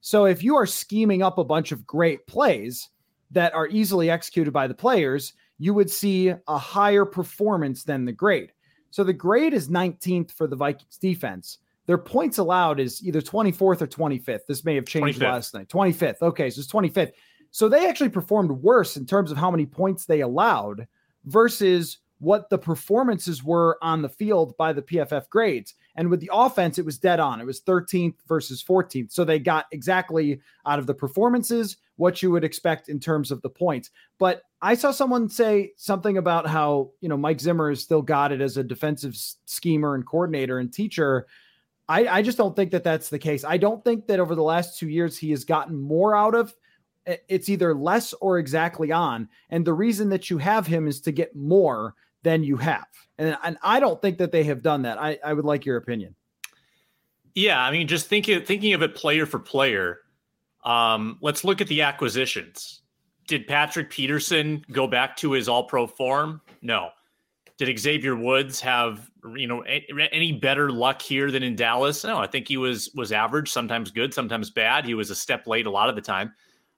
So 0.00 0.26
if 0.26 0.42
you 0.42 0.56
are 0.56 0.66
scheming 0.66 1.22
up 1.22 1.38
a 1.38 1.44
bunch 1.44 1.72
of 1.72 1.86
great 1.86 2.26
plays 2.26 2.88
that 3.30 3.54
are 3.54 3.68
easily 3.68 4.10
executed 4.10 4.52
by 4.52 4.66
the 4.66 4.74
players, 4.74 5.34
you 5.58 5.74
would 5.74 5.90
see 5.90 6.28
a 6.28 6.58
higher 6.58 7.04
performance 7.04 7.84
than 7.84 8.04
the 8.04 8.12
grade. 8.12 8.52
So 8.90 9.04
the 9.04 9.12
grade 9.12 9.54
is 9.54 9.68
19th 9.68 10.32
for 10.32 10.46
the 10.46 10.56
Vikings 10.56 10.96
defense 10.98 11.58
their 11.88 11.98
points 11.98 12.36
allowed 12.36 12.80
is 12.80 13.02
either 13.02 13.22
24th 13.22 13.80
or 13.80 13.86
25th. 13.86 14.44
This 14.46 14.62
may 14.62 14.74
have 14.74 14.84
changed 14.84 15.20
25th. 15.20 15.22
last 15.22 15.54
night. 15.54 15.68
25th. 15.68 16.20
Okay, 16.20 16.50
so 16.50 16.60
it's 16.60 16.70
25th. 16.70 17.12
So 17.50 17.66
they 17.66 17.88
actually 17.88 18.10
performed 18.10 18.50
worse 18.50 18.98
in 18.98 19.06
terms 19.06 19.30
of 19.30 19.38
how 19.38 19.50
many 19.50 19.64
points 19.64 20.04
they 20.04 20.20
allowed 20.20 20.86
versus 21.24 21.96
what 22.20 22.50
the 22.50 22.58
performances 22.58 23.44
were 23.44 23.78
on 23.80 24.02
the 24.02 24.08
field 24.08 24.56
by 24.56 24.72
the 24.72 24.82
PFF 24.82 25.28
grades. 25.28 25.74
And 25.94 26.10
with 26.10 26.20
the 26.20 26.30
offense, 26.32 26.78
it 26.78 26.84
was 26.84 26.98
dead 26.98 27.20
on. 27.20 27.40
It 27.40 27.46
was 27.46 27.60
13th 27.60 28.16
versus 28.26 28.62
14th. 28.62 29.12
So 29.12 29.24
they 29.24 29.38
got 29.38 29.66
exactly 29.72 30.40
out 30.66 30.78
of 30.78 30.86
the 30.86 30.94
performances 30.94 31.76
what 31.96 32.22
you 32.22 32.30
would 32.30 32.44
expect 32.44 32.88
in 32.88 33.00
terms 33.00 33.30
of 33.30 33.42
the 33.42 33.50
points. 33.50 33.90
But 34.18 34.42
I 34.62 34.74
saw 34.74 34.90
someone 34.90 35.28
say 35.28 35.72
something 35.76 36.16
about 36.16 36.46
how, 36.46 36.90
you 37.00 37.08
know, 37.08 37.16
Mike 37.16 37.40
Zimmer 37.40 37.70
has 37.70 37.82
still 37.82 38.02
got 38.02 38.32
it 38.32 38.40
as 38.40 38.56
a 38.56 38.64
defensive 38.64 39.16
schemer 39.44 39.94
and 39.94 40.06
coordinator 40.06 40.58
and 40.58 40.72
teacher. 40.72 41.26
I, 41.88 42.06
I 42.06 42.22
just 42.22 42.38
don't 42.38 42.54
think 42.54 42.70
that 42.72 42.84
that's 42.84 43.08
the 43.08 43.18
case. 43.18 43.44
I 43.44 43.56
don't 43.56 43.82
think 43.82 44.06
that 44.06 44.20
over 44.20 44.34
the 44.34 44.42
last 44.42 44.78
two 44.78 44.88
years 44.88 45.18
he 45.18 45.30
has 45.30 45.44
gotten 45.44 45.76
more 45.76 46.14
out 46.14 46.34
of 46.34 46.54
eh, 47.06 47.16
it's 47.28 47.48
either 47.48 47.74
less 47.74 48.12
or 48.14 48.38
exactly 48.38 48.92
on. 48.92 49.28
And 49.50 49.64
the 49.64 49.74
reason 49.74 50.08
that 50.10 50.30
you 50.30 50.38
have 50.38 50.66
him 50.66 50.86
is 50.86 51.00
to 51.02 51.12
get 51.12 51.34
more 51.34 51.94
than 52.28 52.44
you 52.44 52.58
have. 52.58 52.86
And, 53.16 53.38
and 53.42 53.56
I 53.62 53.80
don't 53.80 54.02
think 54.02 54.18
that 54.18 54.32
they 54.32 54.44
have 54.44 54.60
done 54.62 54.82
that. 54.82 55.00
I, 55.00 55.18
I 55.24 55.32
would 55.32 55.46
like 55.46 55.64
your 55.64 55.78
opinion. 55.78 56.14
Yeah, 57.34 57.58
I 57.58 57.70
mean, 57.70 57.88
just 57.88 58.06
thinking 58.06 58.44
thinking 58.44 58.74
of 58.74 58.82
it 58.82 58.94
player 58.94 59.24
for 59.24 59.38
player. 59.38 60.00
Um, 60.62 61.18
let's 61.22 61.42
look 61.42 61.62
at 61.62 61.68
the 61.68 61.80
acquisitions. 61.80 62.82
Did 63.26 63.46
Patrick 63.46 63.90
Peterson 63.90 64.62
go 64.72 64.86
back 64.86 65.16
to 65.18 65.32
his 65.32 65.48
All 65.48 65.64
Pro 65.64 65.86
form? 65.86 66.42
No. 66.60 66.90
Did 67.56 67.78
Xavier 67.78 68.14
Woods 68.14 68.60
have 68.60 69.10
you 69.34 69.46
know 69.46 69.62
any 69.62 70.32
better 70.32 70.70
luck 70.70 71.00
here 71.00 71.30
than 71.30 71.42
in 71.42 71.56
Dallas? 71.56 72.04
No, 72.04 72.18
I 72.18 72.26
think 72.26 72.46
he 72.46 72.58
was 72.58 72.90
was 72.94 73.10
average, 73.10 73.50
sometimes 73.50 73.90
good, 73.90 74.12
sometimes 74.12 74.50
bad. 74.50 74.84
He 74.84 74.94
was 74.94 75.10
a 75.10 75.14
step 75.14 75.46
late 75.46 75.66
a 75.66 75.70
lot 75.70 75.88
of 75.88 75.94
the 75.96 76.02
time. 76.02 76.32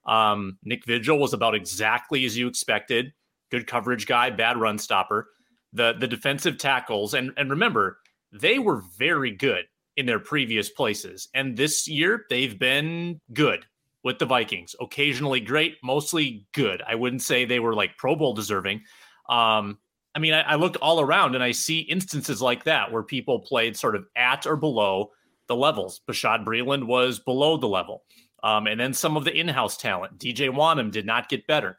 Um, 0.05 0.57
Nick 0.63 0.85
Vigil 0.85 1.19
was 1.19 1.33
about 1.33 1.55
exactly 1.55 2.25
as 2.25 2.37
you 2.37 2.47
expected. 2.47 3.13
Good 3.49 3.67
coverage 3.67 4.07
guy, 4.07 4.29
bad 4.29 4.57
run 4.57 4.77
stopper. 4.77 5.27
The 5.73 5.93
the 5.93 6.07
defensive 6.07 6.57
tackles 6.57 7.13
and 7.13 7.31
and 7.37 7.49
remember 7.49 7.99
they 8.31 8.59
were 8.59 8.83
very 8.97 9.31
good 9.31 9.65
in 9.97 10.05
their 10.05 10.19
previous 10.19 10.69
places, 10.69 11.29
and 11.33 11.57
this 11.57 11.87
year 11.87 12.25
they've 12.29 12.57
been 12.57 13.19
good 13.33 13.65
with 14.03 14.19
the 14.19 14.25
Vikings. 14.25 14.75
Occasionally 14.79 15.39
great, 15.39 15.77
mostly 15.83 16.45
good. 16.53 16.81
I 16.87 16.95
wouldn't 16.95 17.21
say 17.21 17.45
they 17.45 17.59
were 17.59 17.75
like 17.75 17.97
Pro 17.97 18.15
Bowl 18.15 18.33
deserving. 18.33 18.81
Um, 19.29 19.77
I 20.15 20.19
mean, 20.19 20.33
I, 20.33 20.41
I 20.41 20.55
looked 20.55 20.77
all 20.77 20.99
around 20.99 21.35
and 21.35 21.43
I 21.43 21.51
see 21.51 21.79
instances 21.79 22.41
like 22.41 22.65
that 22.65 22.91
where 22.91 23.03
people 23.03 23.39
played 23.39 23.77
sort 23.77 23.95
of 23.95 24.05
at 24.15 24.45
or 24.45 24.55
below 24.55 25.11
the 25.47 25.55
levels. 25.55 26.01
Bashaud 26.07 26.45
Breeland 26.45 26.85
was 26.85 27.19
below 27.19 27.57
the 27.57 27.67
level. 27.67 28.03
Um, 28.43 28.67
and 28.67 28.79
then 28.79 28.93
some 28.93 29.17
of 29.17 29.23
the 29.23 29.33
in-house 29.33 29.77
talent. 29.77 30.17
DJ 30.17 30.49
Wonnum 30.49 30.91
did 30.91 31.05
not 31.05 31.29
get 31.29 31.45
better. 31.45 31.77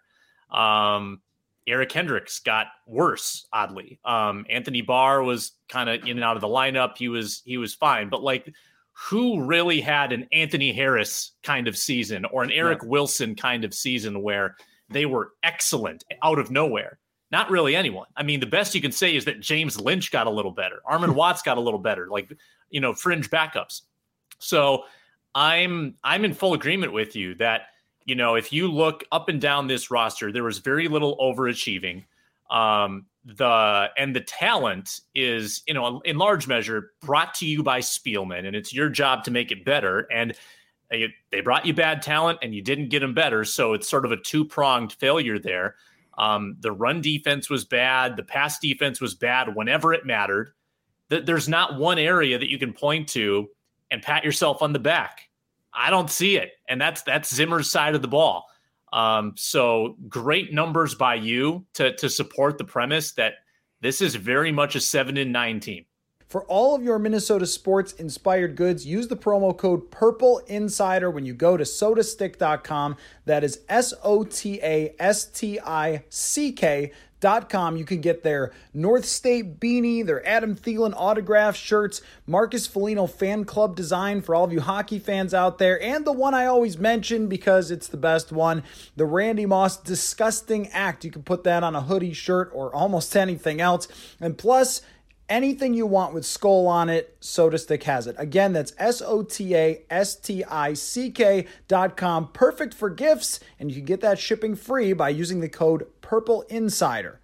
Um, 0.50 1.20
Eric 1.66 1.90
Kendricks 1.90 2.40
got 2.40 2.66
worse, 2.87 3.46
oddly. 3.53 4.01
Um, 4.05 4.44
Anthony 4.51 4.81
Barr 4.81 5.22
was 5.22 5.53
kind 5.68 5.88
of 5.88 6.03
in 6.03 6.11
and 6.11 6.25
out 6.25 6.37
of 6.37 6.40
the 6.40 6.48
lineup. 6.48 6.96
He 6.96 7.09
was 7.09 7.42
he 7.44 7.57
was 7.57 7.75
fine, 7.75 8.09
but 8.09 8.22
like 8.22 8.53
who 8.92 9.42
really 9.42 9.81
had 9.81 10.12
an 10.12 10.27
Anthony 10.33 10.72
Harris 10.72 11.33
kind 11.42 11.66
of 11.66 11.77
season 11.77 12.25
or 12.27 12.42
an 12.42 12.51
Eric 12.51 12.81
yeah. 12.83 12.88
Wilson 12.88 13.35
kind 13.35 13.64
of 13.64 13.75
season 13.75 14.22
where 14.22 14.57
they 14.90 15.07
were 15.07 15.33
excellent 15.42 16.05
out 16.22 16.38
of 16.38 16.51
nowhere? 16.51 16.98
Not 17.31 17.51
really 17.51 17.75
anyone. 17.75 18.07
I 18.16 18.22
mean, 18.22 18.40
the 18.40 18.46
best 18.46 18.75
you 18.75 18.83
can 18.83 18.92
say 18.92 19.16
is 19.16 19.25
that 19.25 19.40
James 19.40 19.81
Lynch 19.81 20.12
got 20.12 20.27
a 20.27 20.31
little 20.31 20.51
better. 20.51 20.81
Armon 20.88 21.14
Watts 21.14 21.40
got 21.40 21.57
a 21.57 21.61
little 21.61 21.81
better, 21.81 22.09
like, 22.09 22.31
you 22.68 22.81
know, 22.81 22.92
fringe 22.92 23.31
backups. 23.31 23.83
So 24.38 24.85
I'm 25.35 25.94
I'm 26.05 26.25
in 26.25 26.35
full 26.35 26.53
agreement 26.53 26.92
with 26.92 27.16
you 27.16 27.35
that 27.37 27.62
you 28.04 28.14
know, 28.14 28.34
if 28.34 28.52
you 28.52 28.70
look 28.70 29.04
up 29.12 29.28
and 29.28 29.40
down 29.40 29.66
this 29.66 29.90
roster, 29.90 30.32
there 30.32 30.44
was 30.44 30.58
very 30.58 30.88
little 30.88 31.16
overachieving. 31.18 32.04
Um, 32.50 33.06
the 33.24 33.88
and 33.96 34.14
the 34.16 34.20
talent 34.20 35.00
is, 35.14 35.62
you 35.66 35.74
know, 35.74 36.00
in 36.00 36.18
large 36.18 36.48
measure 36.48 36.90
brought 37.00 37.34
to 37.34 37.46
you 37.46 37.62
by 37.62 37.80
Spielman, 37.80 38.46
and 38.46 38.56
it's 38.56 38.74
your 38.74 38.88
job 38.88 39.24
to 39.24 39.30
make 39.30 39.52
it 39.52 39.64
better. 39.64 40.06
And 40.12 40.34
they 40.90 41.40
brought 41.40 41.64
you 41.64 41.72
bad 41.72 42.02
talent, 42.02 42.40
and 42.42 42.54
you 42.54 42.60
didn't 42.60 42.90
get 42.90 43.00
them 43.00 43.14
better, 43.14 43.44
so 43.44 43.72
it's 43.72 43.88
sort 43.88 44.04
of 44.04 44.12
a 44.12 44.16
two 44.16 44.44
pronged 44.44 44.92
failure 44.92 45.38
there. 45.38 45.76
Um, 46.18 46.56
the 46.60 46.72
run 46.72 47.00
defense 47.00 47.48
was 47.48 47.64
bad. 47.64 48.16
The 48.16 48.22
pass 48.22 48.58
defense 48.58 49.00
was 49.00 49.14
bad 49.14 49.54
whenever 49.54 49.94
it 49.94 50.04
mattered. 50.04 50.50
There's 51.08 51.48
not 51.48 51.78
one 51.78 51.98
area 51.98 52.38
that 52.38 52.50
you 52.50 52.58
can 52.58 52.72
point 52.72 53.08
to 53.10 53.48
and 53.90 54.02
pat 54.02 54.24
yourself 54.24 54.62
on 54.62 54.72
the 54.72 54.78
back. 54.78 55.28
I 55.74 55.90
don't 55.90 56.11
see 56.11 56.37
it, 56.37 56.52
and 56.68 56.80
that's 56.80 57.02
that's 57.02 57.35
Zimmer's 57.35 57.70
side 57.70 57.94
of 57.94 58.02
the 58.02 58.08
ball. 58.08 58.46
Um, 58.92 59.32
so 59.37 59.96
great 60.08 60.52
numbers 60.52 60.94
by 60.94 61.14
you 61.14 61.64
to 61.74 61.94
to 61.96 62.11
support 62.11 62.58
the 62.58 62.64
premise 62.64 63.12
that 63.12 63.35
this 63.80 64.00
is 64.00 64.14
very 64.14 64.52
much 64.52 64.76
a 64.76 64.80
seven 64.80 65.16
and 65.16 65.32
nine 65.32 65.61
team. 65.61 65.87
For 66.32 66.44
all 66.44 66.74
of 66.74 66.82
your 66.82 66.98
Minnesota 66.98 67.46
sports 67.46 67.92
inspired 67.92 68.56
goods, 68.56 68.87
use 68.87 69.06
the 69.06 69.16
promo 69.16 69.54
code 69.54 69.90
Purple 69.90 70.38
Insider 70.46 71.11
when 71.11 71.26
you 71.26 71.35
go 71.35 71.58
to 71.58 71.64
sotastick.com. 71.64 72.96
That 73.26 73.44
is 73.44 73.61
S 73.68 73.92
O 74.02 74.24
T 74.24 74.58
A 74.62 74.94
S 74.98 75.26
T 75.26 75.61
I 75.61 76.04
C 76.08 76.52
K 76.52 76.92
Com. 77.22 77.76
You 77.76 77.85
can 77.85 78.00
get 78.00 78.22
their 78.22 78.52
North 78.74 79.04
State 79.04 79.61
beanie, 79.61 80.04
their 80.04 80.26
Adam 80.26 80.56
Thielen 80.56 80.92
autograph 80.96 81.56
shirts, 81.56 82.02
Marcus 82.26 82.66
Foligno 82.66 83.06
fan 83.06 83.44
club 83.44 83.76
design 83.76 84.20
for 84.22 84.35
all 84.35 84.44
of 84.44 84.52
you 84.52 84.61
hockey 84.61 84.98
fans 84.98 85.32
out 85.32 85.58
there, 85.58 85.80
and 85.80 86.04
the 86.04 86.12
one 86.12 86.35
I 86.35 86.46
always 86.46 86.78
mention 86.78 87.28
because 87.28 87.70
it's 87.70 87.88
the 87.88 87.96
best 87.96 88.32
one, 88.32 88.64
the 88.96 89.06
Randy 89.06 89.46
Moss 89.46 89.76
disgusting 89.76 90.68
act. 90.68 91.04
You 91.04 91.11
can 91.11 91.22
put 91.22 91.44
that 91.44 91.62
on 91.62 91.76
a 91.76 91.82
hoodie, 91.82 92.12
shirt, 92.12 92.50
or 92.52 92.74
almost 92.74 93.16
anything 93.16 93.61
else. 93.61 93.88
And 94.20 94.37
plus, 94.37 94.82
anything 95.32 95.72
you 95.72 95.86
want 95.86 96.12
with 96.12 96.26
skull 96.26 96.66
on 96.68 96.90
it, 96.90 97.18
SotaStick 97.20 97.84
has 97.84 98.06
it. 98.06 98.14
Again, 98.18 98.52
that's 98.52 98.74
S 98.78 99.00
O 99.00 99.22
T 99.22 99.56
A 99.56 99.82
S 99.88 100.14
T 100.14 100.44
I 100.44 100.74
C 100.74 101.10
K 101.10 101.46
dot 101.66 101.96
com. 101.96 102.28
Perfect 102.32 102.74
for 102.74 102.90
gifts, 102.90 103.40
and 103.58 103.70
you 103.70 103.76
can 103.76 103.86
get 103.86 104.02
that 104.02 104.18
shipping 104.18 104.54
free 104.54 104.92
by 104.92 105.08
using 105.08 105.40
the 105.40 105.48
code 105.48 105.86
Purple 106.02 106.42
Insider. 106.42 107.18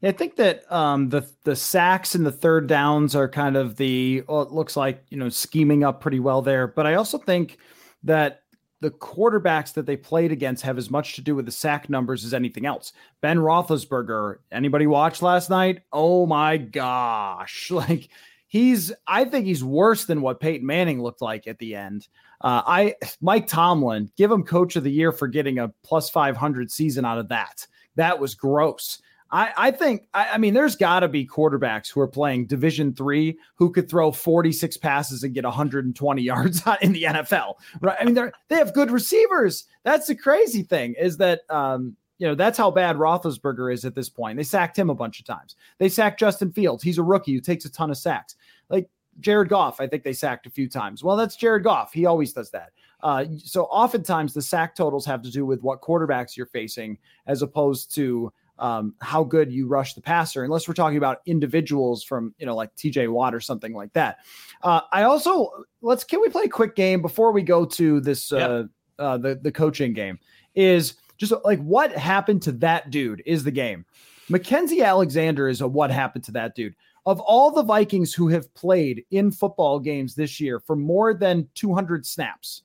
Yeah, 0.00 0.08
I 0.08 0.12
think 0.12 0.36
that 0.36 0.70
um, 0.72 1.10
the 1.10 1.28
the 1.44 1.54
sacks 1.54 2.14
and 2.14 2.24
the 2.24 2.32
third 2.32 2.66
downs 2.66 3.14
are 3.14 3.28
kind 3.28 3.56
of 3.56 3.76
the 3.76 4.24
well, 4.26 4.42
it 4.42 4.50
looks 4.50 4.76
like 4.76 5.04
you 5.10 5.18
know 5.18 5.28
scheming 5.28 5.84
up 5.84 6.00
pretty 6.00 6.20
well 6.20 6.40
there. 6.40 6.66
But 6.66 6.86
I 6.86 6.94
also 6.94 7.18
think 7.18 7.58
that 8.04 8.42
the 8.80 8.90
quarterbacks 8.90 9.72
that 9.74 9.86
they 9.86 9.96
played 9.96 10.30
against 10.30 10.62
have 10.62 10.78
as 10.78 10.90
much 10.90 11.14
to 11.14 11.20
do 11.20 11.34
with 11.34 11.46
the 11.46 11.52
sack 11.52 11.90
numbers 11.90 12.24
as 12.24 12.32
anything 12.32 12.66
else. 12.66 12.92
Ben 13.20 13.38
Roethlisberger, 13.38 14.36
anybody 14.52 14.86
watch 14.86 15.20
last 15.20 15.50
night? 15.50 15.82
Oh 15.92 16.26
my 16.26 16.56
gosh. 16.56 17.70
Like 17.78 18.08
he's, 18.46 18.92
I 19.06 19.24
think 19.24 19.46
he's 19.46 19.62
worse 19.62 20.04
than 20.06 20.20
what 20.20 20.40
Peyton 20.40 20.66
Manning 20.66 21.02
looked 21.02 21.22
like 21.22 21.46
at 21.46 21.58
the 21.58 21.74
end. 21.76 22.08
Uh, 22.40 22.62
I, 22.66 22.94
Mike 23.20 23.46
Tomlin, 23.46 24.10
give 24.16 24.30
him 24.30 24.42
coach 24.42 24.76
of 24.76 24.84
the 24.84 24.90
year 24.90 25.12
for 25.12 25.28
getting 25.28 25.58
a 25.58 25.72
plus 25.84 26.10
500 26.10 26.70
season 26.70 27.04
out 27.04 27.18
of 27.18 27.28
that. 27.28 27.66
That 27.96 28.18
was 28.18 28.34
gross. 28.34 29.00
I, 29.30 29.52
I 29.56 29.70
think 29.70 30.04
I, 30.14 30.30
I 30.34 30.38
mean 30.38 30.54
there's 30.54 30.76
got 30.76 31.00
to 31.00 31.08
be 31.08 31.26
quarterbacks 31.26 31.90
who 31.92 32.00
are 32.00 32.08
playing 32.08 32.46
Division 32.46 32.94
three 32.94 33.38
who 33.56 33.70
could 33.70 33.88
throw 33.88 34.10
46 34.10 34.76
passes 34.78 35.22
and 35.22 35.34
get 35.34 35.44
120 35.44 36.22
yards 36.22 36.62
in 36.82 36.92
the 36.92 37.04
NFL. 37.04 37.54
Right? 37.80 37.96
I 38.00 38.04
mean 38.04 38.14
they 38.14 38.30
they 38.48 38.56
have 38.56 38.74
good 38.74 38.90
receivers. 38.90 39.66
That's 39.84 40.06
the 40.06 40.14
crazy 40.14 40.62
thing 40.62 40.94
is 40.98 41.16
that 41.18 41.40
um, 41.50 41.96
you 42.18 42.26
know 42.26 42.34
that's 42.34 42.58
how 42.58 42.70
bad 42.70 42.96
Roethlisberger 42.96 43.72
is 43.72 43.84
at 43.84 43.94
this 43.94 44.08
point. 44.08 44.36
They 44.36 44.44
sacked 44.44 44.78
him 44.78 44.90
a 44.90 44.94
bunch 44.94 45.20
of 45.20 45.26
times. 45.26 45.56
They 45.78 45.88
sacked 45.88 46.20
Justin 46.20 46.52
Fields. 46.52 46.82
He's 46.82 46.98
a 46.98 47.02
rookie 47.02 47.34
who 47.34 47.40
takes 47.40 47.64
a 47.64 47.70
ton 47.70 47.90
of 47.90 47.96
sacks. 47.96 48.36
Like 48.70 48.88
Jared 49.20 49.48
Goff, 49.48 49.80
I 49.80 49.86
think 49.86 50.04
they 50.04 50.12
sacked 50.12 50.46
a 50.46 50.50
few 50.50 50.68
times. 50.68 51.04
Well, 51.04 51.16
that's 51.16 51.36
Jared 51.36 51.64
Goff. 51.64 51.92
He 51.92 52.06
always 52.06 52.32
does 52.32 52.50
that. 52.50 52.70
Uh, 53.00 53.26
so 53.44 53.64
oftentimes 53.64 54.34
the 54.34 54.42
sack 54.42 54.74
totals 54.74 55.06
have 55.06 55.22
to 55.22 55.30
do 55.30 55.46
with 55.46 55.62
what 55.62 55.80
quarterbacks 55.80 56.36
you're 56.36 56.46
facing 56.46 56.98
as 57.26 57.42
opposed 57.42 57.94
to 57.94 58.32
um, 58.58 58.94
how 59.00 59.24
good 59.24 59.52
you 59.52 59.66
rush 59.66 59.94
the 59.94 60.00
passer, 60.00 60.44
unless 60.44 60.66
we're 60.66 60.74
talking 60.74 60.98
about 60.98 61.20
individuals 61.26 62.02
from, 62.02 62.34
you 62.38 62.46
know, 62.46 62.56
like 62.56 62.74
TJ 62.76 63.10
Watt 63.10 63.34
or 63.34 63.40
something 63.40 63.72
like 63.72 63.92
that. 63.92 64.18
Uh, 64.62 64.80
I 64.92 65.02
also 65.02 65.50
let's 65.80 66.04
can 66.04 66.20
we 66.20 66.28
play 66.28 66.44
a 66.44 66.48
quick 66.48 66.74
game 66.74 67.02
before 67.02 67.32
we 67.32 67.42
go 67.42 67.64
to 67.64 68.00
this 68.00 68.32
uh, 68.32 68.64
uh, 68.98 69.18
the 69.18 69.36
the 69.36 69.52
coaching 69.52 69.92
game? 69.92 70.18
Is 70.54 70.94
just 71.16 71.32
like 71.44 71.60
what 71.60 71.92
happened 71.92 72.42
to 72.42 72.52
that 72.52 72.90
dude 72.90 73.22
is 73.26 73.44
the 73.44 73.50
game. 73.50 73.84
Mackensie 74.30 74.84
Alexander 74.84 75.48
is 75.48 75.60
a 75.60 75.68
what 75.68 75.90
happened 75.90 76.24
to 76.24 76.32
that 76.32 76.54
dude. 76.54 76.74
Of 77.06 77.20
all 77.20 77.50
the 77.50 77.62
Vikings 77.62 78.12
who 78.12 78.28
have 78.28 78.52
played 78.54 79.04
in 79.10 79.30
football 79.30 79.80
games 79.80 80.14
this 80.14 80.40
year 80.40 80.60
for 80.60 80.76
more 80.76 81.14
than 81.14 81.48
200 81.54 82.04
snaps, 82.04 82.62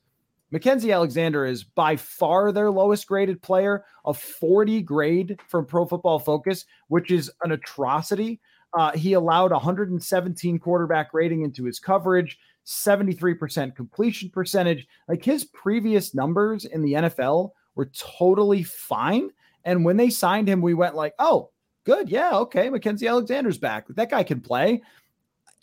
Mackensie 0.54 0.94
Alexander 0.94 1.44
is 1.44 1.64
by 1.64 1.96
far 1.96 2.52
their 2.52 2.70
lowest 2.70 3.08
graded 3.08 3.42
player, 3.42 3.84
a 4.04 4.14
40 4.14 4.82
grade 4.82 5.40
from 5.48 5.66
Pro 5.66 5.84
Football 5.84 6.20
Focus, 6.20 6.64
which 6.86 7.10
is 7.10 7.30
an 7.42 7.50
atrocity. 7.50 8.40
Uh, 8.72 8.92
he 8.92 9.14
allowed 9.14 9.50
117 9.50 10.58
quarterback 10.60 11.12
rating 11.12 11.42
into 11.42 11.64
his 11.64 11.80
coverage, 11.80 12.38
73% 12.66 13.74
completion 13.74 14.30
percentage. 14.30 14.86
Like 15.08 15.24
his 15.24 15.44
previous 15.44 16.14
numbers 16.14 16.64
in 16.66 16.82
the 16.82 16.92
NFL 16.92 17.50
were 17.74 17.90
totally 17.92 18.62
fine. 18.62 19.30
And 19.64 19.84
when 19.84 19.96
they 19.96 20.10
signed 20.10 20.48
him, 20.48 20.60
we 20.60 20.74
went 20.74 20.94
like, 20.94 21.14
oh, 21.18 21.50
good. 21.82 22.08
Yeah. 22.08 22.30
Okay. 22.32 22.68
Mackensie 22.68 23.08
Alexander's 23.08 23.58
back. 23.58 23.86
That 23.88 24.10
guy 24.10 24.22
can 24.22 24.40
play. 24.40 24.82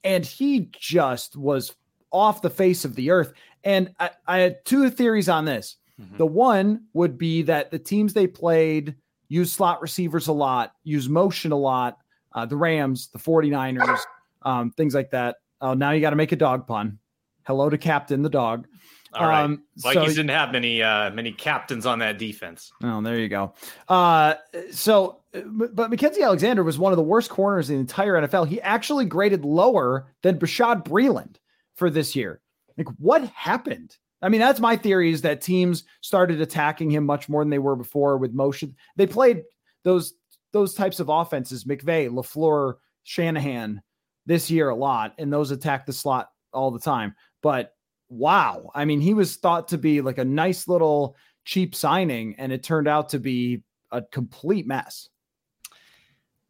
And 0.04 0.26
he 0.26 0.70
just 0.72 1.38
was 1.38 1.76
off 2.12 2.42
the 2.42 2.50
face 2.50 2.86
of 2.86 2.96
the 2.96 3.10
earth. 3.10 3.34
And 3.64 3.94
I, 4.00 4.12
I 4.28 4.40
had 4.40 4.66
two 4.66 4.90
theories 4.90 5.30
on 5.30 5.46
this. 5.46 5.78
Mm-hmm. 6.00 6.18
The 6.18 6.26
one 6.26 6.86
would 6.94 7.18
be 7.18 7.44
that 7.44 7.72
the 7.72 7.80
teams 7.80 8.14
they 8.14 8.28
played 8.28 8.96
use 9.28 9.52
slot 9.52 9.82
receivers 9.82 10.28
a 10.28 10.34
lot, 10.34 10.74
use 10.84 11.08
motion 11.08 11.52
a 11.52 11.58
lot. 11.58 11.98
Uh, 12.34 12.46
the 12.46 12.56
Rams, 12.56 13.10
the 13.10 13.20
49ers, 13.20 14.00
um, 14.44 14.72
things 14.72 14.96
like 14.96 15.12
that. 15.12 15.38
Oh, 15.60 15.74
now 15.74 15.92
you 15.92 16.02
got 16.02 16.12
to 16.12 16.16
make 16.16 16.32
a 16.32 16.38
dog 16.38 16.66
pun. 16.66 16.98
Hello 17.46 17.70
to 17.70 17.78
Captain 17.78 18.22
the 18.22 18.30
dog. 18.30 18.68
All 19.14 19.28
right. 19.28 19.44
Um, 19.44 19.64
Vikings 19.78 20.12
so, 20.12 20.16
didn't 20.16 20.30
have 20.30 20.52
many 20.52 20.82
uh, 20.82 21.12
many 21.12 21.34
captains 21.34 21.86
on 21.86 22.00
that 22.00 22.18
defense. 22.18 22.72
Oh, 22.84 23.02
there 23.02 23.20
you 23.20 23.28
go. 23.28 23.54
Uh, 23.90 24.36
so, 24.72 25.22
but 25.34 25.92
Mackensie 25.92 26.24
Alexander 26.24 26.64
was 26.64 26.80
one 26.80 26.94
of 26.94 26.98
the 26.98 27.04
worst 27.04 27.30
corners 27.30 27.70
in 27.70 27.76
the 27.76 27.82
entire 27.82 28.14
NFL. 28.14 28.48
He 28.48 28.62
actually 28.62 29.06
graded 29.06 29.44
lower 29.44 30.08
than 30.22 30.40
Bashaud 30.40 30.86
Breeland 30.86 31.36
for 31.76 31.90
this 31.90 32.16
year. 32.16 32.40
Like, 32.78 32.88
what 32.98 33.24
happened? 33.30 33.98
I 34.22 34.30
mean, 34.30 34.42
that's 34.42 34.60
my 34.60 34.76
theory 34.76 35.12
is 35.12 35.22
that 35.24 35.42
teams 35.42 35.84
started 36.02 36.42
attacking 36.42 36.92
him 36.92 37.06
much 37.06 37.28
more 37.28 37.42
than 37.44 37.50
they 37.50 37.60
were 37.60 37.76
before 37.76 38.18
with 38.18 38.34
motion. 38.34 38.76
They 38.96 39.08
played 39.08 39.44
those 39.84 40.14
those 40.54 40.74
types 40.74 41.00
of 41.00 41.10
offenses, 41.10 41.64
McVay, 41.64 42.10
LaFleur, 42.10 42.76
Shanahan 43.04 43.82
this 44.26 44.52
year 44.52 44.70
a 44.70 44.76
lot, 44.76 45.14
and 45.18 45.32
those 45.32 45.52
attack 45.52 45.86
the 45.86 45.94
slot 45.94 46.30
all 46.54 46.72
the 46.72 46.80
time. 46.80 47.16
But 47.42 47.74
wow, 48.10 48.70
I 48.76 48.86
mean, 48.86 49.00
he 49.00 49.14
was 49.14 49.38
thought 49.38 49.70
to 49.70 49.78
be 49.78 50.02
like 50.02 50.18
a 50.18 50.26
nice 50.26 50.68
little 50.68 51.16
cheap 51.46 51.74
signing, 51.74 52.36
and 52.38 52.52
it 52.52 52.64
turned 52.64 52.88
out 52.88 53.10
to 53.10 53.20
be 53.20 53.64
a 53.92 54.02
complete 54.02 54.68
mess. 54.68 55.10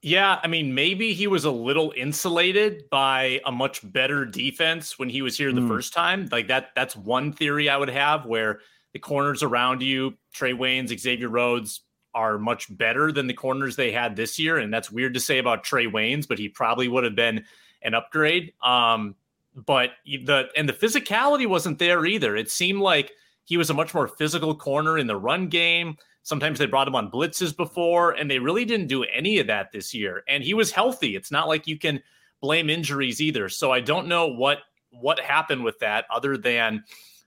Yeah, 0.03 0.39
I 0.43 0.47
mean, 0.47 0.73
maybe 0.73 1.13
he 1.13 1.27
was 1.27 1.45
a 1.45 1.51
little 1.51 1.93
insulated 1.95 2.89
by 2.89 3.39
a 3.45 3.51
much 3.51 3.81
better 3.91 4.25
defense 4.25 4.97
when 4.97 5.09
he 5.09 5.21
was 5.21 5.37
here 5.37 5.51
the 5.51 5.61
mm. 5.61 5.67
first 5.67 5.93
time. 5.93 6.27
Like 6.31 6.47
that, 6.47 6.71
that's 6.75 6.95
one 6.95 7.31
theory 7.31 7.69
I 7.69 7.77
would 7.77 7.89
have 7.89 8.25
where 8.25 8.61
the 8.93 8.99
corners 8.99 9.43
around 9.43 9.83
you, 9.83 10.15
Trey 10.33 10.53
Waynes, 10.53 10.97
Xavier 10.97 11.29
Rhodes, 11.29 11.81
are 12.13 12.39
much 12.39 12.75
better 12.75 13.11
than 13.11 13.27
the 13.27 13.33
corners 13.33 13.75
they 13.75 13.91
had 13.91 14.15
this 14.15 14.39
year. 14.39 14.57
And 14.57 14.73
that's 14.73 14.91
weird 14.91 15.13
to 15.13 15.19
say 15.19 15.37
about 15.37 15.63
Trey 15.63 15.85
Waynes, 15.85 16.27
but 16.27 16.39
he 16.39 16.49
probably 16.49 16.87
would 16.87 17.03
have 17.03 17.15
been 17.15 17.45
an 17.83 17.93
upgrade. 17.93 18.53
Um, 18.63 19.15
but 19.55 19.91
the 20.05 20.49
and 20.55 20.67
the 20.67 20.73
physicality 20.73 21.47
wasn't 21.47 21.77
there 21.77 22.05
either. 22.05 22.35
It 22.35 22.49
seemed 22.49 22.79
like 22.79 23.11
he 23.43 23.57
was 23.57 23.69
a 23.69 23.73
much 23.73 23.93
more 23.93 24.07
physical 24.07 24.55
corner 24.55 24.97
in 24.97 25.07
the 25.07 25.15
run 25.15 25.47
game. 25.47 25.97
Sometimes 26.23 26.59
they 26.59 26.67
brought 26.67 26.87
him 26.87 26.95
on 26.95 27.09
blitzes 27.09 27.55
before, 27.55 28.11
and 28.11 28.29
they 28.29 28.39
really 28.39 28.65
didn't 28.65 28.87
do 28.87 29.03
any 29.03 29.39
of 29.39 29.47
that 29.47 29.71
this 29.71 29.93
year. 29.93 30.23
And 30.27 30.43
he 30.43 30.53
was 30.53 30.71
healthy. 30.71 31.15
It's 31.15 31.31
not 31.31 31.47
like 31.47 31.67
you 31.67 31.77
can 31.77 32.01
blame 32.41 32.69
injuries 32.69 33.21
either. 33.21 33.49
So 33.49 33.71
I 33.71 33.79
don't 33.79 34.07
know 34.07 34.27
what 34.27 34.59
what 34.91 35.19
happened 35.19 35.63
with 35.63 35.79
that, 35.79 36.05
other 36.13 36.37
than 36.37 36.83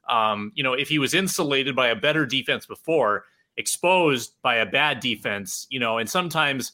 um, 0.08 0.52
you 0.54 0.62
know 0.62 0.74
if 0.74 0.88
he 0.88 0.98
was 0.98 1.14
insulated 1.14 1.74
by 1.74 1.88
a 1.88 1.96
better 1.96 2.26
defense 2.26 2.66
before, 2.66 3.24
exposed 3.56 4.34
by 4.42 4.56
a 4.56 4.66
bad 4.66 5.00
defense, 5.00 5.66
you 5.70 5.80
know, 5.80 5.98
and 5.98 6.08
sometimes 6.08 6.72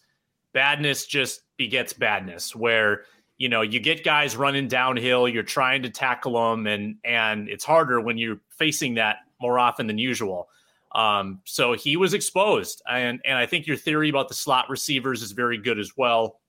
badness 0.52 1.06
just 1.06 1.42
begets 1.56 1.92
badness, 1.92 2.54
where 2.54 3.04
you 3.38 3.48
know 3.48 3.62
you 3.62 3.80
get 3.80 4.04
guys 4.04 4.36
running 4.36 4.68
downhill, 4.68 5.28
you're 5.28 5.42
trying 5.42 5.82
to 5.84 5.90
tackle 5.90 6.50
them, 6.50 6.66
and 6.66 6.96
and 7.04 7.48
it's 7.48 7.64
harder 7.64 8.00
when 8.00 8.18
you're 8.18 8.40
facing 8.50 8.94
that 8.94 9.18
more 9.40 9.58
often 9.58 9.86
than 9.86 9.96
usual. 9.96 10.48
Um, 10.92 11.40
so 11.44 11.72
he 11.74 11.96
was 11.96 12.14
exposed, 12.14 12.82
and 12.88 13.20
and 13.24 13.38
I 13.38 13.46
think 13.46 13.66
your 13.66 13.76
theory 13.76 14.08
about 14.08 14.28
the 14.28 14.34
slot 14.34 14.68
receivers 14.68 15.22
is 15.22 15.32
very 15.32 15.58
good 15.58 15.78
as 15.78 15.96
well. 15.96 16.40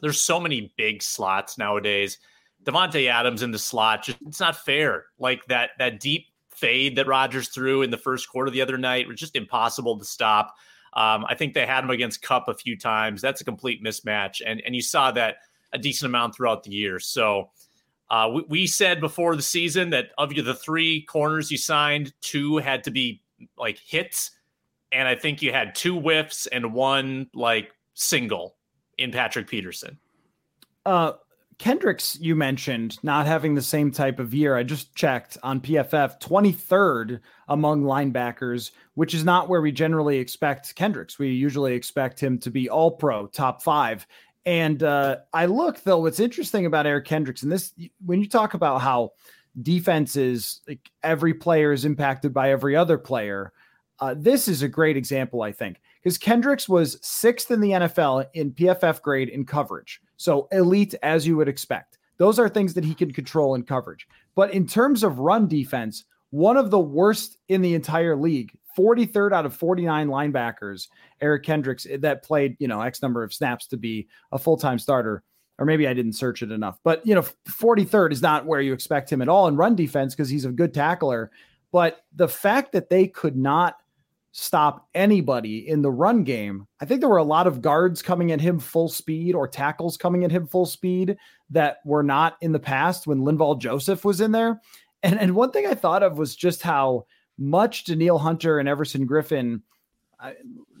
There's 0.00 0.20
so 0.20 0.40
many 0.40 0.72
big 0.76 1.02
slots 1.02 1.58
nowadays. 1.58 2.18
Davante 2.64 3.10
Adams 3.10 3.42
in 3.42 3.50
the 3.50 3.58
slot, 3.58 4.04
just, 4.04 4.18
it's 4.26 4.40
not 4.40 4.56
fair. 4.56 5.06
Like 5.18 5.44
that 5.46 5.70
that 5.78 6.00
deep 6.00 6.28
fade 6.50 6.96
that 6.96 7.06
Rodgers 7.06 7.48
threw 7.48 7.82
in 7.82 7.90
the 7.90 7.98
first 7.98 8.28
quarter 8.28 8.50
the 8.50 8.62
other 8.62 8.78
night 8.78 9.08
was 9.08 9.18
just 9.18 9.36
impossible 9.36 9.98
to 9.98 10.04
stop. 10.04 10.54
Um, 10.94 11.24
I 11.28 11.34
think 11.34 11.54
they 11.54 11.66
had 11.66 11.84
him 11.84 11.90
against 11.90 12.22
Kupp 12.22 12.48
a 12.48 12.54
few 12.54 12.78
times. 12.78 13.20
That's 13.20 13.40
a 13.40 13.44
complete 13.44 13.84
mismatch, 13.84 14.40
and 14.44 14.62
and 14.64 14.74
you 14.74 14.82
saw 14.82 15.10
that 15.12 15.36
a 15.74 15.78
decent 15.78 16.06
amount 16.06 16.34
throughout 16.34 16.62
the 16.62 16.70
year. 16.70 16.98
So. 16.98 17.50
Uh, 18.10 18.28
we, 18.28 18.44
we, 18.46 18.66
said 18.66 19.00
before 19.00 19.34
the 19.34 19.40
season 19.40 19.88
that 19.88 20.10
of 20.18 20.34
the 20.34 20.52
three 20.52 21.00
corners 21.04 21.50
you 21.50 21.56
signed, 21.56 22.12
two 22.20 22.58
had 22.58 22.84
to 22.84 22.90
be 22.90 23.21
like 23.56 23.78
hits, 23.78 24.30
and 24.90 25.08
I 25.08 25.14
think 25.14 25.42
you 25.42 25.52
had 25.52 25.74
two 25.74 25.98
whiffs 25.98 26.46
and 26.46 26.72
one 26.72 27.28
like 27.34 27.72
single 27.94 28.56
in 28.98 29.10
Patrick 29.10 29.48
Peterson. 29.48 29.98
Uh, 30.84 31.12
Kendricks, 31.58 32.18
you 32.20 32.34
mentioned 32.34 32.98
not 33.04 33.26
having 33.26 33.54
the 33.54 33.62
same 33.62 33.92
type 33.92 34.18
of 34.18 34.34
year. 34.34 34.56
I 34.56 34.64
just 34.64 34.96
checked 34.96 35.38
on 35.44 35.60
PFF, 35.60 36.20
23rd 36.20 37.20
among 37.48 37.84
linebackers, 37.84 38.72
which 38.94 39.14
is 39.14 39.24
not 39.24 39.48
where 39.48 39.60
we 39.60 39.70
generally 39.70 40.18
expect 40.18 40.74
Kendricks. 40.74 41.20
We 41.20 41.28
usually 41.28 41.74
expect 41.74 42.20
him 42.20 42.38
to 42.38 42.50
be 42.50 42.68
all 42.68 42.90
pro, 42.90 43.28
top 43.28 43.62
five. 43.62 44.06
And 44.44 44.82
uh, 44.82 45.18
I 45.32 45.46
look, 45.46 45.80
though, 45.84 46.00
what's 46.00 46.18
interesting 46.18 46.66
about 46.66 46.86
Eric 46.86 47.04
Kendricks, 47.04 47.44
and 47.44 47.52
this, 47.52 47.72
when 48.04 48.20
you 48.20 48.28
talk 48.28 48.54
about 48.54 48.80
how 48.80 49.12
defenses, 49.60 50.60
like 50.66 50.90
every 51.02 51.34
player 51.34 51.72
is 51.72 51.84
impacted 51.84 52.32
by 52.32 52.50
every 52.50 52.74
other 52.74 52.96
player. 52.96 53.52
Uh, 54.00 54.14
this 54.16 54.48
is 54.48 54.62
a 54.62 54.68
great 54.68 54.96
example, 54.96 55.42
I 55.42 55.52
think, 55.52 55.80
because 56.02 56.18
Kendricks 56.18 56.68
was 56.68 56.98
sixth 57.02 57.50
in 57.50 57.60
the 57.60 57.70
NFL 57.70 58.26
in 58.34 58.52
PFF 58.52 59.02
grade 59.02 59.28
in 59.28 59.44
coverage. 59.44 60.00
So 60.16 60.48
elite 60.52 60.94
as 61.02 61.26
you 61.26 61.36
would 61.36 61.48
expect. 61.48 61.98
Those 62.16 62.38
are 62.38 62.48
things 62.48 62.74
that 62.74 62.84
he 62.84 62.94
can 62.94 63.12
control 63.12 63.54
in 63.54 63.64
coverage. 63.64 64.06
But 64.34 64.52
in 64.52 64.66
terms 64.66 65.02
of 65.02 65.18
run 65.18 65.48
defense, 65.48 66.04
one 66.30 66.56
of 66.56 66.70
the 66.70 66.80
worst 66.80 67.38
in 67.48 67.62
the 67.62 67.74
entire 67.74 68.16
league. 68.16 68.56
43rd 68.76 69.34
out 69.34 69.44
of 69.44 69.54
49 69.54 70.08
linebackers, 70.08 70.88
Eric 71.20 71.42
Kendricks, 71.44 71.86
that 71.98 72.24
played, 72.24 72.56
you 72.58 72.66
know, 72.66 72.80
X 72.80 73.02
number 73.02 73.22
of 73.22 73.34
snaps 73.34 73.66
to 73.66 73.76
be 73.76 74.08
a 74.32 74.38
full 74.38 74.56
time 74.56 74.78
starter 74.78 75.22
or 75.62 75.64
maybe 75.64 75.86
I 75.86 75.94
didn't 75.94 76.14
search 76.14 76.42
it 76.42 76.50
enough. 76.50 76.80
But 76.82 77.06
you 77.06 77.14
know, 77.14 77.24
43rd 77.48 78.10
is 78.10 78.20
not 78.20 78.46
where 78.46 78.60
you 78.60 78.72
expect 78.72 79.12
him 79.12 79.22
at 79.22 79.28
all 79.28 79.46
in 79.46 79.54
run 79.54 79.76
defense 79.76 80.12
because 80.12 80.28
he's 80.28 80.44
a 80.44 80.50
good 80.50 80.74
tackler. 80.74 81.30
But 81.70 82.04
the 82.16 82.26
fact 82.26 82.72
that 82.72 82.90
they 82.90 83.06
could 83.06 83.36
not 83.36 83.76
stop 84.32 84.88
anybody 84.92 85.68
in 85.68 85.82
the 85.82 85.90
run 85.90 86.24
game, 86.24 86.66
I 86.80 86.84
think 86.84 87.00
there 87.00 87.08
were 87.08 87.18
a 87.18 87.22
lot 87.22 87.46
of 87.46 87.62
guards 87.62 88.02
coming 88.02 88.32
at 88.32 88.40
him 88.40 88.58
full 88.58 88.88
speed 88.88 89.36
or 89.36 89.46
tackles 89.46 89.96
coming 89.96 90.24
at 90.24 90.32
him 90.32 90.48
full 90.48 90.66
speed 90.66 91.16
that 91.50 91.76
were 91.84 92.02
not 92.02 92.38
in 92.40 92.50
the 92.50 92.58
past 92.58 93.06
when 93.06 93.20
Linval 93.20 93.60
Joseph 93.60 94.04
was 94.04 94.20
in 94.20 94.32
there. 94.32 94.60
And 95.04 95.16
and 95.20 95.36
one 95.36 95.52
thing 95.52 95.68
I 95.68 95.74
thought 95.74 96.02
of 96.02 96.18
was 96.18 96.34
just 96.34 96.62
how 96.62 97.06
much 97.38 97.84
Danielle 97.84 98.18
Hunter 98.18 98.58
and 98.58 98.68
Everson 98.68 99.06
Griffen 99.06 99.62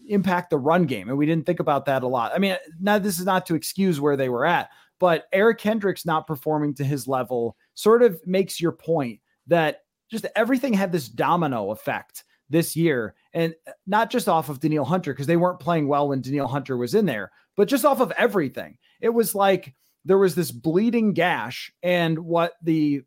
impact 0.08 0.50
the 0.50 0.58
run 0.58 0.84
game. 0.84 1.08
And 1.08 1.18
we 1.18 1.26
didn't 1.26 1.46
think 1.46 1.60
about 1.60 1.86
that 1.86 2.02
a 2.02 2.08
lot. 2.08 2.32
I 2.34 2.38
mean, 2.38 2.56
now 2.80 2.98
this 2.98 3.18
is 3.18 3.24
not 3.24 3.46
to 3.46 3.54
excuse 3.54 4.00
where 4.00 4.16
they 4.16 4.28
were 4.28 4.44
at, 4.44 4.70
but 4.98 5.26
Eric 5.32 5.58
Kendricks 5.58 6.06
not 6.06 6.26
performing 6.26 6.74
to 6.74 6.84
his 6.84 7.08
level 7.08 7.56
sort 7.74 8.02
of 8.02 8.20
makes 8.26 8.60
your 8.60 8.72
point 8.72 9.20
that 9.46 9.82
just 10.10 10.26
everything 10.36 10.72
had 10.72 10.92
this 10.92 11.08
domino 11.08 11.70
effect 11.70 12.24
this 12.50 12.76
year. 12.76 13.14
And 13.32 13.54
uh, 13.66 13.72
not 13.86 14.10
just 14.10 14.28
off 14.28 14.48
of 14.48 14.60
Danielle 14.60 14.84
Hunter, 14.84 15.12
because 15.12 15.26
they 15.26 15.36
weren't 15.36 15.58
playing 15.58 15.88
well 15.88 16.08
when 16.08 16.20
Danielle 16.20 16.46
Hunter 16.46 16.76
was 16.76 16.94
in 16.94 17.06
there, 17.06 17.32
but 17.56 17.68
just 17.68 17.84
off 17.84 18.00
of 18.00 18.12
everything. 18.12 18.78
It 19.00 19.08
was 19.08 19.34
like 19.34 19.74
there 20.04 20.18
was 20.18 20.34
this 20.34 20.50
bleeding 20.50 21.14
gash, 21.14 21.72
and 21.82 22.18
what 22.20 22.52
the 22.62 23.02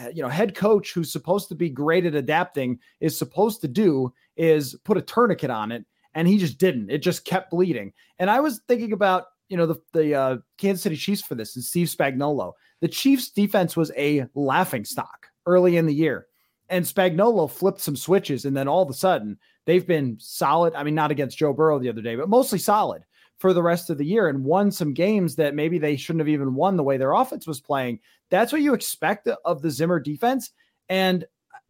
uh, 0.00 0.08
you 0.08 0.22
know 0.22 0.28
head 0.28 0.54
coach 0.54 0.92
who's 0.92 1.12
supposed 1.12 1.48
to 1.50 1.54
be 1.54 1.68
great 1.68 2.06
at 2.06 2.14
adapting 2.14 2.78
is 3.00 3.18
supposed 3.18 3.60
to 3.60 3.68
do 3.68 4.12
is 4.36 4.74
put 4.84 4.96
a 4.96 5.02
tourniquet 5.02 5.50
on 5.50 5.70
it 5.70 5.84
and 6.14 6.28
he 6.28 6.38
just 6.38 6.58
didn't. 6.58 6.90
It 6.90 6.98
just 6.98 7.24
kept 7.24 7.50
bleeding. 7.50 7.92
And 8.18 8.30
I 8.30 8.40
was 8.40 8.60
thinking 8.68 8.92
about 8.92 9.24
you 9.48 9.56
know 9.56 9.66
the 9.66 9.76
the 9.92 10.14
uh, 10.14 10.36
Kansas 10.58 10.82
City 10.82 10.96
Chiefs 10.96 11.22
for 11.22 11.34
this 11.34 11.56
and 11.56 11.64
Steve 11.64 11.88
Spagnuolo. 11.88 12.52
The 12.80 12.88
Chiefs 12.88 13.30
defense 13.30 13.76
was 13.76 13.92
a 13.96 14.26
laughing 14.34 14.84
stock 14.84 15.26
early 15.46 15.76
in 15.76 15.86
the 15.86 15.94
year, 15.94 16.26
and 16.68 16.84
Spagnuolo 16.84 17.50
flipped 17.50 17.80
some 17.80 17.96
switches, 17.96 18.44
and 18.44 18.56
then 18.56 18.68
all 18.68 18.82
of 18.82 18.90
a 18.90 18.94
sudden 18.94 19.38
they've 19.66 19.86
been 19.86 20.16
solid. 20.18 20.74
I 20.74 20.82
mean, 20.82 20.94
not 20.94 21.10
against 21.10 21.38
Joe 21.38 21.52
Burrow 21.52 21.78
the 21.78 21.88
other 21.88 22.02
day, 22.02 22.16
but 22.16 22.28
mostly 22.28 22.58
solid 22.58 23.02
for 23.38 23.52
the 23.52 23.62
rest 23.62 23.90
of 23.90 23.98
the 23.98 24.06
year 24.06 24.28
and 24.28 24.44
won 24.44 24.70
some 24.70 24.94
games 24.94 25.34
that 25.36 25.54
maybe 25.54 25.76
they 25.78 25.96
shouldn't 25.96 26.20
have 26.20 26.28
even 26.28 26.54
won 26.54 26.76
the 26.76 26.82
way 26.82 26.96
their 26.96 27.12
offense 27.12 27.46
was 27.46 27.60
playing. 27.60 27.98
That's 28.30 28.52
what 28.52 28.62
you 28.62 28.72
expect 28.72 29.28
of 29.44 29.62
the 29.62 29.70
Zimmer 29.70 30.00
defense, 30.00 30.50
and 30.88 31.24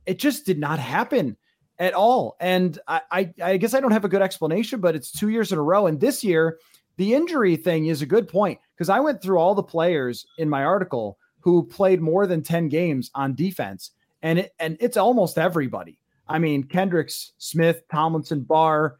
it 0.07 0.18
just 0.18 0.46
did 0.46 0.59
not 0.59 0.78
happen 0.78 1.37
at 1.83 1.95
all. 1.95 2.37
And 2.38 2.79
I, 2.87 3.01
I, 3.11 3.35
I 3.42 3.57
guess 3.57 3.75
I 3.75 3.81
don't 3.81 3.90
have 3.90 4.05
a 4.05 4.09
good 4.09 4.23
explanation, 4.23 4.81
but 4.81 4.95
it's 4.95 5.11
two 5.11 5.31
years 5.31 5.51
in 5.51 5.59
a 5.59 5.62
row. 5.62 5.88
And 5.88 6.01
this 6.01 6.23
year, 6.23 6.61
the 6.97 7.12
injury 7.12 7.57
thing 7.57 7.87
is 7.87 8.03
a 8.03 8.07
good 8.07 8.29
point 8.29 8.61
because 8.77 8.88
I 8.88 9.01
went 9.01 9.21
through 9.21 9.38
all 9.38 9.57
the 9.57 9.64
players 9.64 10.25
in 10.38 10.49
my 10.49 10.62
article 10.62 11.18
who 11.40 11.64
played 11.64 12.01
more 12.01 12.29
than 12.29 12.40
10 12.40 12.68
games 12.68 13.11
on 13.16 13.35
defense. 13.35 13.90
And 14.23 14.38
it, 14.38 14.55
and 14.61 14.77
it's 14.79 14.97
almost 14.97 15.38
everybody. 15.38 15.99
I 16.29 16.38
mean, 16.38 16.62
Kendricks, 16.62 17.33
Smith, 17.38 17.83
Tomlinson, 17.90 18.42
Barr, 18.42 18.99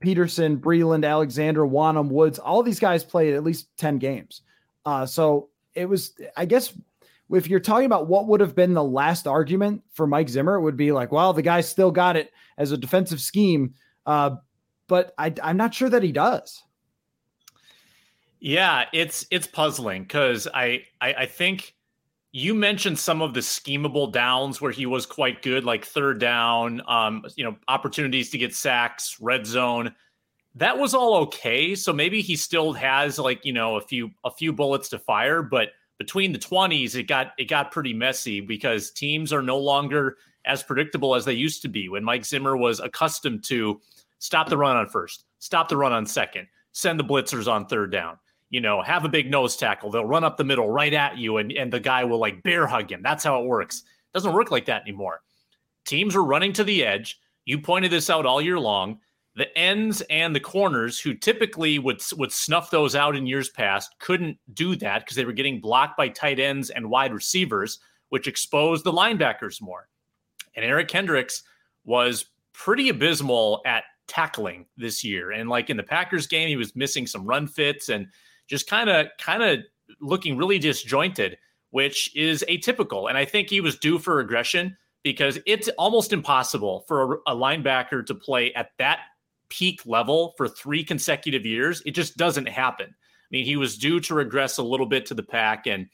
Peterson, 0.00 0.58
Breeland, 0.58 1.08
Alexander, 1.08 1.64
Wonnum, 1.64 2.08
Woods, 2.08 2.40
all 2.40 2.64
these 2.64 2.80
guys 2.80 3.04
played 3.04 3.34
at 3.34 3.44
least 3.44 3.68
10 3.76 3.98
games. 3.98 4.42
Uh, 4.84 5.06
so 5.06 5.50
it 5.76 5.88
was, 5.88 6.14
I 6.36 6.46
guess, 6.46 6.72
if 7.30 7.48
you're 7.48 7.60
talking 7.60 7.86
about 7.86 8.08
what 8.08 8.26
would 8.26 8.40
have 8.40 8.54
been 8.54 8.74
the 8.74 8.84
last 8.84 9.26
argument 9.26 9.82
for 9.92 10.06
Mike 10.06 10.28
Zimmer, 10.28 10.54
it 10.54 10.62
would 10.62 10.76
be 10.76 10.92
like, 10.92 11.12
well, 11.12 11.32
the 11.32 11.42
guy 11.42 11.60
still 11.60 11.90
got 11.90 12.16
it 12.16 12.32
as 12.56 12.72
a 12.72 12.76
defensive 12.76 13.20
scheme. 13.20 13.74
Uh, 14.06 14.36
but 14.86 15.12
I, 15.18 15.34
I'm 15.42 15.56
not 15.56 15.74
sure 15.74 15.90
that 15.90 16.02
he 16.02 16.12
does. 16.12 16.62
Yeah, 18.40 18.84
it's 18.92 19.26
it's 19.30 19.46
puzzling 19.46 20.04
because 20.04 20.46
I, 20.54 20.84
I 21.00 21.14
I 21.14 21.26
think 21.26 21.74
you 22.30 22.54
mentioned 22.54 22.98
some 22.98 23.20
of 23.20 23.34
the 23.34 23.40
schemable 23.40 24.12
downs 24.12 24.60
where 24.60 24.70
he 24.70 24.86
was 24.86 25.06
quite 25.06 25.42
good, 25.42 25.64
like 25.64 25.84
third 25.84 26.20
down, 26.20 26.82
um, 26.86 27.24
you 27.36 27.44
know, 27.44 27.56
opportunities 27.66 28.30
to 28.30 28.38
get 28.38 28.54
sacks, 28.54 29.18
red 29.20 29.44
zone. 29.44 29.94
That 30.54 30.78
was 30.78 30.94
all 30.94 31.14
okay. 31.22 31.74
So 31.74 31.92
maybe 31.92 32.20
he 32.20 32.36
still 32.36 32.72
has 32.74 33.18
like 33.18 33.44
you 33.44 33.52
know 33.52 33.76
a 33.76 33.80
few 33.80 34.10
a 34.24 34.30
few 34.30 34.52
bullets 34.52 34.88
to 34.90 34.98
fire, 34.98 35.42
but 35.42 35.70
between 35.98 36.32
the 36.32 36.38
20s 36.38 36.94
it 36.94 37.04
got 37.04 37.32
it 37.38 37.48
got 37.48 37.70
pretty 37.72 37.92
messy 37.92 38.40
because 38.40 38.90
teams 38.90 39.32
are 39.32 39.42
no 39.42 39.58
longer 39.58 40.16
as 40.44 40.62
predictable 40.62 41.14
as 41.14 41.24
they 41.24 41.32
used 41.32 41.62
to 41.62 41.68
be 41.68 41.88
when 41.88 42.02
Mike 42.02 42.24
Zimmer 42.24 42.56
was 42.56 42.80
accustomed 42.80 43.44
to 43.44 43.80
stop 44.18 44.48
the 44.48 44.56
run 44.56 44.76
on 44.76 44.88
first, 44.88 45.24
stop 45.38 45.68
the 45.68 45.76
run 45.76 45.92
on 45.92 46.06
second, 46.06 46.46
send 46.72 46.98
the 46.98 47.04
blitzers 47.04 47.50
on 47.50 47.66
third 47.66 47.92
down. 47.92 48.18
You 48.50 48.62
know, 48.62 48.80
have 48.80 49.04
a 49.04 49.10
big 49.10 49.30
nose 49.30 49.56
tackle. 49.56 49.90
They'll 49.90 50.06
run 50.06 50.24
up 50.24 50.38
the 50.38 50.44
middle 50.44 50.70
right 50.70 50.94
at 50.94 51.18
you, 51.18 51.36
and, 51.36 51.52
and 51.52 51.70
the 51.70 51.80
guy 51.80 52.04
will 52.04 52.18
like 52.18 52.42
bear 52.42 52.66
hug 52.66 52.90
him. 52.90 53.02
That's 53.02 53.22
how 53.22 53.42
it 53.42 53.46
works. 53.46 53.80
It 53.80 54.16
doesn't 54.16 54.32
work 54.32 54.50
like 54.50 54.64
that 54.66 54.82
anymore. 54.82 55.20
Teams 55.84 56.16
are 56.16 56.24
running 56.24 56.54
to 56.54 56.64
the 56.64 56.82
edge. 56.82 57.20
You 57.44 57.58
pointed 57.58 57.90
this 57.90 58.08
out 58.08 58.24
all 58.24 58.40
year 58.40 58.58
long 58.58 59.00
the 59.38 59.56
ends 59.56 60.02
and 60.10 60.34
the 60.34 60.40
corners 60.40 60.98
who 60.98 61.14
typically 61.14 61.78
would 61.78 62.02
would 62.16 62.32
snuff 62.32 62.70
those 62.70 62.94
out 62.94 63.16
in 63.16 63.26
years 63.26 63.48
past 63.48 63.94
couldn't 63.98 64.36
do 64.52 64.76
that 64.76 65.00
because 65.00 65.16
they 65.16 65.24
were 65.24 65.32
getting 65.32 65.60
blocked 65.60 65.96
by 65.96 66.08
tight 66.08 66.38
ends 66.38 66.70
and 66.70 66.90
wide 66.90 67.14
receivers 67.14 67.78
which 68.10 68.26
exposed 68.26 68.84
the 68.84 68.92
linebackers 68.92 69.62
more 69.62 69.88
and 70.56 70.64
Eric 70.64 70.88
Kendricks 70.88 71.42
was 71.84 72.26
pretty 72.52 72.88
abysmal 72.88 73.62
at 73.64 73.84
tackling 74.08 74.66
this 74.76 75.04
year 75.04 75.30
and 75.30 75.48
like 75.48 75.70
in 75.70 75.76
the 75.76 75.82
Packers 75.82 76.26
game 76.26 76.48
he 76.48 76.56
was 76.56 76.74
missing 76.74 77.06
some 77.06 77.24
run 77.24 77.46
fits 77.46 77.88
and 77.88 78.06
just 78.46 78.68
kind 78.68 78.90
of 78.90 79.06
kind 79.18 79.42
of 79.42 79.60
looking 80.00 80.36
really 80.36 80.58
disjointed 80.58 81.38
which 81.70 82.14
is 82.16 82.44
atypical. 82.48 83.08
And 83.08 83.18
I 83.18 83.24
think 83.24 83.50
he 83.50 83.60
was 83.60 83.78
due 83.78 83.98
for 83.98 84.16
regression 84.16 84.76
because 85.02 85.38
it's 85.46 85.68
almost 85.78 86.12
impossible 86.12 86.84
for 86.88 87.14
a, 87.14 87.16
a 87.28 87.36
linebacker 87.36 88.04
to 88.06 88.14
play 88.14 88.52
at 88.54 88.70
that 88.78 89.00
peak 89.48 89.82
level 89.86 90.34
for 90.36 90.48
three 90.48 90.84
consecutive 90.84 91.44
years. 91.46 91.82
It 91.86 91.92
just 91.92 92.16
doesn't 92.16 92.48
happen. 92.48 92.86
I 92.88 93.26
mean, 93.30 93.44
he 93.44 93.56
was 93.56 93.76
due 93.76 94.00
to 94.00 94.14
regress 94.14 94.58
a 94.58 94.62
little 94.62 94.86
bit 94.86 95.06
to 95.06 95.14
the 95.14 95.22
pack. 95.22 95.66
And, 95.66 95.88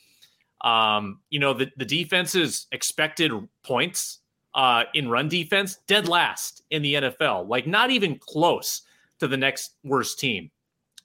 um, 0.61 1.21
you 1.31 1.39
know, 1.39 1.53
the, 1.53 1.71
the 1.77 1.85
defense's 1.85 2.67
expected 2.73 3.33
points 3.65 4.21
uh, 4.55 4.85
in 4.95 5.09
run 5.09 5.29
defense, 5.29 5.79
dead 5.87 6.09
last 6.09 6.63
in 6.71 6.83
the 6.83 6.95
NFL, 6.95 7.49
like 7.49 7.67
not 7.67 7.91
even 7.91 8.19
close 8.19 8.83
to 9.19 9.27
the 9.27 9.37
next 9.37 9.75
worst 9.83 10.19
team. 10.19 10.51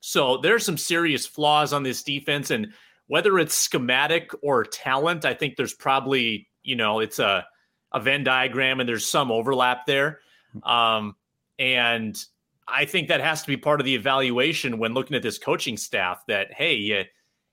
So 0.02 0.38
there's 0.38 0.66
some 0.66 0.78
serious 0.78 1.26
flaws 1.26 1.74
on 1.74 1.84
this 1.84 2.04
defense. 2.04 2.52
And 2.52 2.74
whether 3.08 3.40
it's 3.40 3.56
schematic 3.56 4.32
or 4.42 4.64
talent, 4.64 5.26
I 5.26 5.34
think 5.34 5.56
there's 5.56 5.74
probably, 5.74 6.48
you 6.64 6.76
know, 6.76 7.00
it's 7.00 7.20
a, 7.20 7.46
a 7.92 8.00
Venn 8.00 8.24
diagram 8.24 8.80
and 8.80 8.88
there's 8.88 9.06
some 9.06 9.32
overlap 9.32 9.86
there. 9.88 10.20
Um, 10.64 11.16
and 11.58 12.24
I 12.72 12.86
think 12.86 13.08
that 13.08 13.22
has 13.22 13.42
to 13.42 13.48
be 13.48 13.58
part 13.58 13.80
of 13.80 13.86
the 13.86 13.96
evaluation 13.96 14.78
when 14.78 14.94
looking 14.94 15.16
at 15.16 15.24
this 15.24 15.38
coaching 15.38 15.78
staff 15.78 16.24
that, 16.28 16.54
hey, 16.54 16.76
you, 16.76 17.04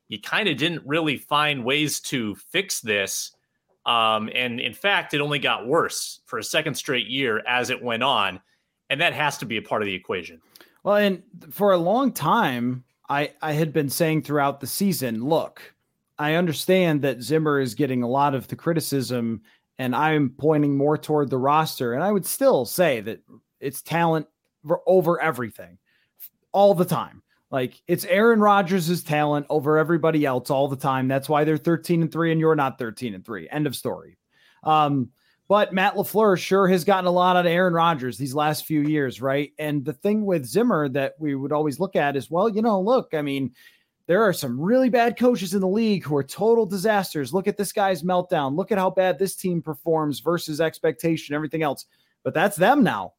you 0.09 0.21
kind 0.21 0.49
of 0.49 0.57
didn't 0.57 0.83
really 0.87 1.17
find 1.17 1.65
ways 1.65 2.01
to 2.01 2.35
fix 2.35 2.81
this. 2.81 3.33
Um, 3.85 4.29
and 4.35 4.61
in 4.61 4.75
fact, 4.75 5.15
it 5.15 5.21
only 5.21 5.39
got 5.39 5.67
worse 5.67 6.21
for 6.27 6.39
a 6.39 6.45
second 6.45 6.75
straight 6.75 7.07
year 7.07 7.43
as 7.47 7.71
it 7.71 7.83
went 7.83 8.03
on. 8.03 8.41
And 8.91 9.01
that 9.01 9.15
has 9.15 9.39
to 9.39 9.47
be 9.47 9.57
a 9.57 9.63
part 9.63 9.83
of 9.83 9.87
the 9.87 9.95
equation. 9.95 10.41
Well, 10.83 10.97
and 10.97 11.23
for 11.51 11.73
a 11.73 11.79
long 11.79 12.13
time, 12.13 12.85
I, 13.09 13.33
I 13.43 13.53
had 13.53 13.73
been 13.73 13.89
saying 13.89 14.23
throughout 14.23 14.61
the 14.61 14.67
season, 14.67 15.25
look, 15.25 15.75
I 16.19 16.35
understand 16.35 17.03
that 17.03 17.23
Zimmer 17.23 17.61
is 17.61 17.75
getting 17.75 18.03
a 18.03 18.09
lot 18.09 18.35
of 18.35 18.49
the 18.49 18.57
criticism, 18.57 19.43
and 19.79 19.95
I'm 19.95 20.31
pointing 20.31 20.77
more 20.77 20.97
toward 20.97 21.31
the 21.31 21.39
roster. 21.39 21.93
And 21.93 22.03
I 22.03 22.13
would 22.13 22.27
still 22.27 22.65
say 22.65 23.01
that 23.01 23.21
it's 23.61 23.83
talent 23.83 24.27
over 24.87 25.21
everything 25.21 25.79
all 26.53 26.75
the 26.75 26.85
time. 26.85 27.23
Like 27.51 27.81
it's 27.87 28.05
Aaron 28.07 28.41
Rodgers' 28.41 29.03
talent 29.03 29.47
over 29.49 29.79
everybody 29.79 30.25
else 30.25 30.51
all 30.51 30.69
the 30.69 30.77
time. 30.77 31.09
That's 31.09 31.29
why 31.29 31.45
they're 31.45 31.57
13 31.57 32.03
and 32.03 32.13
3 32.13 32.33
and 32.33 32.41
you're 32.41 32.57
not 32.57 32.79
13 32.79 33.15
and 33.15 33.25
3. 33.25 33.49
End 33.51 33.67
of 33.67 33.77
story. 33.77 34.19
Um, 34.65 35.11
but 35.49 35.73
Matt 35.73 35.95
LaFleur 35.95 36.37
sure 36.39 36.67
has 36.67 36.83
gotten 36.83 37.07
a 37.07 37.11
lot 37.13 37.37
out 37.37 37.47
of 37.47 37.53
Aaron 37.53 37.75
Rodgers 37.75 38.19
these 38.19 38.35
last 38.35 38.67
few 38.67 38.83
years, 38.83 39.23
right? 39.23 39.53
And 39.59 39.85
the 39.85 39.93
thing 39.93 40.25
with 40.25 40.45
Zimmer 40.45 40.89
that 40.89 41.15
we 41.21 41.37
would 41.37 41.53
always 41.53 41.79
look 41.79 41.95
at 41.95 42.17
is, 42.17 42.29
well, 42.29 42.49
you 42.49 42.63
know, 42.63 42.81
look, 42.81 43.15
I 43.15 43.23
mean, 43.23 43.53
there 44.09 44.23
are 44.23 44.33
some 44.33 44.61
really 44.61 44.89
bad 44.89 45.17
coaches 45.17 45.55
in 45.55 45.61
the 45.61 45.69
league 45.69 46.05
who 46.05 46.17
are 46.17 46.25
total 46.25 46.67
disasters. 46.67 47.33
Look 47.33 47.47
at 47.47 47.57
this 47.57 47.73
guy's 47.73 48.03
meltdown. 48.03 48.57
Look 48.57 48.73
at 48.73 48.79
how 48.79 48.91
bad 48.91 49.19
this 49.19 49.37
team 49.37 49.63
performs 49.63 50.19
versus 50.21 50.61
expectation, 50.61 51.35
everything 51.35 51.63
else. 51.63 51.87
But 52.25 52.35
that's 52.35 52.57
them 52.57 52.83
now. 52.83 53.15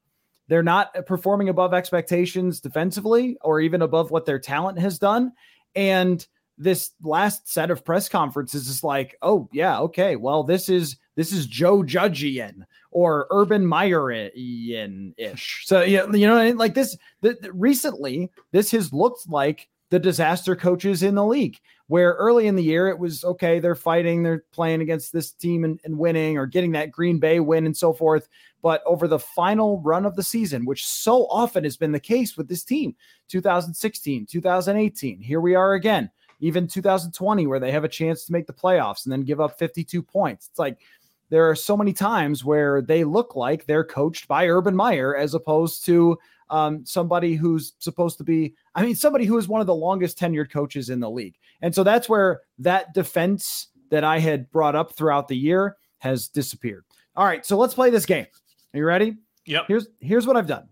They're 0.48 0.64
not 0.64 1.06
performing 1.06 1.50
above 1.50 1.74
expectations 1.74 2.60
defensively 2.60 3.38
or 3.42 3.60
even 3.60 3.82
above 3.82 4.12
what 4.12 4.26
their 4.26 4.40
talent 4.40 4.80
has 4.80 4.98
done. 4.98 5.34
And 5.76 6.26
this 6.58 6.92
last 7.04 7.48
set 7.52 7.70
of 7.70 7.86
press 7.86 8.10
conferences 8.10 8.68
is 8.68 8.84
like, 8.84 9.16
oh 9.22 9.50
yeah, 9.52 9.80
okay, 9.80 10.16
well 10.16 10.44
this 10.44 10.70
is 10.70 10.98
this 11.16 11.32
is 11.32 11.46
Joe 11.46 11.84
Judgeian 11.84 12.64
or 12.92 13.28
Urban 13.32 13.66
Meyerian 13.66 15.14
ish. 15.18 15.64
So 15.66 15.82
yeah, 15.82 16.06
you 16.12 16.28
know, 16.28 16.52
like 16.52 16.74
this. 16.74 16.98
The, 17.22 17.38
the, 17.42 17.52
recently, 17.54 18.32
this 18.52 18.72
has 18.72 18.94
looked 18.94 19.30
like 19.30 19.68
the 19.90 20.00
disaster 20.00 20.56
coaches 20.56 21.04
in 21.04 21.16
the 21.16 21.26
league. 21.26 21.58
Where 21.88 22.14
early 22.14 22.48
in 22.48 22.58
the 22.58 22.64
year 22.64 22.90
it 22.90 23.00
was 23.00 23.24
okay, 23.24 23.60
they're 23.60 23.74
fighting, 23.74 24.22
they're 24.22 24.44
playing 24.52 24.82
against 24.82 25.14
this 25.14 25.32
team 25.32 25.64
and, 25.64 25.80
and 25.86 25.98
winning 25.98 26.38
or 26.38 26.46
getting 26.46 26.74
that 26.74 26.92
Green 26.92 27.18
Bay 27.18 27.40
win 27.40 27.66
and 27.66 27.78
so 27.78 27.94
forth. 27.94 28.28
But 28.68 28.84
over 28.86 29.08
the 29.08 29.18
final 29.18 29.80
run 29.80 30.06
of 30.06 30.18
the 30.18 30.24
season, 30.24 30.66
which 30.66 30.86
so 30.86 31.26
often 31.28 31.64
has 31.64 31.78
been 31.78 31.94
the 31.94 32.02
case 32.02 32.36
with 32.36 32.50
this 32.50 32.66
team, 32.66 32.98
2016, 33.30 34.26
2018, 34.26 35.22
here 35.22 35.40
we 35.40 35.56
are 35.56 35.76
again 35.76 36.12
even 36.42 36.68
2020 36.68 37.48
where 37.48 37.62
they 37.62 37.72
have 37.72 37.86
a 37.86 37.88
chance 37.88 38.26
to 38.26 38.34
make 38.34 38.46
the 38.46 38.52
playoffs 38.52 39.06
and 39.06 39.14
then 39.14 39.24
give 39.24 39.40
up 39.40 39.58
52 39.58 40.04
points. 40.04 40.50
It's 40.50 40.60
like 40.60 40.82
there 41.30 41.50
are 41.50 41.56
so 41.56 41.78
many 41.78 41.94
times 41.94 42.44
where 42.44 42.82
they 42.82 43.06
look 43.06 43.38
like 43.38 43.66
they're 43.66 43.86
coached 43.86 44.28
by 44.28 44.50
Urban 44.50 44.76
Meyer 44.76 45.16
as 45.16 45.34
opposed 45.34 45.86
to 45.86 46.18
um, 46.50 46.86
somebody 46.86 47.36
who's 47.36 47.72
supposed 47.80 48.18
to 48.18 48.26
be, 48.26 48.54
I 48.76 48.84
mean, 48.84 48.96
somebody 48.96 49.24
who 49.24 49.38
is 49.38 49.48
one 49.48 49.62
of 49.62 49.68
the 49.68 49.74
longest 49.74 50.20
tenured 50.20 50.52
coaches 50.52 50.90
in 50.90 51.00
the 51.00 51.10
league. 51.10 51.38
And 51.62 51.74
so 51.74 51.86
that's 51.86 52.10
where 52.10 52.42
that 52.60 52.94
defense 52.94 53.70
that 53.92 54.04
I 54.04 54.20
had 54.20 54.52
brought 54.52 54.76
up 54.76 54.92
throughout 54.92 55.30
the 55.30 55.38
year 55.38 55.78
has 56.00 56.28
disappeared. 56.28 56.84
All 57.16 57.24
right, 57.24 57.46
so 57.46 57.58
let's 57.58 57.74
play 57.74 57.92
this 57.92 58.06
game. 58.06 58.28
Are 58.74 58.78
you 58.78 58.86
ready? 58.86 59.16
Yep. 59.46 59.66
Here's 59.68 59.88
here's 60.00 60.28
what 60.28 60.38
I've 60.38 60.48
done. 60.48 60.68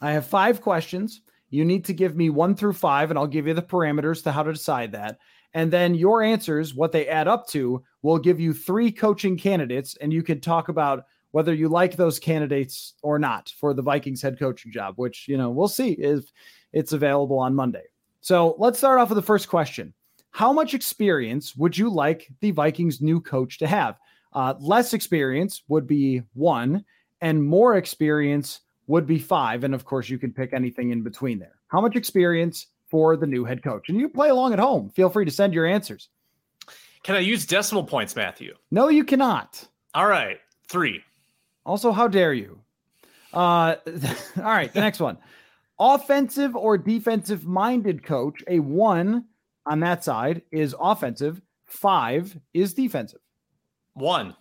I 0.00 0.12
have 0.12 0.26
five 0.26 0.60
questions. 0.60 1.22
You 1.50 1.64
need 1.64 1.84
to 1.84 1.92
give 1.92 2.16
me 2.16 2.30
one 2.30 2.54
through 2.54 2.72
five, 2.72 3.10
and 3.10 3.18
I'll 3.18 3.26
give 3.26 3.46
you 3.46 3.54
the 3.54 3.62
parameters 3.62 4.22
to 4.24 4.32
how 4.32 4.42
to 4.42 4.52
decide 4.52 4.92
that. 4.92 5.18
And 5.54 5.70
then 5.70 5.94
your 5.94 6.22
answers, 6.22 6.74
what 6.74 6.92
they 6.92 7.06
add 7.08 7.28
up 7.28 7.46
to, 7.48 7.84
will 8.00 8.18
give 8.18 8.40
you 8.40 8.54
three 8.54 8.90
coaching 8.90 9.36
candidates, 9.36 9.96
and 10.00 10.12
you 10.12 10.22
can 10.22 10.40
talk 10.40 10.68
about 10.68 11.04
whether 11.32 11.52
you 11.52 11.68
like 11.68 11.96
those 11.96 12.18
candidates 12.18 12.94
or 13.02 13.18
not 13.18 13.52
for 13.58 13.74
the 13.74 13.82
Vikings 13.82 14.22
head 14.22 14.38
coaching 14.38 14.70
job, 14.70 14.94
which, 14.96 15.26
you 15.28 15.36
know, 15.36 15.50
we'll 15.50 15.68
see 15.68 15.92
if 15.92 16.30
it's 16.72 16.92
available 16.92 17.38
on 17.38 17.54
Monday. 17.54 17.84
So 18.20 18.54
let's 18.58 18.78
start 18.78 19.00
off 19.00 19.08
with 19.08 19.16
the 19.16 19.22
first 19.22 19.48
question 19.48 19.92
How 20.30 20.52
much 20.52 20.74
experience 20.74 21.56
would 21.56 21.76
you 21.76 21.90
like 21.90 22.28
the 22.40 22.50
Vikings 22.50 23.00
new 23.00 23.20
coach 23.20 23.58
to 23.58 23.66
have? 23.66 23.98
Uh, 24.34 24.54
less 24.60 24.94
experience 24.94 25.62
would 25.68 25.86
be 25.86 26.22
one, 26.34 26.84
and 27.20 27.42
more 27.42 27.76
experience 27.76 28.60
would 28.86 29.06
be 29.06 29.18
five. 29.18 29.64
And 29.64 29.74
of 29.74 29.84
course, 29.84 30.08
you 30.08 30.18
can 30.18 30.32
pick 30.32 30.52
anything 30.52 30.90
in 30.90 31.02
between 31.02 31.38
there. 31.38 31.56
How 31.68 31.80
much 31.80 31.96
experience 31.96 32.66
for 32.88 33.16
the 33.16 33.26
new 33.26 33.44
head 33.44 33.62
coach? 33.62 33.88
And 33.88 33.98
you 33.98 34.08
play 34.08 34.28
along 34.28 34.52
at 34.52 34.58
home. 34.58 34.90
Feel 34.90 35.10
free 35.10 35.24
to 35.24 35.30
send 35.30 35.54
your 35.54 35.66
answers. 35.66 36.08
Can 37.02 37.16
I 37.16 37.20
use 37.20 37.46
decimal 37.46 37.84
points, 37.84 38.14
Matthew? 38.14 38.54
No, 38.70 38.88
you 38.88 39.04
cannot. 39.04 39.66
All 39.94 40.06
right, 40.06 40.38
three. 40.68 41.02
Also, 41.66 41.92
how 41.92 42.08
dare 42.08 42.32
you? 42.32 42.60
Uh, 43.32 43.76
all 44.36 44.44
right, 44.44 44.72
the 44.72 44.80
next 44.80 45.00
one. 45.00 45.18
Offensive 45.78 46.54
or 46.54 46.78
defensive 46.78 47.44
minded 47.44 48.04
coach, 48.04 48.42
a 48.46 48.60
one 48.60 49.24
on 49.66 49.80
that 49.80 50.04
side 50.04 50.42
is 50.52 50.76
offensive, 50.78 51.40
five 51.66 52.36
is 52.54 52.74
defensive. 52.74 53.20
One. 53.94 54.34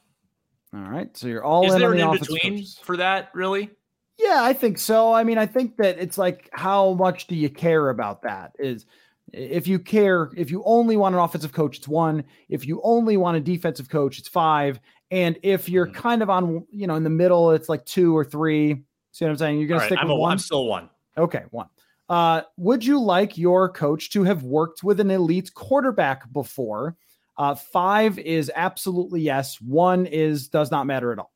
All 0.73 0.81
right, 0.81 1.15
so 1.17 1.27
you're 1.27 1.43
all 1.43 1.65
is 1.67 1.73
in 1.73 1.79
there 1.81 1.89
on 1.89 1.99
an 1.99 1.99
the 2.07 2.13
in 2.13 2.19
between 2.19 2.53
coaches. 2.53 2.79
for 2.83 2.95
that? 2.97 3.29
Really? 3.33 3.69
Yeah, 4.17 4.41
I 4.43 4.53
think 4.53 4.77
so. 4.77 5.11
I 5.11 5.23
mean, 5.23 5.37
I 5.37 5.45
think 5.45 5.77
that 5.77 5.97
it's 5.99 6.17
like 6.17 6.49
how 6.53 6.93
much 6.93 7.27
do 7.27 7.35
you 7.35 7.49
care 7.49 7.89
about 7.89 8.21
that? 8.21 8.53
Is 8.59 8.85
if 9.33 9.67
you 9.67 9.79
care, 9.79 10.29
if 10.37 10.49
you 10.51 10.63
only 10.65 10.95
want 10.95 11.15
an 11.15 11.21
offensive 11.21 11.51
coach, 11.53 11.77
it's 11.77 11.87
one. 11.87 12.23
If 12.49 12.65
you 12.65 12.79
only 12.83 13.17
want 13.17 13.37
a 13.37 13.41
defensive 13.41 13.89
coach, 13.89 14.19
it's 14.19 14.27
five. 14.27 14.79
And 15.09 15.37
if 15.43 15.67
you're 15.67 15.87
Mhm. 15.87 15.93
kind 15.93 16.21
of 16.21 16.29
on, 16.29 16.65
you 16.69 16.87
know, 16.87 16.95
in 16.95 17.03
the 17.03 17.09
middle, 17.09 17.51
it's 17.51 17.67
like 17.67 17.83
two 17.85 18.15
or 18.15 18.23
three. 18.23 18.83
See 19.11 19.25
what 19.25 19.31
I'm 19.31 19.37
saying? 19.37 19.59
You're 19.59 19.67
gonna 19.67 19.79
right, 19.79 19.87
stick 19.87 19.99
I'm, 19.99 20.07
with 20.07 20.15
a, 20.15 20.19
one. 20.19 20.31
I'm 20.33 20.39
still 20.39 20.67
one. 20.67 20.89
Okay, 21.17 21.43
one. 21.51 21.67
Uh, 22.07 22.41
would 22.57 22.85
you 22.85 22.99
like 23.01 23.37
your 23.37 23.69
coach 23.69 24.09
to 24.11 24.23
have 24.23 24.43
worked 24.43 24.83
with 24.83 24.99
an 25.01 25.11
elite 25.11 25.53
quarterback 25.53 26.31
before? 26.31 26.95
Uh, 27.37 27.55
five 27.55 28.19
is 28.19 28.51
absolutely 28.55 29.21
yes. 29.21 29.59
One 29.61 30.05
is 30.05 30.47
does 30.47 30.71
not 30.71 30.85
matter 30.85 31.11
at 31.11 31.19
all. 31.19 31.31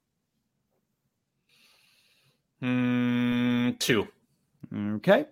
Mm, 2.62 3.80
two. 3.80 4.08
Okay. 4.74 5.26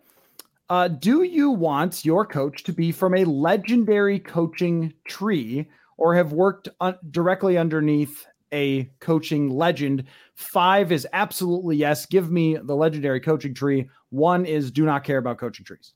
Uh, 0.69 0.87
do 0.87 1.23
you 1.23 1.51
want 1.51 2.05
your 2.05 2.25
coach 2.25 2.63
to 2.63 2.73
be 2.73 2.91
from 2.91 3.15
a 3.15 3.25
legendary 3.25 4.19
coaching 4.19 4.93
tree 5.05 5.69
or 5.97 6.15
have 6.15 6.31
worked 6.31 6.69
un- 6.79 6.97
directly 7.11 7.57
underneath 7.57 8.25
a 8.51 8.85
coaching 8.99 9.49
legend? 9.49 10.05
Five 10.35 10.91
is 10.91 11.07
absolutely 11.13 11.75
yes. 11.75 12.05
Give 12.05 12.31
me 12.31 12.57
the 12.57 12.75
legendary 12.75 13.19
coaching 13.19 13.53
tree. 13.53 13.89
One 14.09 14.45
is 14.45 14.71
do 14.71 14.85
not 14.85 15.03
care 15.03 15.17
about 15.17 15.37
coaching 15.37 15.65
trees. 15.65 15.93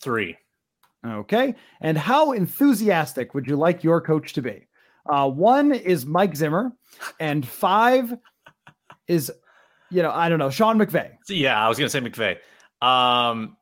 Three. 0.00 0.36
Okay. 1.04 1.54
And 1.80 1.98
how 1.98 2.32
enthusiastic 2.32 3.34
would 3.34 3.46
you 3.46 3.56
like 3.56 3.82
your 3.82 4.00
coach 4.00 4.32
to 4.34 4.42
be? 4.42 4.66
Uh, 5.06 5.28
one 5.28 5.72
is 5.72 6.06
Mike 6.06 6.36
Zimmer, 6.36 6.72
and 7.18 7.46
five 7.46 8.14
is, 9.08 9.32
you 9.90 10.02
know, 10.02 10.12
I 10.12 10.28
don't 10.28 10.38
know, 10.38 10.50
Sean 10.50 10.78
McVay. 10.78 11.10
Yeah, 11.28 11.64
I 11.64 11.68
was 11.68 11.76
gonna 11.76 11.90
say 11.90 12.00
McVay. 12.00 12.36
Um, 12.86 13.56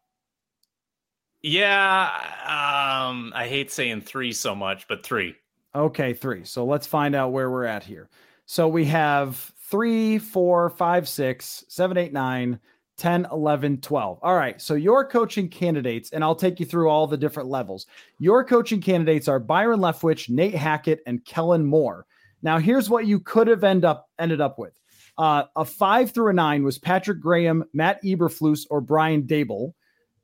yeah, 1.42 2.10
um, 2.44 3.32
I 3.34 3.46
hate 3.48 3.70
saying 3.70 4.02
three 4.02 4.32
so 4.32 4.54
much, 4.54 4.86
but 4.86 5.02
three. 5.02 5.34
Okay, 5.74 6.12
three. 6.12 6.44
So 6.44 6.64
let's 6.66 6.86
find 6.86 7.14
out 7.14 7.32
where 7.32 7.50
we're 7.50 7.64
at 7.64 7.84
here. 7.84 8.10
So 8.44 8.68
we 8.68 8.84
have 8.86 9.36
three, 9.70 10.18
four, 10.18 10.68
five, 10.68 11.08
six, 11.08 11.64
seven, 11.68 11.96
eight, 11.96 12.12
nine, 12.12 12.60
10, 13.00 13.28
11, 13.32 13.80
12. 13.80 14.18
All 14.22 14.36
right. 14.36 14.60
So 14.60 14.74
your 14.74 15.08
coaching 15.08 15.48
candidates, 15.48 16.10
and 16.10 16.22
I'll 16.22 16.34
take 16.34 16.60
you 16.60 16.66
through 16.66 16.90
all 16.90 17.06
the 17.06 17.16
different 17.16 17.48
levels. 17.48 17.86
Your 18.18 18.44
coaching 18.44 18.82
candidates 18.82 19.26
are 19.26 19.40
Byron 19.40 19.80
Leftwich, 19.80 20.28
Nate 20.28 20.54
Hackett, 20.54 21.00
and 21.06 21.24
Kellen 21.24 21.64
Moore. 21.64 22.04
Now, 22.42 22.58
here's 22.58 22.90
what 22.90 23.06
you 23.06 23.18
could 23.18 23.48
have 23.48 23.64
end 23.64 23.86
up 23.86 24.10
ended 24.18 24.42
up 24.42 24.58
with. 24.58 24.78
Uh, 25.16 25.44
a 25.56 25.64
five 25.64 26.10
through 26.10 26.28
a 26.28 26.34
nine 26.34 26.62
was 26.62 26.78
Patrick 26.78 27.20
Graham, 27.20 27.64
Matt 27.72 28.02
Eberflus, 28.04 28.66
or 28.68 28.82
Brian 28.82 29.22
Daboll. 29.22 29.72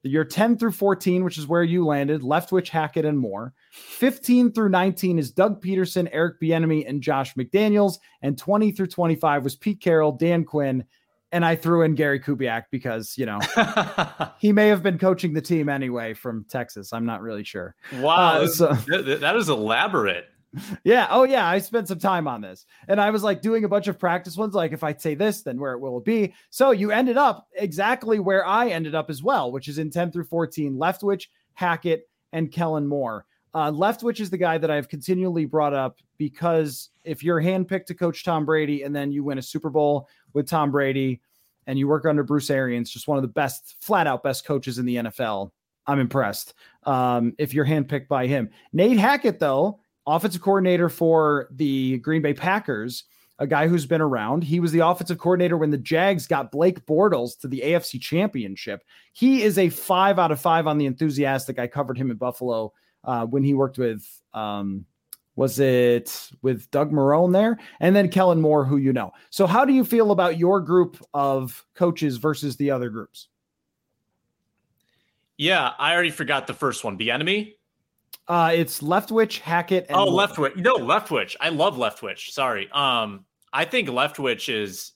Your 0.02 0.24
10 0.24 0.58
through 0.58 0.72
14, 0.72 1.24
which 1.24 1.38
is 1.38 1.46
where 1.46 1.64
you 1.64 1.84
landed, 1.84 2.20
Leftwich, 2.20 2.68
Hackett, 2.68 3.06
and 3.06 3.18
Moore. 3.18 3.54
15 3.72 4.52
through 4.52 4.68
19 4.68 5.18
is 5.18 5.32
Doug 5.32 5.62
Pederson, 5.62 6.08
Eric 6.12 6.40
Bieniemy, 6.40 6.86
and 6.86 7.02
Josh 7.02 7.34
McDaniels. 7.34 7.98
And 8.20 8.38
20 8.38 8.70
through 8.72 8.86
25 8.88 9.44
was 9.44 9.56
Pete 9.56 9.80
Carroll, 9.80 10.12
Dan 10.12 10.44
Quinn, 10.44 10.84
and 11.32 11.44
I 11.44 11.56
threw 11.56 11.82
in 11.82 11.94
Gary 11.94 12.20
Kubiak 12.20 12.64
because 12.70 13.16
you 13.16 13.26
know 13.26 13.40
he 14.38 14.52
may 14.52 14.68
have 14.68 14.82
been 14.82 14.98
coaching 14.98 15.32
the 15.32 15.42
team 15.42 15.68
anyway 15.68 16.14
from 16.14 16.44
Texas. 16.48 16.92
I'm 16.92 17.06
not 17.06 17.22
really 17.22 17.44
sure. 17.44 17.74
Wow, 17.98 18.42
uh, 18.42 18.46
so, 18.48 18.72
that 18.72 19.36
is 19.36 19.48
elaborate. 19.48 20.26
Yeah. 20.84 21.06
Oh, 21.10 21.24
yeah. 21.24 21.46
I 21.46 21.58
spent 21.58 21.88
some 21.88 21.98
time 21.98 22.26
on 22.26 22.40
this, 22.40 22.64
and 22.88 23.00
I 23.00 23.10
was 23.10 23.22
like 23.22 23.42
doing 23.42 23.64
a 23.64 23.68
bunch 23.68 23.88
of 23.88 23.98
practice 23.98 24.36
ones. 24.36 24.54
Like, 24.54 24.72
if 24.72 24.84
I 24.84 24.94
say 24.94 25.14
this, 25.14 25.42
then 25.42 25.58
where 25.58 25.72
it 25.72 25.80
will 25.80 26.00
be. 26.00 26.34
So 26.50 26.70
you 26.70 26.90
ended 26.90 27.16
up 27.16 27.46
exactly 27.54 28.18
where 28.20 28.46
I 28.46 28.68
ended 28.68 28.94
up 28.94 29.10
as 29.10 29.22
well, 29.22 29.52
which 29.52 29.68
is 29.68 29.78
in 29.78 29.90
10 29.90 30.12
through 30.12 30.24
14. 30.24 30.74
Leftwich, 30.74 31.26
Hackett, 31.54 32.08
and 32.32 32.50
Kellen 32.50 32.86
Moore. 32.86 33.26
Uh, 33.56 33.72
Leftwich 33.72 34.20
is 34.20 34.28
the 34.28 34.36
guy 34.36 34.58
that 34.58 34.70
I've 34.70 34.86
continually 34.86 35.46
brought 35.46 35.72
up 35.72 35.96
because 36.18 36.90
if 37.04 37.24
you're 37.24 37.40
handpicked 37.40 37.86
to 37.86 37.94
coach 37.94 38.22
Tom 38.22 38.44
Brady 38.44 38.82
and 38.82 38.94
then 38.94 39.10
you 39.10 39.24
win 39.24 39.38
a 39.38 39.42
Super 39.42 39.70
Bowl 39.70 40.10
with 40.34 40.46
Tom 40.46 40.70
Brady 40.70 41.22
and 41.66 41.78
you 41.78 41.88
work 41.88 42.04
under 42.04 42.22
Bruce 42.22 42.50
Arians, 42.50 42.90
just 42.90 43.08
one 43.08 43.16
of 43.16 43.22
the 43.22 43.28
best, 43.28 43.76
flat 43.80 44.06
out 44.06 44.22
best 44.22 44.44
coaches 44.44 44.78
in 44.78 44.84
the 44.84 44.96
NFL. 44.96 45.52
I'm 45.86 45.98
impressed. 45.98 46.52
Um, 46.82 47.32
if 47.38 47.54
you're 47.54 47.64
handpicked 47.64 48.08
by 48.08 48.26
him, 48.26 48.50
Nate 48.74 48.98
Hackett, 48.98 49.38
though, 49.38 49.80
offensive 50.06 50.42
coordinator 50.42 50.90
for 50.90 51.48
the 51.50 51.96
Green 52.00 52.20
Bay 52.20 52.34
Packers, 52.34 53.04
a 53.38 53.46
guy 53.46 53.68
who's 53.68 53.86
been 53.86 54.02
around. 54.02 54.44
He 54.44 54.60
was 54.60 54.70
the 54.70 54.86
offensive 54.86 55.16
coordinator 55.16 55.56
when 55.56 55.70
the 55.70 55.78
Jags 55.78 56.26
got 56.26 56.52
Blake 56.52 56.84
Bortles 56.84 57.38
to 57.40 57.48
the 57.48 57.62
AFC 57.64 58.02
Championship. 58.02 58.84
He 59.14 59.44
is 59.44 59.56
a 59.56 59.70
five 59.70 60.18
out 60.18 60.30
of 60.30 60.38
five 60.38 60.66
on 60.66 60.76
the 60.76 60.84
enthusiastic. 60.84 61.58
I 61.58 61.68
covered 61.68 61.96
him 61.96 62.10
in 62.10 62.18
Buffalo 62.18 62.74
uh, 63.06 63.24
when 63.24 63.42
he 63.42 63.54
worked 63.54 63.78
with 63.78 64.06
um, 64.34 64.84
was 65.36 65.60
it 65.60 66.30
with 66.42 66.70
Doug 66.70 66.90
Marrone 66.90 67.32
there? 67.32 67.58
And 67.80 67.94
then 67.94 68.08
Kellen 68.08 68.40
Moore, 68.40 68.64
who 68.64 68.78
you 68.78 68.92
know. 68.92 69.12
So, 69.30 69.46
how 69.46 69.64
do 69.64 69.72
you 69.72 69.84
feel 69.84 70.10
about 70.10 70.38
your 70.38 70.60
group 70.60 71.02
of 71.14 71.64
coaches 71.74 72.16
versus 72.16 72.56
the 72.56 72.70
other 72.70 72.88
groups? 72.88 73.28
Yeah, 75.36 75.72
I 75.78 75.92
already 75.92 76.10
forgot 76.10 76.46
the 76.46 76.54
first 76.54 76.82
one. 76.82 76.98
Bieniemy. 76.98 77.52
Uh, 78.26 78.52
it's 78.54 78.80
Leftwich, 78.80 79.40
Hackett. 79.40 79.86
And 79.88 79.96
oh, 79.96 80.10
Moore. 80.10 80.26
Leftwich. 80.26 80.56
No, 80.56 80.76
Leftwich. 80.76 81.36
I 81.38 81.50
love 81.50 81.76
Leftwich. 81.76 82.30
Sorry. 82.30 82.70
Um, 82.72 83.26
I 83.52 83.66
think 83.66 83.88
Leftwich 83.88 84.52
is 84.52 84.92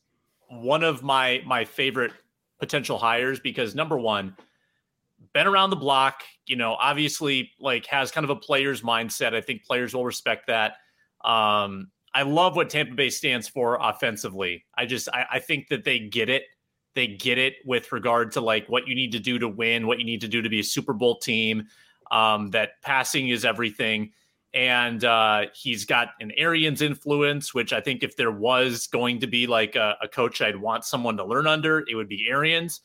one 0.49 0.83
of 0.83 1.03
my 1.03 1.43
my 1.47 1.65
favorite 1.65 2.13
potential 2.59 2.99
hires 2.99 3.39
because 3.41 3.75
number 3.75 3.99
one, 3.99 4.35
been 5.33 5.47
around 5.47 5.71
the 5.71 5.77
block, 5.77 6.23
you 6.47 6.57
know, 6.57 6.75
obviously 6.75 7.53
like 7.61 7.87
has 7.87 8.11
kind 8.11 8.25
of 8.25 8.31
a 8.31 8.37
player's 8.37 8.83
mindset. 8.83 9.35
I 9.35 9.41
think 9.41 9.65
players 9.65 9.95
will 9.95 10.05
respect 10.05 10.47
that. 10.49 10.75
Um, 11.25 11.91
I 12.13 12.23
love 12.23 12.57
what 12.57 12.71
Tampa 12.71 12.95
Bay 12.95 13.11
stands 13.11 13.49
for 13.49 13.79
offensively. 13.81 14.65
I 14.75 14.87
just 14.87 15.09
I, 15.13 15.27
I 15.33 15.39
think 15.39 15.69
that 15.69 15.85
they 15.85 16.01
get 16.01 16.29
it. 16.29 16.45
They 16.95 17.07
get 17.07 17.39
it 17.39 17.55
with 17.65 17.93
regard 17.93 18.33
to 18.33 18.41
like 18.41 18.69
what 18.69 18.89
you 18.89 18.97
need 18.97 19.13
to 19.13 19.21
do 19.21 19.39
to 19.39 19.49
win, 19.49 19.87
what 19.87 20.01
you 20.01 20.05
need 20.05 20.21
to 20.23 20.29
do 20.29 20.43
to 20.43 20.49
be 20.49 20.61
a 20.61 20.65
Super 20.65 20.93
Bowl 20.93 21.19
team. 21.19 21.69
Um, 22.11 22.51
that 22.51 22.83
passing 22.83 23.29
is 23.29 23.45
everything. 23.45 24.11
And 24.53 25.05
uh, 25.05 25.47
he's 25.55 25.85
got 25.85 26.09
an 26.19 26.33
Arians 26.37 26.83
influence, 26.83 27.55
which 27.55 27.73
I 27.73 27.81
think 27.81 28.03
if 28.03 28.17
there 28.17 28.33
was 28.33 28.89
going 28.89 29.21
to 29.21 29.29
be 29.29 29.47
like 29.47 29.77
a, 29.77 29.97
a 30.03 30.09
coach 30.09 30.43
I'd 30.43 30.57
want 30.57 30.85
someone 30.85 31.17
to 31.19 31.25
learn 31.25 31.47
under, 31.47 31.85
it 31.87 31.95
would 31.95 32.09
be 32.09 32.27
Arians. 32.29 32.81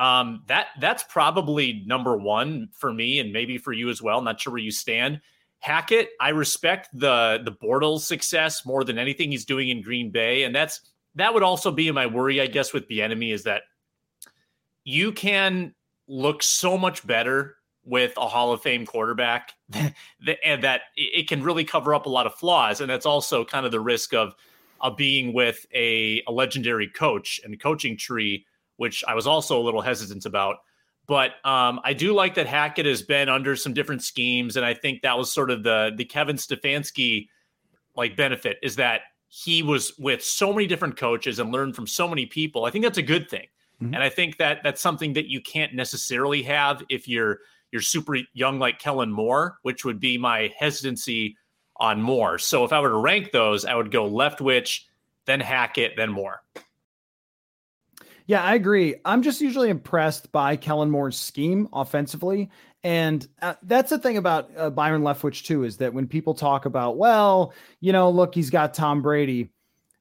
Um, 0.00 0.44
that 0.46 0.68
that's 0.80 1.02
probably 1.02 1.84
number 1.86 2.16
one 2.16 2.70
for 2.72 2.90
me, 2.90 3.20
and 3.20 3.34
maybe 3.34 3.58
for 3.58 3.72
you 3.74 3.90
as 3.90 4.00
well. 4.00 4.22
Not 4.22 4.40
sure 4.40 4.54
where 4.54 4.62
you 4.62 4.70
stand. 4.70 5.20
Hackett, 5.58 6.08
I 6.18 6.30
respect 6.30 6.88
the 6.94 7.42
the 7.44 7.52
Bortles 7.52 8.00
success 8.00 8.64
more 8.64 8.82
than 8.82 8.98
anything 8.98 9.30
he's 9.30 9.44
doing 9.44 9.68
in 9.68 9.82
Green 9.82 10.10
Bay, 10.10 10.44
and 10.44 10.54
that's 10.54 10.80
that 11.16 11.34
would 11.34 11.42
also 11.42 11.70
be 11.70 11.90
my 11.90 12.06
worry, 12.06 12.40
I 12.40 12.46
guess, 12.46 12.72
with 12.72 12.88
Bieniemy 12.88 13.34
is 13.34 13.42
that 13.42 13.64
you 14.84 15.12
can 15.12 15.74
look 16.08 16.42
so 16.42 16.78
much 16.78 17.06
better 17.06 17.56
with 17.84 18.14
a 18.16 18.26
Hall 18.26 18.52
of 18.52 18.62
Fame 18.62 18.86
quarterback, 18.86 19.52
and 19.74 20.64
that 20.64 20.80
it 20.96 21.28
can 21.28 21.42
really 21.42 21.64
cover 21.64 21.94
up 21.94 22.06
a 22.06 22.10
lot 22.10 22.24
of 22.24 22.34
flaws, 22.34 22.80
and 22.80 22.88
that's 22.88 23.04
also 23.04 23.44
kind 23.44 23.66
of 23.66 23.72
the 23.72 23.80
risk 23.80 24.14
of 24.14 24.34
of 24.80 24.96
being 24.96 25.34
with 25.34 25.66
a, 25.74 26.22
a 26.26 26.32
legendary 26.32 26.88
coach 26.88 27.38
and 27.44 27.60
coaching 27.60 27.98
tree 27.98 28.46
which 28.80 29.04
I 29.06 29.14
was 29.14 29.26
also 29.26 29.60
a 29.60 29.62
little 29.62 29.82
hesitant 29.82 30.24
about. 30.24 30.56
But 31.06 31.32
um, 31.44 31.80
I 31.84 31.92
do 31.92 32.14
like 32.14 32.36
that 32.36 32.46
Hackett 32.46 32.86
has 32.86 33.02
been 33.02 33.28
under 33.28 33.54
some 33.54 33.74
different 33.74 34.02
schemes, 34.02 34.56
and 34.56 34.64
I 34.64 34.72
think 34.72 35.02
that 35.02 35.18
was 35.18 35.30
sort 35.30 35.50
of 35.50 35.62
the 35.62 35.92
the 35.94 36.06
Kevin 36.06 36.36
Stefanski 36.36 37.28
like 37.94 38.16
benefit 38.16 38.56
is 38.62 38.76
that 38.76 39.02
he 39.28 39.62
was 39.62 39.92
with 39.98 40.24
so 40.24 40.50
many 40.50 40.66
different 40.66 40.96
coaches 40.96 41.38
and 41.38 41.52
learned 41.52 41.76
from 41.76 41.86
so 41.86 42.08
many 42.08 42.24
people. 42.24 42.64
I 42.64 42.70
think 42.70 42.82
that's 42.82 42.96
a 42.96 43.02
good 43.02 43.28
thing, 43.28 43.48
mm-hmm. 43.82 43.92
and 43.92 44.02
I 44.02 44.08
think 44.08 44.38
that 44.38 44.60
that's 44.64 44.80
something 44.80 45.12
that 45.12 45.28
you 45.28 45.42
can't 45.42 45.74
necessarily 45.74 46.42
have 46.44 46.82
if 46.88 47.06
you're 47.06 47.40
you're 47.72 47.82
super 47.82 48.16
young 48.32 48.58
like 48.58 48.78
Kellen 48.78 49.12
Moore, 49.12 49.58
which 49.60 49.84
would 49.84 50.00
be 50.00 50.16
my 50.16 50.54
hesitancy 50.58 51.36
on 51.76 52.00
Moore. 52.00 52.38
So 52.38 52.64
if 52.64 52.72
I 52.72 52.80
were 52.80 52.88
to 52.88 52.96
rank 52.96 53.30
those, 53.30 53.66
I 53.66 53.74
would 53.74 53.90
go 53.90 54.08
Leftwich, 54.08 54.84
then 55.26 55.40
Hackett, 55.40 55.96
then 55.98 56.10
Moore. 56.10 56.42
Yeah, 58.30 58.44
I 58.44 58.54
agree. 58.54 58.94
I'm 59.04 59.22
just 59.22 59.40
usually 59.40 59.70
impressed 59.70 60.30
by 60.30 60.54
Kellen 60.54 60.88
Moore's 60.88 61.18
scheme 61.18 61.68
offensively. 61.72 62.48
And 62.84 63.26
uh, 63.42 63.54
that's 63.64 63.90
the 63.90 63.98
thing 63.98 64.18
about 64.18 64.52
uh, 64.56 64.70
Byron 64.70 65.02
Leftwich, 65.02 65.44
too, 65.44 65.64
is 65.64 65.78
that 65.78 65.94
when 65.94 66.06
people 66.06 66.34
talk 66.34 66.64
about, 66.64 66.96
well, 66.96 67.52
you 67.80 67.90
know, 67.92 68.08
look, 68.08 68.32
he's 68.32 68.48
got 68.48 68.72
Tom 68.72 69.02
Brady. 69.02 69.50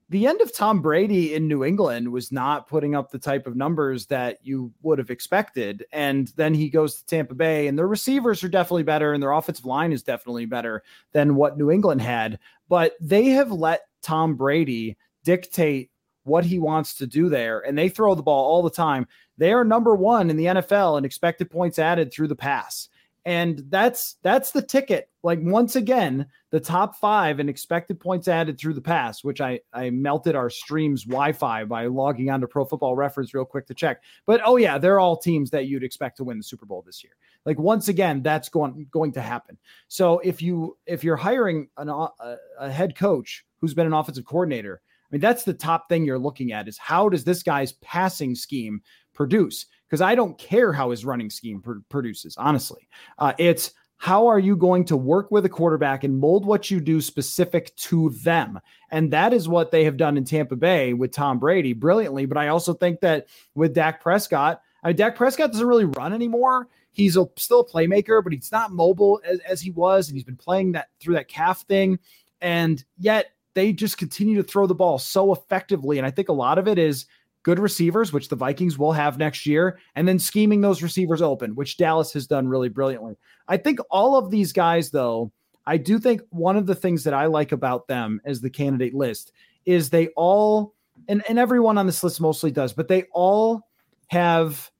The 0.09 0.27
end 0.27 0.41
of 0.41 0.53
Tom 0.53 0.79
Brady 0.79 1.33
in 1.33 1.47
New 1.47 1.63
England 1.63 2.11
was 2.11 2.31
not 2.31 2.67
putting 2.67 2.93
up 2.93 3.09
the 3.09 3.17
type 3.17 3.47
of 3.47 3.55
numbers 3.55 4.05
that 4.05 4.37
you 4.43 4.71
would 4.83 4.99
have 4.99 5.09
expected. 5.09 5.83
And 5.91 6.31
then 6.35 6.53
he 6.53 6.69
goes 6.69 6.97
to 6.97 7.05
Tampa 7.07 7.33
Bay, 7.33 7.65
and 7.65 7.79
their 7.79 7.87
receivers 7.87 8.43
are 8.43 8.47
definitely 8.47 8.83
better, 8.83 9.11
and 9.11 9.23
their 9.23 9.31
offensive 9.31 9.65
line 9.65 9.91
is 9.91 10.03
definitely 10.03 10.45
better 10.45 10.83
than 11.13 11.33
what 11.33 11.57
New 11.57 11.71
England 11.71 12.03
had. 12.03 12.37
But 12.67 12.93
they 13.01 13.29
have 13.29 13.51
let 13.51 13.87
Tom 14.03 14.35
Brady 14.35 14.97
dictate 15.23 15.89
what 16.23 16.45
he 16.45 16.59
wants 16.59 16.95
to 16.95 17.07
do 17.07 17.29
there. 17.29 17.59
And 17.59 17.77
they 17.77 17.89
throw 17.89 18.15
the 18.15 18.23
ball 18.23 18.45
all 18.45 18.61
the 18.61 18.69
time. 18.69 19.07
They 19.37 19.53
are 19.53 19.63
number 19.63 19.95
one 19.95 20.29
in 20.29 20.37
the 20.37 20.45
NFL 20.45 20.97
in 20.97 21.05
expected 21.05 21.49
points 21.49 21.79
added 21.79 22.11
through 22.11 22.27
the 22.27 22.35
pass. 22.35 22.89
And 23.25 23.63
that's 23.69 24.15
that's 24.23 24.51
the 24.51 24.61
ticket. 24.61 25.09
Like 25.23 25.39
once 25.41 25.75
again, 25.75 26.25
the 26.51 26.59
top 26.59 26.95
five 26.95 27.39
in 27.39 27.49
expected 27.49 27.99
points 27.99 28.27
added 28.27 28.57
through 28.57 28.73
the 28.73 28.81
pass, 28.81 29.23
which 29.23 29.41
I 29.41 29.59
I 29.73 29.89
melted 29.89 30.35
our 30.35 30.49
stream's 30.49 31.03
Wi-Fi 31.03 31.65
by 31.65 31.85
logging 31.87 32.29
onto 32.29 32.47
Pro 32.47 32.63
Football 32.63 32.95
Reference 32.95 33.33
real 33.33 33.45
quick 33.45 33.67
to 33.67 33.73
check. 33.73 34.01
But 34.25 34.41
oh 34.45 34.55
yeah, 34.55 34.77
they're 34.77 34.99
all 34.99 35.17
teams 35.17 35.51
that 35.51 35.67
you'd 35.67 35.83
expect 35.83 36.17
to 36.17 36.23
win 36.23 36.37
the 36.37 36.43
Super 36.43 36.65
Bowl 36.65 36.81
this 36.81 37.03
year. 37.03 37.13
Like 37.45 37.59
once 37.59 37.89
again, 37.89 38.23
that's 38.23 38.49
going 38.49 38.87
going 38.89 39.11
to 39.13 39.21
happen. 39.21 39.57
So 39.89 40.19
if 40.19 40.41
you 40.41 40.77
if 40.85 41.03
you're 41.03 41.17
hiring 41.17 41.69
an, 41.77 41.89
a, 41.89 42.37
a 42.57 42.71
head 42.71 42.95
coach 42.95 43.45
who's 43.59 43.73
been 43.73 43.87
an 43.87 43.93
offensive 43.93 44.25
coordinator 44.25 44.81
I 45.11 45.15
mean, 45.15 45.21
that's 45.21 45.43
the 45.43 45.53
top 45.53 45.89
thing 45.89 46.05
you're 46.05 46.19
looking 46.19 46.51
at 46.51 46.67
is 46.67 46.77
how 46.77 47.09
does 47.09 47.23
this 47.23 47.41
guy's 47.41 47.73
passing 47.73 48.35
scheme 48.35 48.81
produce? 49.13 49.65
Because 49.87 50.01
I 50.01 50.13
don't 50.13 50.37
care 50.37 50.71
how 50.71 50.91
his 50.91 51.03
running 51.03 51.29
scheme 51.29 51.61
pr- 51.61 51.79
produces, 51.89 52.37
honestly. 52.37 52.87
Uh, 53.17 53.33
it's 53.39 53.73
how 53.97 54.27
are 54.27 54.39
you 54.39 54.55
going 54.55 54.85
to 54.85 54.95
work 54.95 55.29
with 55.29 55.45
a 55.45 55.49
quarterback 55.49 56.05
and 56.05 56.17
mold 56.17 56.45
what 56.45 56.71
you 56.71 56.79
do 56.79 57.01
specific 57.01 57.75
to 57.75 58.11
them? 58.23 58.59
And 58.91 59.11
that 59.11 59.33
is 59.33 59.49
what 59.49 59.71
they 59.71 59.83
have 59.83 59.97
done 59.97 60.15
in 60.15 60.23
Tampa 60.23 60.55
Bay 60.55 60.93
with 60.93 61.11
Tom 61.11 61.37
Brady 61.37 61.73
brilliantly. 61.73 62.25
But 62.25 62.37
I 62.37 62.47
also 62.47 62.73
think 62.73 63.01
that 63.01 63.27
with 63.55 63.73
Dak 63.73 64.01
Prescott, 64.01 64.61
I 64.83 64.87
mean, 64.87 64.95
Dak 64.95 65.17
Prescott 65.17 65.51
doesn't 65.51 65.67
really 65.67 65.85
run 65.85 66.13
anymore. 66.13 66.69
He's 66.91 67.17
a, 67.17 67.25
still 67.35 67.59
a 67.59 67.67
playmaker, 67.67 68.23
but 68.23 68.31
he's 68.31 68.51
not 68.53 68.71
mobile 68.71 69.19
as, 69.25 69.39
as 69.39 69.59
he 69.59 69.71
was. 69.71 70.07
And 70.07 70.15
he's 70.15 70.23
been 70.23 70.37
playing 70.37 70.71
that 70.73 70.87
through 71.01 71.15
that 71.15 71.27
calf 71.27 71.63
thing. 71.63 71.99
And 72.39 72.83
yet 72.97 73.31
they 73.59 73.73
just 73.73 73.97
continue 73.97 74.37
to 74.37 74.43
throw 74.43 74.65
the 74.65 74.73
ball 74.73 74.97
so 74.97 75.33
effectively. 75.33 75.97
And 75.97 76.07
I 76.07 76.11
think 76.11 76.29
a 76.29 76.33
lot 76.33 76.57
of 76.57 76.65
it 76.65 76.79
is 76.79 77.05
good 77.43 77.59
receivers, 77.59 78.13
which 78.13 78.29
the 78.29 78.35
Vikings 78.37 78.77
will 78.77 78.93
have 78.93 79.17
next 79.17 79.45
year, 79.45 79.79
and 79.95 80.07
then 80.07 80.17
scheming 80.17 80.61
those 80.61 80.81
receivers 80.81 81.21
open, 81.21 81.55
which 81.55 81.75
Dallas 81.75 82.13
has 82.13 82.25
done 82.25 82.47
really 82.47 82.69
brilliantly. 82.69 83.17
I 83.49 83.57
think 83.57 83.79
all 83.91 84.17
of 84.17 84.31
these 84.31 84.53
guys, 84.53 84.91
though, 84.91 85.33
I 85.65 85.75
do 85.75 85.99
think 85.99 86.21
one 86.29 86.55
of 86.55 86.67
the 86.67 86.75
things 86.75 87.03
that 87.03 87.13
I 87.13 87.25
like 87.25 87.51
about 87.51 87.87
them 87.87 88.21
as 88.23 88.39
the 88.39 88.49
candidate 88.49 88.93
list 88.93 89.33
is 89.65 89.89
they 89.89 90.07
all, 90.15 90.73
and, 91.09 91.21
and 91.27 91.37
everyone 91.37 91.77
on 91.77 91.85
this 91.85 92.01
list 92.01 92.21
mostly 92.21 92.51
does, 92.51 92.71
but 92.71 92.87
they 92.87 93.03
all 93.11 93.67
have 94.07 94.71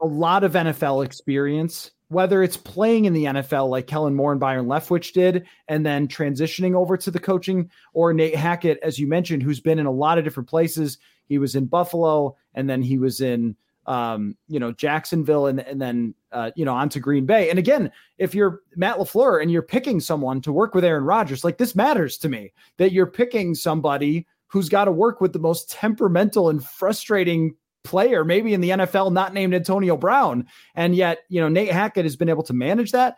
a 0.00 0.06
lot 0.06 0.42
of 0.42 0.52
NFL 0.52 1.04
experience, 1.04 1.92
whether 2.08 2.42
it's 2.42 2.56
playing 2.56 3.04
in 3.04 3.12
the 3.12 3.24
NFL 3.24 3.68
like 3.68 3.86
Kellen 3.86 4.14
Moore 4.14 4.32
and 4.32 4.40
Byron 4.40 4.66
Leftwich 4.66 5.12
did, 5.12 5.46
and 5.68 5.84
then 5.84 6.08
transitioning 6.08 6.74
over 6.74 6.96
to 6.96 7.10
the 7.10 7.20
coaching, 7.20 7.70
or 7.92 8.12
Nate 8.12 8.36
Hackett, 8.36 8.78
as 8.82 8.98
you 8.98 9.06
mentioned, 9.06 9.42
who's 9.42 9.60
been 9.60 9.78
in 9.78 9.86
a 9.86 9.90
lot 9.90 10.18
of 10.18 10.24
different 10.24 10.48
places. 10.48 10.98
He 11.26 11.38
was 11.38 11.54
in 11.54 11.66
Buffalo, 11.66 12.36
and 12.54 12.68
then 12.68 12.82
he 12.82 12.98
was 12.98 13.20
in 13.20 13.56
um, 13.88 14.36
you 14.48 14.60
know, 14.60 14.70
Jacksonville 14.70 15.46
and, 15.46 15.60
and 15.60 15.80
then, 15.80 16.14
uh, 16.30 16.50
you 16.54 16.64
know, 16.66 16.74
onto 16.74 17.00
Green 17.00 17.24
Bay. 17.24 17.48
And 17.48 17.58
again, 17.58 17.90
if 18.18 18.34
you're 18.34 18.60
Matt 18.76 18.98
LaFleur 18.98 19.40
and 19.40 19.50
you're 19.50 19.62
picking 19.62 19.98
someone 19.98 20.42
to 20.42 20.52
work 20.52 20.74
with 20.74 20.84
Aaron 20.84 21.04
Rodgers, 21.04 21.42
like 21.42 21.56
this 21.56 21.74
matters 21.74 22.18
to 22.18 22.28
me 22.28 22.52
that 22.76 22.92
you're 22.92 23.06
picking 23.06 23.54
somebody 23.54 24.26
who's 24.46 24.68
got 24.68 24.84
to 24.84 24.92
work 24.92 25.22
with 25.22 25.32
the 25.32 25.38
most 25.38 25.70
temperamental 25.70 26.50
and 26.50 26.62
frustrating 26.62 27.54
player, 27.88 28.24
maybe 28.24 28.52
in 28.52 28.60
the 28.60 28.70
NFL, 28.70 29.12
not 29.12 29.32
named 29.32 29.54
Antonio 29.54 29.96
Brown. 29.96 30.46
And 30.74 30.94
yet, 30.94 31.20
you 31.28 31.40
know, 31.40 31.48
Nate 31.48 31.72
Hackett 31.72 32.04
has 32.04 32.16
been 32.16 32.28
able 32.28 32.42
to 32.44 32.52
manage 32.52 32.92
that. 32.92 33.16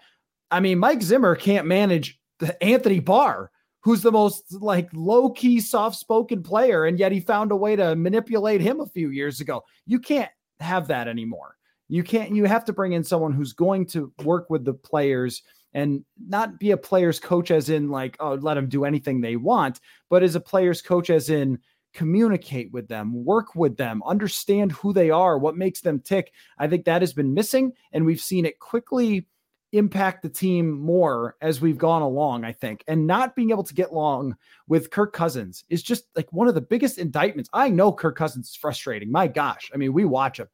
I 0.51 0.61
mean, 0.61 0.79
Mike 0.79 1.03
Zimmer 1.03 1.35
can't 1.35 1.67
manage 1.67 2.19
Anthony 2.61 3.01
Barr, 3.01 3.51
who's 3.81 4.03
the 4.03 4.13
most 4.13 4.55
like 4.63 4.89
low 4.93 5.31
key, 5.31 5.61
soft 5.61 5.97
spoken 5.97 6.43
player. 6.43 6.85
And 6.85 6.99
yet 6.99 7.13
he 7.13 7.21
found 7.21 7.51
a 7.51 7.57
way 7.57 7.75
to 7.77 7.97
manipulate 7.97 8.61
him 8.61 8.81
a 8.81 8.87
few 8.87 9.11
years 9.11 9.41
ago. 9.41 9.65
You 9.87 9.99
can't 9.99 10.31
have 10.61 10.87
that 10.89 11.09
anymore. 11.09 11.57
You 11.89 12.05
can't, 12.05 12.35
you 12.35 12.45
have 12.45 12.65
to 12.67 12.73
bring 12.73 12.93
in 12.93 13.03
someone 13.03 13.33
who's 13.33 13.53
going 13.53 13.87
to 13.87 14.13
work 14.25 14.49
with 14.49 14.65
the 14.65 14.75
players 14.75 15.43
and 15.73 16.05
not 16.29 16.59
be 16.59 16.71
a 16.71 16.77
player's 16.77 17.19
coach 17.19 17.51
as 17.51 17.71
in 17.71 17.91
like, 17.91 18.17
oh, 18.21 18.35
let 18.35 18.55
them 18.55 18.69
do 18.69 18.85
anything 18.85 19.21
they 19.21 19.37
want, 19.37 19.81
but 20.09 20.23
as 20.23 20.35
a 20.35 20.41
player's 20.41 20.83
coach 20.83 21.11
as 21.11 21.31
in 21.31 21.59
communicate 21.93 22.73
with 22.73 22.89
them, 22.89 23.25
work 23.25 23.55
with 23.55 23.77
them, 23.77 24.03
understand 24.05 24.73
who 24.73 24.93
they 24.93 25.11
are, 25.11 25.39
what 25.39 25.57
makes 25.57 25.81
them 25.81 26.01
tick. 26.01 26.33
I 26.59 26.69
think 26.69 26.85
that 26.85 27.03
has 27.03 27.13
been 27.13 27.35
missing. 27.35 27.73
And 27.93 28.07
we've 28.07 28.21
seen 28.21 28.47
it 28.47 28.59
quickly 28.59 29.27
impact 29.73 30.23
the 30.23 30.29
team 30.29 30.71
more 30.71 31.37
as 31.41 31.61
we've 31.61 31.79
gone 31.79 32.03
along, 32.03 32.45
I 32.45 32.53
think. 32.53 32.83
And 32.89 33.07
not 33.07 33.37
being 33.37 33.51
able 33.51 33.65
to 33.65 33.75
get 33.75 33.91
along 33.91 34.37
with 34.67 34.91
Kirk 34.91 35.13
Cousins 35.13 35.65
is 35.69 35.83
just 35.83 36.05
like 36.17 36.33
one 36.33 36.49
of 36.49 36.55
the 36.55 36.61
biggest 36.61 36.99
indictments. 36.99 37.51
I 37.53 37.69
know 37.69 37.93
Kirk 37.93 38.17
Cousins 38.17 38.49
is 38.51 38.57
frustrating. 38.57 39.11
My 39.11 39.29
gosh. 39.29 39.71
I 39.73 39.77
mean, 39.77 39.93
we 39.93 40.05
watch 40.05 40.39
him. 40.39 40.49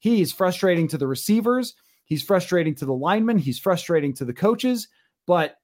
He's 0.00 0.32
frustrating 0.32 0.86
to 0.88 0.98
the 0.98 1.08
receivers, 1.08 1.74
he's 2.04 2.22
frustrating 2.22 2.74
to 2.76 2.86
the 2.86 2.94
linemen, 2.94 3.36
he's 3.36 3.58
frustrating 3.58 4.14
to 4.14 4.24
the 4.24 4.32
coaches. 4.32 4.88
But 5.26 5.56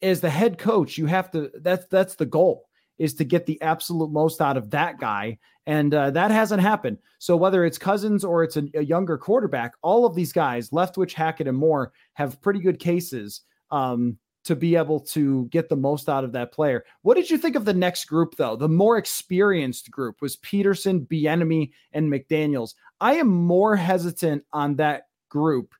as 0.00 0.20
the 0.20 0.30
head 0.30 0.58
coach, 0.58 0.96
you 0.96 1.06
have 1.06 1.30
to 1.32 1.50
that's 1.60 1.86
that's 1.86 2.14
the 2.14 2.26
goal 2.26 2.64
is 2.98 3.14
to 3.14 3.24
get 3.24 3.46
the 3.46 3.60
absolute 3.62 4.10
most 4.10 4.40
out 4.40 4.56
of 4.56 4.70
that 4.70 4.98
guy. 4.98 5.38
And 5.66 5.94
uh, 5.94 6.10
that 6.10 6.30
hasn't 6.30 6.62
happened. 6.62 6.98
So 7.18 7.36
whether 7.36 7.64
it's 7.64 7.78
Cousins 7.78 8.24
or 8.24 8.44
it's 8.44 8.56
a, 8.56 8.64
a, 8.74 8.84
younger 8.84 9.16
quarterback, 9.16 9.72
all 9.82 10.04
of 10.04 10.14
these 10.14 10.32
guys, 10.32 10.70
Leftwich, 10.70 11.12
Hackett, 11.12 11.48
and 11.48 11.56
Moore, 11.56 11.92
have 12.14 12.40
pretty 12.42 12.60
good 12.60 12.78
cases 12.78 13.40
um, 13.70 14.18
to 14.44 14.54
be 14.54 14.76
able 14.76 15.00
to 15.00 15.46
get 15.46 15.68
the 15.68 15.76
most 15.76 16.08
out 16.08 16.22
of 16.24 16.32
that 16.32 16.52
player. 16.52 16.84
What 17.02 17.14
did 17.14 17.30
you 17.30 17.38
think 17.38 17.56
of 17.56 17.64
the 17.64 17.72
next 17.72 18.04
group, 18.04 18.36
though? 18.36 18.56
The 18.56 18.68
more 18.68 18.98
experienced 18.98 19.90
group 19.90 20.20
was 20.20 20.36
Pederson, 20.36 21.06
Bieniemy, 21.06 21.70
and 21.92 22.12
McDaniels. 22.12 22.74
I 23.00 23.14
am 23.14 23.28
more 23.28 23.74
hesitant 23.74 24.44
on 24.52 24.76
that 24.76 25.04
group. 25.30 25.74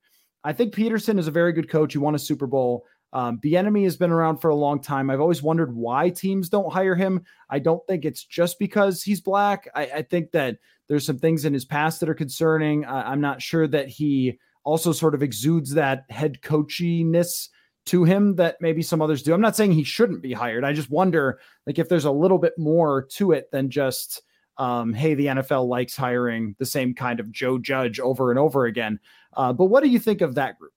I 0.45 0.53
think 0.53 0.75
Pederson 0.75 1.19
is 1.19 1.27
a 1.27 1.31
very 1.33 1.53
good 1.53 1.71
coach. 1.71 1.93
He 1.93 1.99
won 1.99 2.15
a 2.15 2.19
Super 2.19 2.47
Bowl. 2.47 2.85
Um, 3.15 3.39
Bieniemy 3.39 3.85
has 3.85 3.97
been 3.97 4.11
around 4.11 4.39
for 4.39 4.51
a 4.51 4.57
long 4.57 4.81
time. 4.81 5.09
I've 5.09 5.21
always 5.21 5.43
wondered 5.43 5.75
why 5.75 6.11
teams 6.11 6.49
don't 6.49 6.73
hire 6.73 6.97
him. 6.97 7.25
I 7.49 7.61
don't 7.61 7.87
think 7.87 8.05
it's 8.05 8.25
just 8.25 8.59
because 8.59 9.03
he's 9.03 9.21
black. 9.21 9.69
I, 9.75 9.83
I 9.87 10.03
think 10.03 10.33
that 10.33 10.59
there's 10.89 11.07
some 11.07 11.19
things 11.19 11.45
in 11.45 11.55
his 11.55 11.65
past 11.65 12.01
that 12.01 12.09
are 12.09 12.15
concerning. 12.15 12.85
I, 12.85 13.12
I'm 13.12 13.21
not 13.21 13.41
sure 13.41 13.69
that 13.69 13.89
he 13.89 14.39
also 14.65 14.93
sort 14.93 15.15
of 15.15 15.23
exudes 15.23 15.75
that 15.75 16.05
head 16.11 16.41
coachiness 16.43 17.51
to 17.87 18.03
him 18.03 18.35
that 18.37 18.57
maybe 18.61 18.83
some 18.83 19.01
others 19.01 19.23
do. 19.23 19.33
I'm 19.33 19.41
not 19.41 19.55
saying 19.55 19.73
he 19.73 19.85
shouldn't 19.85 20.23
be 20.23 20.33
hired. 20.33 20.65
I 20.65 20.73
just 20.73 20.91
wonder 20.91 21.39
like 21.67 21.79
if 21.79 21.89
there's 21.89 22.07
a 22.07 22.11
little 22.11 22.39
bit 22.39 22.55
more 22.59 23.07
to 23.12 23.33
it 23.33 23.51
than 23.53 23.71
just 23.71 24.23
um, 24.57 24.93
hey, 24.93 25.15
the 25.15 25.27
NFL 25.27 25.69
likes 25.69 25.97
hiring 25.97 26.55
the 26.59 26.67
same 26.67 26.95
kind 26.95 27.21
of 27.21 27.31
Joe 27.31 27.59
Judge 27.59 28.01
over 28.01 28.31
and 28.31 28.39
over 28.39 28.67
again. 28.67 29.01
Uh, 29.37 29.53
but 29.53 29.67
what 29.67 29.83
do 29.83 29.91
you 29.91 29.99
think 29.99 30.21
of 30.21 30.37
that 30.37 30.59
group? 30.59 30.73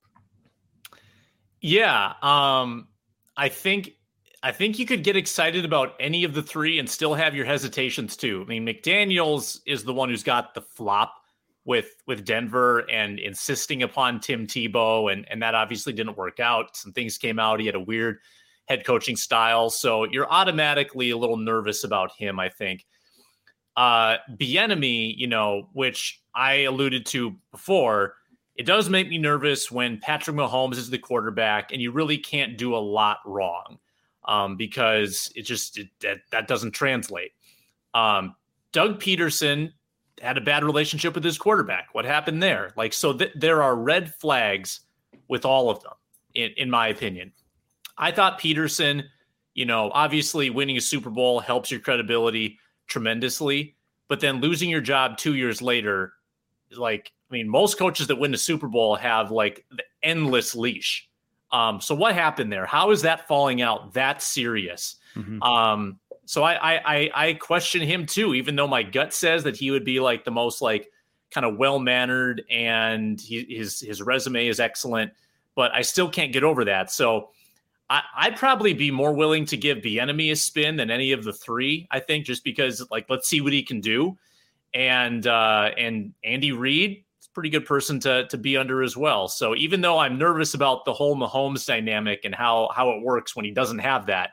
Yeah, 1.60 2.14
um, 2.22 2.88
I 3.36 3.48
think 3.48 3.92
I 4.42 4.52
think 4.52 4.78
you 4.78 4.86
could 4.86 5.02
get 5.02 5.16
excited 5.16 5.64
about 5.64 5.94
any 5.98 6.24
of 6.24 6.34
the 6.34 6.42
three 6.42 6.78
and 6.78 6.88
still 6.88 7.14
have 7.14 7.34
your 7.34 7.44
hesitations 7.44 8.16
too. 8.16 8.42
I 8.44 8.48
mean, 8.48 8.64
McDaniels 8.64 9.60
is 9.66 9.82
the 9.82 9.92
one 9.92 10.08
who's 10.08 10.22
got 10.22 10.54
the 10.54 10.60
flop 10.62 11.14
with 11.64 11.90
with 12.06 12.24
Denver 12.24 12.88
and 12.90 13.18
insisting 13.18 13.82
upon 13.82 14.20
Tim 14.20 14.46
Tebow, 14.46 15.12
and 15.12 15.26
and 15.30 15.42
that 15.42 15.54
obviously 15.54 15.92
didn't 15.92 16.16
work 16.16 16.38
out. 16.40 16.76
Some 16.76 16.92
things 16.92 17.18
came 17.18 17.38
out. 17.38 17.60
He 17.60 17.66
had 17.66 17.74
a 17.74 17.80
weird 17.80 18.18
head 18.66 18.84
coaching 18.84 19.16
style, 19.16 19.70
so 19.70 20.04
you're 20.04 20.30
automatically 20.30 21.10
a 21.10 21.16
little 21.16 21.36
nervous 21.36 21.84
about 21.84 22.12
him. 22.16 22.38
I 22.38 22.48
think. 22.48 22.86
Uh, 23.76 24.16
Bieniemy, 24.32 25.16
you 25.16 25.28
know, 25.28 25.68
which 25.72 26.20
I 26.34 26.62
alluded 26.62 27.06
to 27.06 27.36
before 27.52 28.14
it 28.58 28.66
does 28.66 28.90
make 28.90 29.08
me 29.08 29.18
nervous 29.18 29.70
when 29.70 29.98
Patrick 29.98 30.36
Mahomes 30.36 30.76
is 30.76 30.90
the 30.90 30.98
quarterback 30.98 31.72
and 31.72 31.80
you 31.80 31.92
really 31.92 32.18
can't 32.18 32.58
do 32.58 32.74
a 32.74 32.76
lot 32.76 33.18
wrong 33.24 33.78
um, 34.24 34.56
because 34.56 35.32
it 35.36 35.42
just 35.42 35.78
it, 35.78 35.88
that, 36.00 36.18
that 36.32 36.48
doesn't 36.48 36.72
translate. 36.72 37.30
Um, 37.94 38.34
Doug 38.72 39.00
Pederson 39.00 39.72
had 40.20 40.36
a 40.36 40.40
bad 40.40 40.64
relationship 40.64 41.14
with 41.14 41.22
his 41.22 41.38
quarterback. 41.38 41.90
What 41.92 42.04
happened 42.04 42.42
there? 42.42 42.72
Like, 42.76 42.92
so 42.92 43.12
th- 43.16 43.32
there 43.36 43.62
are 43.62 43.76
red 43.76 44.12
flags 44.16 44.80
with 45.28 45.44
all 45.44 45.70
of 45.70 45.80
them, 45.84 45.94
in, 46.34 46.50
in 46.56 46.68
my 46.68 46.88
opinion. 46.88 47.32
I 47.96 48.10
thought 48.10 48.40
Pederson, 48.40 49.04
you 49.54 49.66
know, 49.66 49.92
obviously 49.94 50.50
winning 50.50 50.76
a 50.76 50.80
Super 50.80 51.10
Bowl 51.10 51.38
helps 51.38 51.70
your 51.70 51.80
credibility 51.80 52.58
tremendously, 52.88 53.76
but 54.08 54.18
then 54.18 54.40
losing 54.40 54.68
your 54.68 54.80
job 54.80 55.16
two 55.16 55.36
years 55.36 55.62
later, 55.62 56.14
like 56.76 57.12
I 57.30 57.34
mean, 57.34 57.48
most 57.48 57.78
coaches 57.78 58.06
that 58.06 58.16
win 58.16 58.30
the 58.30 58.38
Super 58.38 58.68
Bowl 58.68 58.96
have 58.96 59.30
like 59.30 59.64
the 59.70 59.84
endless 60.02 60.54
leash. 60.54 61.08
Um, 61.50 61.80
so 61.80 61.94
what 61.94 62.14
happened 62.14 62.52
there? 62.52 62.66
How 62.66 62.90
is 62.90 63.02
that 63.02 63.26
falling 63.26 63.62
out 63.62 63.94
that 63.94 64.22
serious? 64.22 64.96
Mm-hmm. 65.14 65.42
Um, 65.42 65.98
so 66.24 66.42
I, 66.42 66.80
I 66.84 67.10
I 67.14 67.32
question 67.34 67.80
him 67.80 68.04
too, 68.04 68.34
even 68.34 68.54
though 68.54 68.66
my 68.66 68.82
gut 68.82 69.14
says 69.14 69.44
that 69.44 69.56
he 69.56 69.70
would 69.70 69.84
be 69.84 69.98
like 69.98 70.24
the 70.24 70.30
most 70.30 70.60
like 70.60 70.90
kind 71.30 71.46
of 71.46 71.56
well 71.56 71.78
mannered 71.78 72.42
and 72.50 73.20
he, 73.20 73.46
his 73.48 73.80
his 73.80 74.02
resume 74.02 74.46
is 74.46 74.60
excellent, 74.60 75.12
but 75.54 75.72
I 75.74 75.82
still 75.82 76.10
can't 76.10 76.32
get 76.32 76.44
over 76.44 76.66
that. 76.66 76.90
So 76.90 77.30
I, 77.88 78.02
I'd 78.14 78.36
probably 78.36 78.74
be 78.74 78.90
more 78.90 79.14
willing 79.14 79.46
to 79.46 79.56
give 79.56 79.78
Bieniemy 79.78 80.32
a 80.32 80.36
spin 80.36 80.76
than 80.76 80.90
any 80.90 81.12
of 81.12 81.24
the 81.24 81.32
three. 81.32 81.88
I 81.90 82.00
think 82.00 82.26
just 82.26 82.44
because 82.44 82.86
like 82.90 83.06
let's 83.08 83.26
see 83.26 83.40
what 83.40 83.54
he 83.54 83.62
can 83.62 83.80
do, 83.80 84.18
and 84.74 85.26
uh, 85.26 85.70
and 85.78 86.12
Andy 86.24 86.52
Reid 86.52 87.04
pretty 87.38 87.50
good 87.50 87.64
person 87.64 88.00
to 88.00 88.26
to 88.26 88.36
be 88.36 88.56
under 88.56 88.82
as 88.82 88.96
well. 88.96 89.28
So 89.28 89.54
even 89.54 89.80
though 89.80 89.96
I'm 89.96 90.18
nervous 90.18 90.54
about 90.54 90.84
the 90.84 90.92
whole 90.92 91.14
Mahomes 91.14 91.64
dynamic 91.64 92.24
and 92.24 92.34
how 92.34 92.68
how 92.74 92.90
it 92.90 93.00
works 93.00 93.36
when 93.36 93.44
he 93.44 93.52
doesn't 93.52 93.78
have 93.78 94.06
that, 94.06 94.32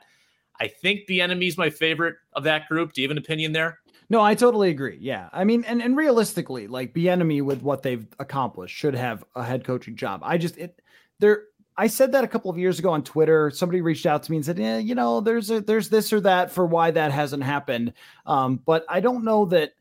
I 0.58 0.66
think 0.66 1.06
Bieniemy 1.08 1.46
is 1.46 1.56
my 1.56 1.70
favorite 1.70 2.16
of 2.32 2.42
that 2.42 2.66
group. 2.66 2.92
Do 2.92 3.00
you 3.00 3.06
have 3.06 3.16
an 3.16 3.22
opinion 3.22 3.52
there? 3.52 3.78
No, 4.10 4.20
I 4.20 4.34
totally 4.34 4.70
agree. 4.70 4.98
Yeah. 5.00 5.28
I 5.32 5.44
mean, 5.44 5.62
and, 5.68 5.80
and 5.80 5.96
realistically, 5.96 6.66
like 6.66 6.94
Bieniemy 6.94 7.42
with 7.42 7.62
what 7.62 7.84
they've 7.84 8.08
accomplished 8.18 8.74
should 8.74 8.96
have 8.96 9.22
a 9.36 9.44
head 9.44 9.62
coaching 9.64 9.94
job. 9.94 10.22
I 10.24 10.36
just 10.36 10.58
it 10.58 10.82
there 11.20 11.44
I 11.76 11.86
said 11.86 12.10
that 12.10 12.24
a 12.24 12.28
couple 12.28 12.50
of 12.50 12.58
years 12.58 12.80
ago 12.80 12.90
on 12.90 13.04
Twitter. 13.04 13.52
Somebody 13.52 13.82
reached 13.82 14.06
out 14.06 14.24
to 14.24 14.32
me 14.32 14.38
and 14.38 14.44
said, 14.44 14.58
"Yeah, 14.58 14.78
you 14.78 14.96
know, 14.96 15.20
there's 15.20 15.48
a, 15.52 15.60
there's 15.60 15.90
this 15.90 16.12
or 16.12 16.20
that 16.22 16.50
for 16.50 16.66
why 16.66 16.90
that 16.90 17.12
hasn't 17.12 17.44
happened." 17.44 17.92
Um, 18.26 18.56
but 18.66 18.84
I 18.88 18.98
don't 18.98 19.22
know 19.22 19.44
that 19.44 19.74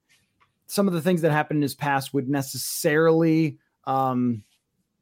some 0.68 0.88
of 0.88 0.94
the 0.94 1.02
things 1.02 1.22
that 1.22 1.32
happened 1.32 1.58
in 1.58 1.64
his 1.64 1.76
past 1.76 2.14
would 2.14 2.30
necessarily 2.30 3.58
um, 3.86 4.44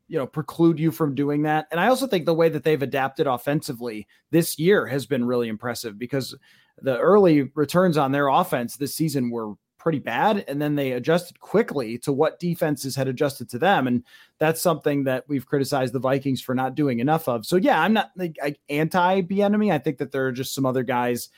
you 0.07 0.17
know 0.17 0.27
preclude 0.27 0.79
you 0.79 0.91
from 0.91 1.15
doing 1.15 1.43
that 1.43 1.67
and 1.71 1.79
i 1.79 1.87
also 1.87 2.05
think 2.05 2.25
the 2.25 2.33
way 2.33 2.49
that 2.49 2.63
they've 2.63 2.81
adapted 2.81 3.25
offensively 3.25 4.05
this 4.31 4.59
year 4.59 4.85
has 4.85 5.05
been 5.05 5.25
really 5.25 5.47
impressive 5.47 5.97
because 5.97 6.35
the 6.81 6.97
early 6.99 7.43
returns 7.55 7.97
on 7.97 8.11
their 8.11 8.27
offense 8.27 8.75
this 8.75 8.93
season 8.93 9.29
were 9.29 9.53
pretty 9.77 9.99
bad 9.99 10.45
and 10.47 10.61
then 10.61 10.75
they 10.75 10.93
adjusted 10.93 11.39
quickly 11.39 11.97
to 11.97 12.13
what 12.13 12.39
defenses 12.39 12.95
had 12.95 13.07
adjusted 13.07 13.49
to 13.49 13.59
them 13.59 13.87
and 13.87 14.03
that's 14.39 14.61
something 14.61 15.05
that 15.05 15.23
we've 15.27 15.45
criticized 15.45 15.93
the 15.93 15.99
Vikings 15.99 16.41
for 16.41 16.53
not 16.53 16.75
doing 16.75 16.99
enough 16.99 17.29
of. 17.29 17.45
So 17.45 17.55
yeah, 17.55 17.79
I'm 17.79 17.93
not 17.93 18.11
like 18.17 18.37
anti 18.67 19.21
Bieniemy. 19.21 19.71
I 19.71 19.77
think 19.77 19.99
that 19.99 20.11
there 20.11 20.25
are 20.25 20.33
just 20.33 20.53
some 20.53 20.65
other 20.65 20.83
guys 20.83 21.29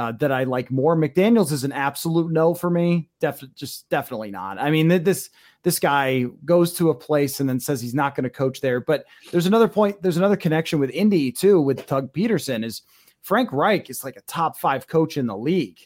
uh, 0.00 0.12
that 0.12 0.32
I 0.32 0.44
like 0.44 0.70
more. 0.70 0.96
McDaniels 0.96 1.52
is 1.52 1.62
an 1.62 1.72
absolute 1.72 2.32
no 2.32 2.54
for 2.54 2.70
me. 2.70 3.10
Def- 3.20 3.44
just 3.54 3.86
definitely 3.90 4.30
not. 4.30 4.58
I 4.58 4.70
mean, 4.70 4.88
this 4.88 5.28
this 5.62 5.78
guy 5.78 6.24
goes 6.46 6.72
to 6.74 6.88
a 6.88 6.94
place 6.94 7.38
and 7.38 7.46
then 7.46 7.60
says 7.60 7.82
he's 7.82 7.92
not 7.92 8.14
going 8.14 8.24
to 8.24 8.30
coach 8.30 8.62
there. 8.62 8.80
But 8.80 9.04
there's 9.30 9.44
another 9.44 9.68
point. 9.68 10.00
There's 10.00 10.16
another 10.16 10.38
connection 10.38 10.78
with 10.78 10.88
Indy 10.88 11.30
too. 11.30 11.60
With 11.60 11.86
Doug 11.86 12.14
Pederson 12.14 12.64
is 12.64 12.80
Frank 13.20 13.52
Reich 13.52 13.90
is 13.90 14.02
like 14.02 14.16
a 14.16 14.22
top 14.22 14.58
five 14.58 14.86
coach 14.86 15.18
in 15.18 15.26
the 15.26 15.36
league, 15.36 15.80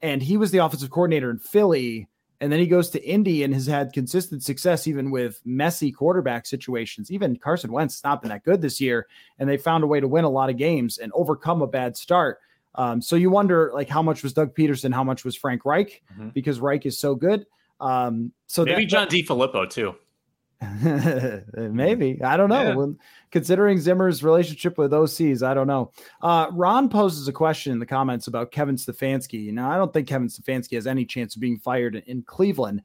and 0.00 0.22
he 0.22 0.38
was 0.38 0.52
the 0.52 0.58
offensive 0.58 0.90
coordinator 0.90 1.30
in 1.30 1.38
Philly. 1.38 2.08
And 2.42 2.50
then 2.50 2.60
he 2.60 2.66
goes 2.66 2.88
to 2.90 3.04
Indy 3.06 3.42
and 3.42 3.52
has 3.52 3.66
had 3.66 3.92
consistent 3.92 4.42
success 4.42 4.86
even 4.86 5.10
with 5.10 5.42
messy 5.44 5.92
quarterback 5.92 6.46
situations. 6.46 7.10
Even 7.10 7.36
Carson 7.36 7.70
Wentz 7.70 7.96
has 7.96 8.04
not 8.04 8.22
been 8.22 8.30
that 8.30 8.44
good 8.44 8.62
this 8.62 8.80
year, 8.80 9.06
and 9.38 9.46
they 9.46 9.58
found 9.58 9.84
a 9.84 9.86
way 9.86 10.00
to 10.00 10.08
win 10.08 10.24
a 10.24 10.30
lot 10.30 10.48
of 10.48 10.56
games 10.56 10.96
and 10.96 11.12
overcome 11.14 11.60
a 11.60 11.66
bad 11.66 11.94
start. 11.98 12.38
Um, 12.74 13.02
so 13.02 13.16
you 13.16 13.30
wonder 13.30 13.70
like 13.74 13.88
how 13.88 14.02
much 14.02 14.22
was 14.22 14.32
Doug 14.32 14.54
Pederson, 14.54 14.92
how 14.92 15.04
much 15.04 15.24
was 15.24 15.36
Frank 15.36 15.64
Reich 15.64 16.02
mm-hmm. 16.12 16.28
because 16.30 16.60
Reich 16.60 16.86
is 16.86 16.98
so 16.98 17.14
good. 17.14 17.46
Um, 17.80 18.32
so 18.46 18.64
maybe 18.64 18.84
that, 18.84 18.90
John 18.90 19.08
DeFilippo 19.08 19.68
too. 19.68 19.94
maybe 21.56 22.22
I 22.22 22.36
don't 22.36 22.50
know. 22.50 22.62
Yeah. 22.62 22.74
Well, 22.74 22.94
considering 23.30 23.80
Zimmer's 23.80 24.22
relationship 24.22 24.76
with 24.76 24.92
OCs, 24.92 25.42
I 25.42 25.54
don't 25.54 25.66
know. 25.66 25.90
Uh, 26.20 26.48
Ron 26.52 26.90
poses 26.90 27.26
a 27.28 27.32
question 27.32 27.72
in 27.72 27.78
the 27.78 27.86
comments 27.86 28.26
about 28.26 28.50
Kevin 28.50 28.76
Stefanski. 28.76 29.50
Now, 29.52 29.70
I 29.70 29.76
don't 29.76 29.90
think 29.90 30.06
Kevin 30.06 30.28
Stefanski 30.28 30.74
has 30.74 30.86
any 30.86 31.06
chance 31.06 31.34
of 31.34 31.40
being 31.40 31.58
fired 31.58 31.96
in, 31.96 32.02
in 32.02 32.22
Cleveland. 32.22 32.82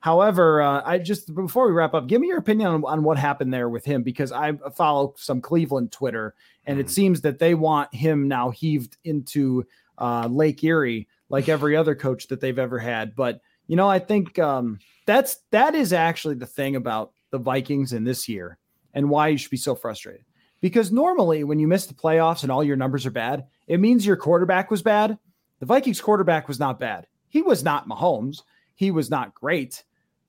However, 0.00 0.62
uh, 0.62 0.82
I 0.84 0.98
just 0.98 1.34
before 1.34 1.66
we 1.66 1.72
wrap 1.72 1.94
up, 1.94 2.06
give 2.06 2.20
me 2.20 2.28
your 2.28 2.38
opinion 2.38 2.68
on, 2.68 2.84
on, 2.84 3.02
what 3.02 3.18
happened 3.18 3.52
there 3.52 3.68
with 3.68 3.84
him 3.84 4.02
because 4.02 4.30
I 4.30 4.52
follow 4.74 5.14
some 5.16 5.40
Cleveland 5.40 5.90
Twitter, 5.90 6.34
and 6.66 6.78
mm. 6.78 6.80
it 6.80 6.90
seems 6.90 7.20
that 7.22 7.40
they 7.40 7.54
want 7.54 7.92
him 7.92 8.28
now 8.28 8.50
heaved 8.50 8.96
into 9.04 9.66
uh, 9.98 10.28
Lake 10.30 10.62
Erie 10.62 11.08
like 11.28 11.48
every 11.48 11.74
other 11.74 11.96
coach 11.96 12.28
that 12.28 12.40
they've 12.40 12.58
ever 12.58 12.78
had. 12.78 13.16
But 13.16 13.40
you 13.66 13.76
know, 13.76 13.88
I 13.88 13.98
think 13.98 14.38
um, 14.38 14.78
that's 15.04 15.38
that 15.50 15.74
is 15.74 15.92
actually 15.92 16.36
the 16.36 16.46
thing 16.46 16.76
about 16.76 17.12
the 17.30 17.38
Vikings 17.38 17.92
in 17.92 18.04
this 18.04 18.28
year 18.28 18.56
and 18.94 19.10
why 19.10 19.28
you 19.28 19.38
should 19.38 19.50
be 19.50 19.56
so 19.56 19.74
frustrated. 19.74 20.24
Because 20.60 20.92
normally, 20.92 21.42
when 21.42 21.58
you 21.58 21.66
miss 21.66 21.86
the 21.86 21.94
playoffs 21.94 22.42
and 22.42 22.52
all 22.52 22.64
your 22.64 22.76
numbers 22.76 23.04
are 23.04 23.10
bad, 23.10 23.46
it 23.66 23.80
means 23.80 24.06
your 24.06 24.16
quarterback 24.16 24.70
was 24.70 24.82
bad. 24.82 25.18
The 25.58 25.66
Vikings 25.66 26.00
quarterback 26.00 26.46
was 26.46 26.60
not 26.60 26.78
bad. 26.78 27.08
He 27.28 27.42
was 27.42 27.64
not 27.64 27.88
Mahomes. 27.88 28.42
He 28.74 28.92
was 28.92 29.10
not 29.10 29.34
great 29.34 29.82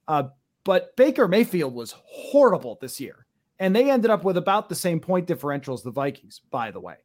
uh, 0.10 0.24
but 0.66 0.96
Baker 0.98 1.28
Mayfield 1.28 1.74
was 1.74 1.96
horrible 2.04 2.78
this 2.82 3.00
year. 3.00 3.26
And 3.60 3.76
they 3.76 3.92
ended 3.92 4.10
up 4.10 4.24
with 4.24 4.38
about 4.38 4.68
the 4.68 4.76
same 4.76 5.00
point 5.00 5.28
differential 5.28 5.74
as 5.74 5.84
the 5.84 5.92
Vikings, 5.92 6.42
by 6.50 6.72
the 6.72 6.80
way. 6.80 6.96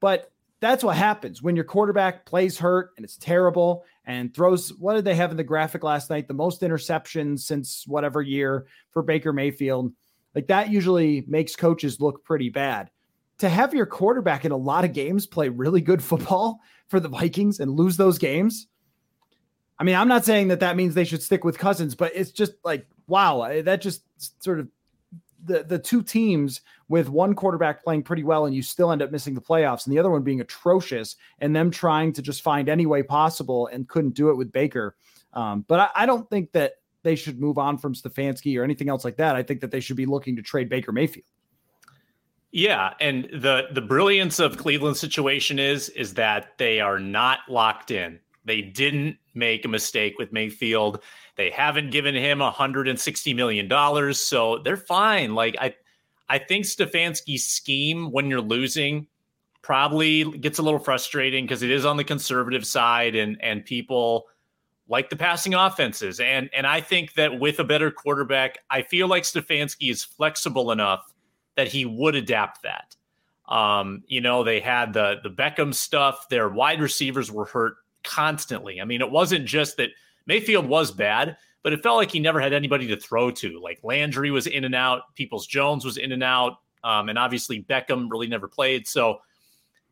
But 0.00 0.30
that's 0.60 0.84
what 0.84 0.96
happens 0.96 1.42
when 1.42 1.56
your 1.56 1.64
quarterback 1.64 2.26
plays 2.26 2.58
hurt 2.58 2.90
and 2.96 3.04
it's 3.04 3.16
terrible 3.16 3.84
and 4.04 4.34
throws. 4.34 4.70
What 4.74 4.94
did 4.94 5.04
they 5.04 5.14
have 5.14 5.30
in 5.30 5.36
the 5.36 5.44
graphic 5.44 5.82
last 5.82 6.10
night? 6.10 6.28
The 6.28 6.34
most 6.34 6.60
interceptions 6.60 7.40
since 7.40 7.84
whatever 7.86 8.20
year 8.20 8.66
for 8.90 9.02
Baker 9.02 9.32
Mayfield. 9.32 9.92
Like 10.34 10.48
that 10.48 10.70
usually 10.70 11.24
makes 11.26 11.56
coaches 11.56 12.00
look 12.00 12.24
pretty 12.24 12.48
bad. 12.48 12.90
To 13.38 13.48
have 13.48 13.74
your 13.74 13.86
quarterback 13.86 14.44
in 14.44 14.52
a 14.52 14.56
lot 14.56 14.84
of 14.84 14.92
games 14.92 15.26
play 15.26 15.48
really 15.48 15.80
good 15.80 16.02
football 16.02 16.60
for 16.88 17.00
the 17.00 17.08
Vikings 17.08 17.60
and 17.60 17.70
lose 17.70 17.96
those 17.96 18.18
games, 18.18 18.68
I 19.78 19.84
mean, 19.84 19.96
I'm 19.96 20.08
not 20.08 20.24
saying 20.24 20.48
that 20.48 20.60
that 20.60 20.76
means 20.76 20.94
they 20.94 21.04
should 21.04 21.22
stick 21.22 21.44
with 21.44 21.58
Cousins, 21.58 21.94
but 21.94 22.12
it's 22.14 22.30
just 22.30 22.52
like, 22.64 22.86
wow, 23.06 23.62
that 23.62 23.80
just 23.80 24.02
sort 24.42 24.60
of 24.60 24.68
the 25.44 25.64
the 25.64 25.78
two 25.78 26.02
teams 26.02 26.60
with 26.88 27.08
one 27.08 27.34
quarterback 27.34 27.82
playing 27.82 28.02
pretty 28.02 28.22
well 28.22 28.46
and 28.46 28.54
you 28.54 28.62
still 28.62 28.92
end 28.92 29.02
up 29.02 29.10
missing 29.10 29.34
the 29.34 29.40
playoffs 29.40 29.86
and 29.86 29.92
the 29.92 29.98
other 29.98 30.10
one 30.10 30.22
being 30.22 30.40
atrocious 30.40 31.16
and 31.40 31.56
them 31.56 31.70
trying 31.70 32.12
to 32.12 32.22
just 32.22 32.42
find 32.42 32.68
any 32.68 32.86
way 32.86 33.02
possible 33.02 33.66
and 33.68 33.88
couldn't 33.88 34.14
do 34.14 34.30
it 34.30 34.36
with 34.36 34.52
Baker. 34.52 34.94
Um, 35.32 35.64
but 35.66 35.80
I, 35.80 36.02
I, 36.02 36.06
don't 36.06 36.28
think 36.28 36.52
that 36.52 36.74
they 37.02 37.16
should 37.16 37.40
move 37.40 37.56
on 37.56 37.78
from 37.78 37.94
Stefanski 37.94 38.58
or 38.58 38.62
anything 38.64 38.90
else 38.90 39.04
like 39.04 39.16
that. 39.16 39.34
I 39.34 39.42
think 39.42 39.60
that 39.62 39.70
they 39.70 39.80
should 39.80 39.96
be 39.96 40.04
looking 40.04 40.36
to 40.36 40.42
trade 40.42 40.68
Baker 40.68 40.92
Mayfield. 40.92 41.24
Yeah, 42.50 42.92
and 43.00 43.24
the 43.32 43.68
the 43.72 43.80
brilliance 43.80 44.38
of 44.38 44.58
Cleveland's 44.58 45.00
situation 45.00 45.58
is 45.58 45.88
is 45.88 46.12
that 46.14 46.58
they 46.58 46.80
are 46.80 46.98
not 46.98 47.38
locked 47.48 47.90
in. 47.90 48.20
They 48.44 48.62
didn't 48.62 49.16
make 49.34 49.64
a 49.64 49.68
mistake 49.68 50.14
with 50.18 50.32
Mayfield. 50.32 51.02
They 51.36 51.50
haven't 51.50 51.90
given 51.90 52.14
him 52.14 52.40
160 52.40 53.34
million 53.34 53.68
dollars, 53.68 54.20
so 54.20 54.58
they're 54.58 54.76
fine. 54.76 55.34
Like 55.34 55.56
I, 55.60 55.74
I 56.28 56.38
think 56.38 56.64
Stefanski's 56.64 57.44
scheme 57.44 58.10
when 58.10 58.28
you're 58.28 58.40
losing 58.40 59.06
probably 59.62 60.24
gets 60.38 60.58
a 60.58 60.62
little 60.62 60.80
frustrating 60.80 61.44
because 61.44 61.62
it 61.62 61.70
is 61.70 61.84
on 61.84 61.96
the 61.96 62.04
conservative 62.04 62.66
side, 62.66 63.14
and 63.14 63.36
and 63.42 63.64
people 63.64 64.26
like 64.88 65.08
the 65.08 65.16
passing 65.16 65.54
offenses. 65.54 66.20
And 66.20 66.50
and 66.52 66.66
I 66.66 66.80
think 66.80 67.14
that 67.14 67.38
with 67.38 67.60
a 67.60 67.64
better 67.64 67.90
quarterback, 67.90 68.58
I 68.70 68.82
feel 68.82 69.06
like 69.08 69.22
Stefanski 69.22 69.90
is 69.90 70.02
flexible 70.04 70.72
enough 70.72 71.12
that 71.56 71.68
he 71.68 71.84
would 71.84 72.14
adapt 72.14 72.62
that. 72.62 72.96
Um, 73.48 74.02
you 74.06 74.20
know, 74.20 74.44
they 74.44 74.60
had 74.60 74.92
the 74.92 75.20
the 75.22 75.30
Beckham 75.30 75.74
stuff. 75.74 76.28
Their 76.28 76.48
wide 76.48 76.80
receivers 76.80 77.30
were 77.30 77.46
hurt 77.46 77.76
constantly. 78.04 78.80
I 78.80 78.84
mean, 78.84 79.00
it 79.00 79.10
wasn't 79.10 79.46
just 79.46 79.76
that 79.76 79.90
Mayfield 80.26 80.66
was 80.66 80.90
bad, 80.90 81.36
but 81.62 81.72
it 81.72 81.82
felt 81.82 81.96
like 81.96 82.10
he 82.10 82.20
never 82.20 82.40
had 82.40 82.52
anybody 82.52 82.86
to 82.88 82.96
throw 82.96 83.30
to. 83.30 83.60
Like 83.60 83.80
Landry 83.82 84.30
was 84.30 84.46
in 84.46 84.64
and 84.64 84.74
out, 84.74 85.14
Peoples 85.14 85.46
Jones 85.46 85.84
was 85.84 85.96
in 85.96 86.12
and 86.12 86.22
out, 86.22 86.58
um, 86.84 87.08
and 87.08 87.18
obviously 87.18 87.62
Beckham 87.62 88.10
really 88.10 88.26
never 88.26 88.48
played. 88.48 88.86
So 88.86 89.20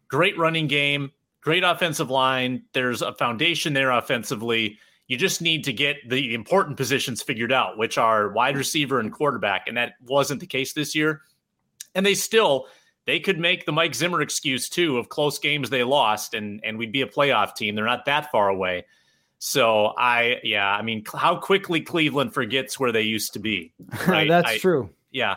great 0.08 0.36
running 0.36 0.66
game, 0.66 1.10
great 1.40 1.62
offensive 1.62 2.10
line. 2.10 2.64
There's 2.72 3.02
a 3.02 3.14
foundation 3.14 3.72
there 3.72 3.90
offensively. 3.90 4.78
You 5.06 5.16
just 5.16 5.42
need 5.42 5.64
to 5.64 5.72
get 5.72 5.96
the 6.08 6.34
important 6.34 6.76
positions 6.76 7.22
figured 7.22 7.52
out, 7.52 7.78
which 7.78 7.98
are 7.98 8.30
wide 8.30 8.56
receiver 8.56 9.00
and 9.00 9.12
quarterback. 9.12 9.66
And 9.66 9.76
that 9.76 9.94
wasn't 10.06 10.40
the 10.40 10.46
case 10.46 10.72
this 10.72 10.94
year. 10.94 11.22
And 11.94 12.06
they 12.06 12.14
still 12.14 12.66
they 13.06 13.20
could 13.20 13.38
make 13.38 13.66
the 13.66 13.72
Mike 13.72 13.94
Zimmer 13.94 14.20
excuse 14.20 14.68
too 14.68 14.98
of 14.98 15.08
close 15.08 15.38
games 15.38 15.70
they 15.70 15.82
lost, 15.84 16.34
and 16.34 16.60
and 16.64 16.78
we'd 16.78 16.92
be 16.92 17.02
a 17.02 17.06
playoff 17.06 17.54
team. 17.54 17.74
They're 17.74 17.84
not 17.84 18.04
that 18.06 18.30
far 18.30 18.48
away. 18.48 18.84
So 19.38 19.94
I, 19.96 20.38
yeah, 20.44 20.68
I 20.68 20.82
mean, 20.82 21.02
how 21.14 21.36
quickly 21.36 21.80
Cleveland 21.80 22.34
forgets 22.34 22.78
where 22.78 22.92
they 22.92 23.02
used 23.02 23.32
to 23.32 23.38
be. 23.38 23.72
Right? 24.06 24.28
That's 24.28 24.50
I, 24.50 24.58
true. 24.58 24.90
Yeah, 25.10 25.36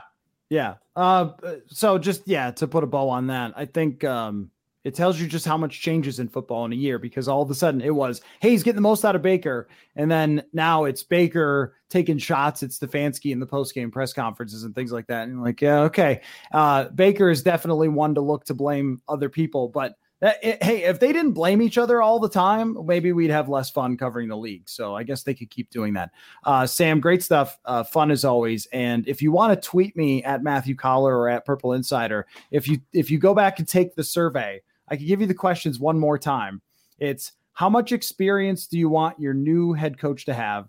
yeah. 0.49 0.75
Uh, 0.95 1.29
so 1.67 1.97
just 1.97 2.27
yeah, 2.27 2.51
to 2.51 2.67
put 2.67 2.83
a 2.83 2.87
bow 2.87 3.09
on 3.09 3.27
that, 3.27 3.53
I 3.55 3.65
think 3.65 4.03
um, 4.03 4.51
it 4.83 4.95
tells 4.95 5.19
you 5.19 5.27
just 5.27 5.45
how 5.45 5.57
much 5.57 5.81
changes 5.81 6.19
in 6.19 6.27
football 6.27 6.65
in 6.65 6.73
a 6.73 6.75
year 6.75 6.99
because 6.99 7.27
all 7.27 7.41
of 7.41 7.49
a 7.49 7.55
sudden 7.55 7.81
it 7.81 7.95
was, 7.95 8.21
hey, 8.41 8.49
he's 8.49 8.63
getting 8.63 8.75
the 8.75 8.81
most 8.81 9.05
out 9.05 9.15
of 9.15 9.21
Baker. 9.21 9.69
And 9.95 10.11
then 10.11 10.43
now 10.51 10.83
it's 10.83 11.03
Baker 11.03 11.75
taking 11.89 12.17
shots 12.17 12.63
at 12.63 12.71
Stefanski 12.71 13.31
in 13.31 13.39
the 13.39 13.45
post-game 13.45 13.91
press 13.91 14.11
conferences 14.11 14.63
and 14.63 14.75
things 14.75 14.91
like 14.91 15.07
that. 15.07 15.27
And 15.27 15.41
like, 15.41 15.61
yeah, 15.61 15.81
okay. 15.81 16.21
Uh, 16.51 16.89
Baker 16.89 17.29
is 17.29 17.43
definitely 17.43 17.87
one 17.87 18.15
to 18.15 18.21
look 18.21 18.45
to 18.45 18.53
blame 18.53 19.01
other 19.07 19.29
people. 19.29 19.69
But 19.69 19.95
that, 20.19 20.43
it, 20.43 20.61
hey, 20.61 20.83
if 20.83 20.99
they 20.99 21.13
didn't 21.13 21.33
blame 21.33 21.61
each 21.61 21.77
other 21.77 22.01
all 22.01 22.19
the 22.19 22.29
time, 22.29 22.77
maybe 22.85 23.13
we'd 23.13 23.29
have 23.29 23.47
less 23.47 23.69
fun 23.69 23.95
covering 23.95 24.27
the 24.27 24.37
league. 24.37 24.67
So 24.69 24.95
I 24.95 25.03
guess 25.03 25.23
they 25.23 25.33
could 25.33 25.49
keep 25.49 25.69
doing 25.69 25.93
that. 25.93 26.11
Uh, 26.43 26.65
Sam, 26.65 26.99
great 26.99 27.23
stuff. 27.23 27.57
Uh, 27.63 27.83
fun 27.83 28.11
as 28.11 28.25
always. 28.25 28.65
And 28.73 29.07
if 29.07 29.21
you 29.21 29.31
want 29.31 29.53
to 29.53 29.69
tweet 29.69 29.95
me 29.95 30.23
at 30.23 30.43
Matthew 30.43 30.75
Coller 30.75 31.17
or 31.17 31.29
at 31.29 31.45
Purple 31.45 31.71
Insider, 31.73 32.25
if 32.51 32.67
you 32.67 32.79
if 32.91 33.09
you 33.09 33.17
go 33.17 33.33
back 33.33 33.59
and 33.59 33.67
take 33.67 33.95
the 33.95 34.03
survey– 34.03 34.61
I 34.87 34.95
can 34.95 35.07
give 35.07 35.21
you 35.21 35.27
the 35.27 35.33
questions 35.33 35.79
one 35.79 35.99
more 35.99 36.17
time. 36.17 36.61
It's 36.99 37.31
how 37.53 37.69
much 37.69 37.91
experience 37.91 38.67
do 38.67 38.77
you 38.77 38.89
want 38.89 39.19
your 39.19 39.33
new 39.33 39.73
head 39.73 39.97
coach 39.97 40.25
to 40.25 40.33
have? 40.33 40.67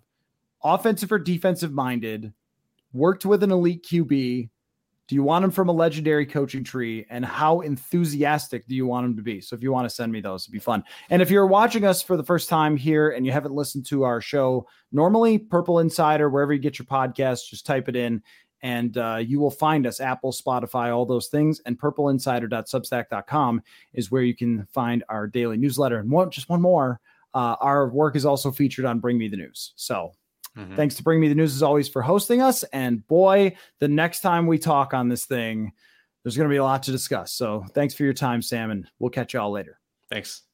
Offensive 0.63 1.11
or 1.11 1.19
defensive 1.19 1.71
minded? 1.71 2.33
Worked 2.93 3.25
with 3.25 3.43
an 3.43 3.51
elite 3.51 3.83
QB? 3.83 4.49
Do 5.07 5.13
you 5.13 5.21
want 5.21 5.45
him 5.45 5.51
from 5.51 5.69
a 5.69 5.71
legendary 5.71 6.25
coaching 6.25 6.63
tree? 6.63 7.05
And 7.11 7.23
how 7.23 7.61
enthusiastic 7.61 8.67
do 8.67 8.73
you 8.73 8.87
want 8.87 9.05
him 9.05 9.15
to 9.17 9.21
be? 9.21 9.39
So 9.39 9.55
if 9.55 9.61
you 9.61 9.71
want 9.71 9.87
to 9.87 9.93
send 9.93 10.11
me 10.11 10.19
those, 10.19 10.45
it'd 10.45 10.51
be 10.51 10.59
fun. 10.59 10.83
And 11.11 11.21
if 11.21 11.29
you're 11.29 11.45
watching 11.45 11.85
us 11.85 12.01
for 12.01 12.17
the 12.17 12.23
first 12.23 12.49
time 12.49 12.75
here 12.75 13.11
and 13.11 13.23
you 13.25 13.31
haven't 13.31 13.53
listened 13.53 13.85
to 13.87 14.03
our 14.03 14.19
show, 14.19 14.67
normally 14.91 15.37
Purple 15.37 15.79
Insider, 15.79 16.29
wherever 16.29 16.53
you 16.53 16.59
get 16.59 16.79
your 16.79 16.87
podcast, 16.87 17.49
just 17.49 17.67
type 17.67 17.87
it 17.87 17.95
in 17.95 18.23
and 18.65 18.97
uh, 18.97 19.17
you 19.17 19.39
will 19.39 19.51
find 19.51 19.85
us 19.85 19.99
Apple, 19.99 20.31
Spotify, 20.31 20.91
all 20.91 21.05
those 21.05 21.27
things. 21.27 21.61
And 21.67 21.79
purpleinsider.substack.com 21.79 23.61
is 23.93 24.09
where 24.09 24.23
you 24.23 24.33
can 24.33 24.65
find 24.73 25.03
our 25.07 25.27
daily 25.27 25.55
newsletter. 25.55 25.99
And 25.99 26.09
one, 26.09 26.31
just 26.31 26.49
one 26.49 26.63
more, 26.63 26.99
uh, 27.35 27.57
our 27.61 27.87
work 27.89 28.15
is 28.15 28.25
also 28.25 28.51
featured 28.51 28.85
on 28.85 28.99
Bring 28.99 29.19
Me 29.19 29.27
the 29.27 29.37
News. 29.37 29.73
So 29.75 30.13
mm-hmm. 30.57 30.75
thanks 30.75 30.95
to 30.95 31.03
Bring 31.03 31.19
Me 31.19 31.27
the 31.27 31.35
News 31.35 31.55
as 31.55 31.61
always 31.61 31.87
for 31.87 32.01
hosting 32.01 32.41
us. 32.41 32.63
And 32.73 33.05
boy, 33.05 33.55
the 33.79 33.87
next 33.87 34.21
time 34.21 34.47
we 34.47 34.57
talk 34.57 34.95
on 34.95 35.09
this 35.09 35.25
thing, 35.25 35.71
there's 36.23 36.35
going 36.35 36.49
to 36.49 36.53
be 36.53 36.57
a 36.57 36.63
lot 36.63 36.81
to 36.83 36.91
discuss. 36.91 37.33
So 37.33 37.63
thanks 37.75 37.93
for 37.93 38.03
your 38.03 38.13
time, 38.13 38.41
Sam, 38.41 38.71
and 38.71 38.87
we'll 38.97 39.11
catch 39.11 39.35
you 39.35 39.41
all 39.41 39.51
later. 39.51 39.79
Thanks. 40.09 40.44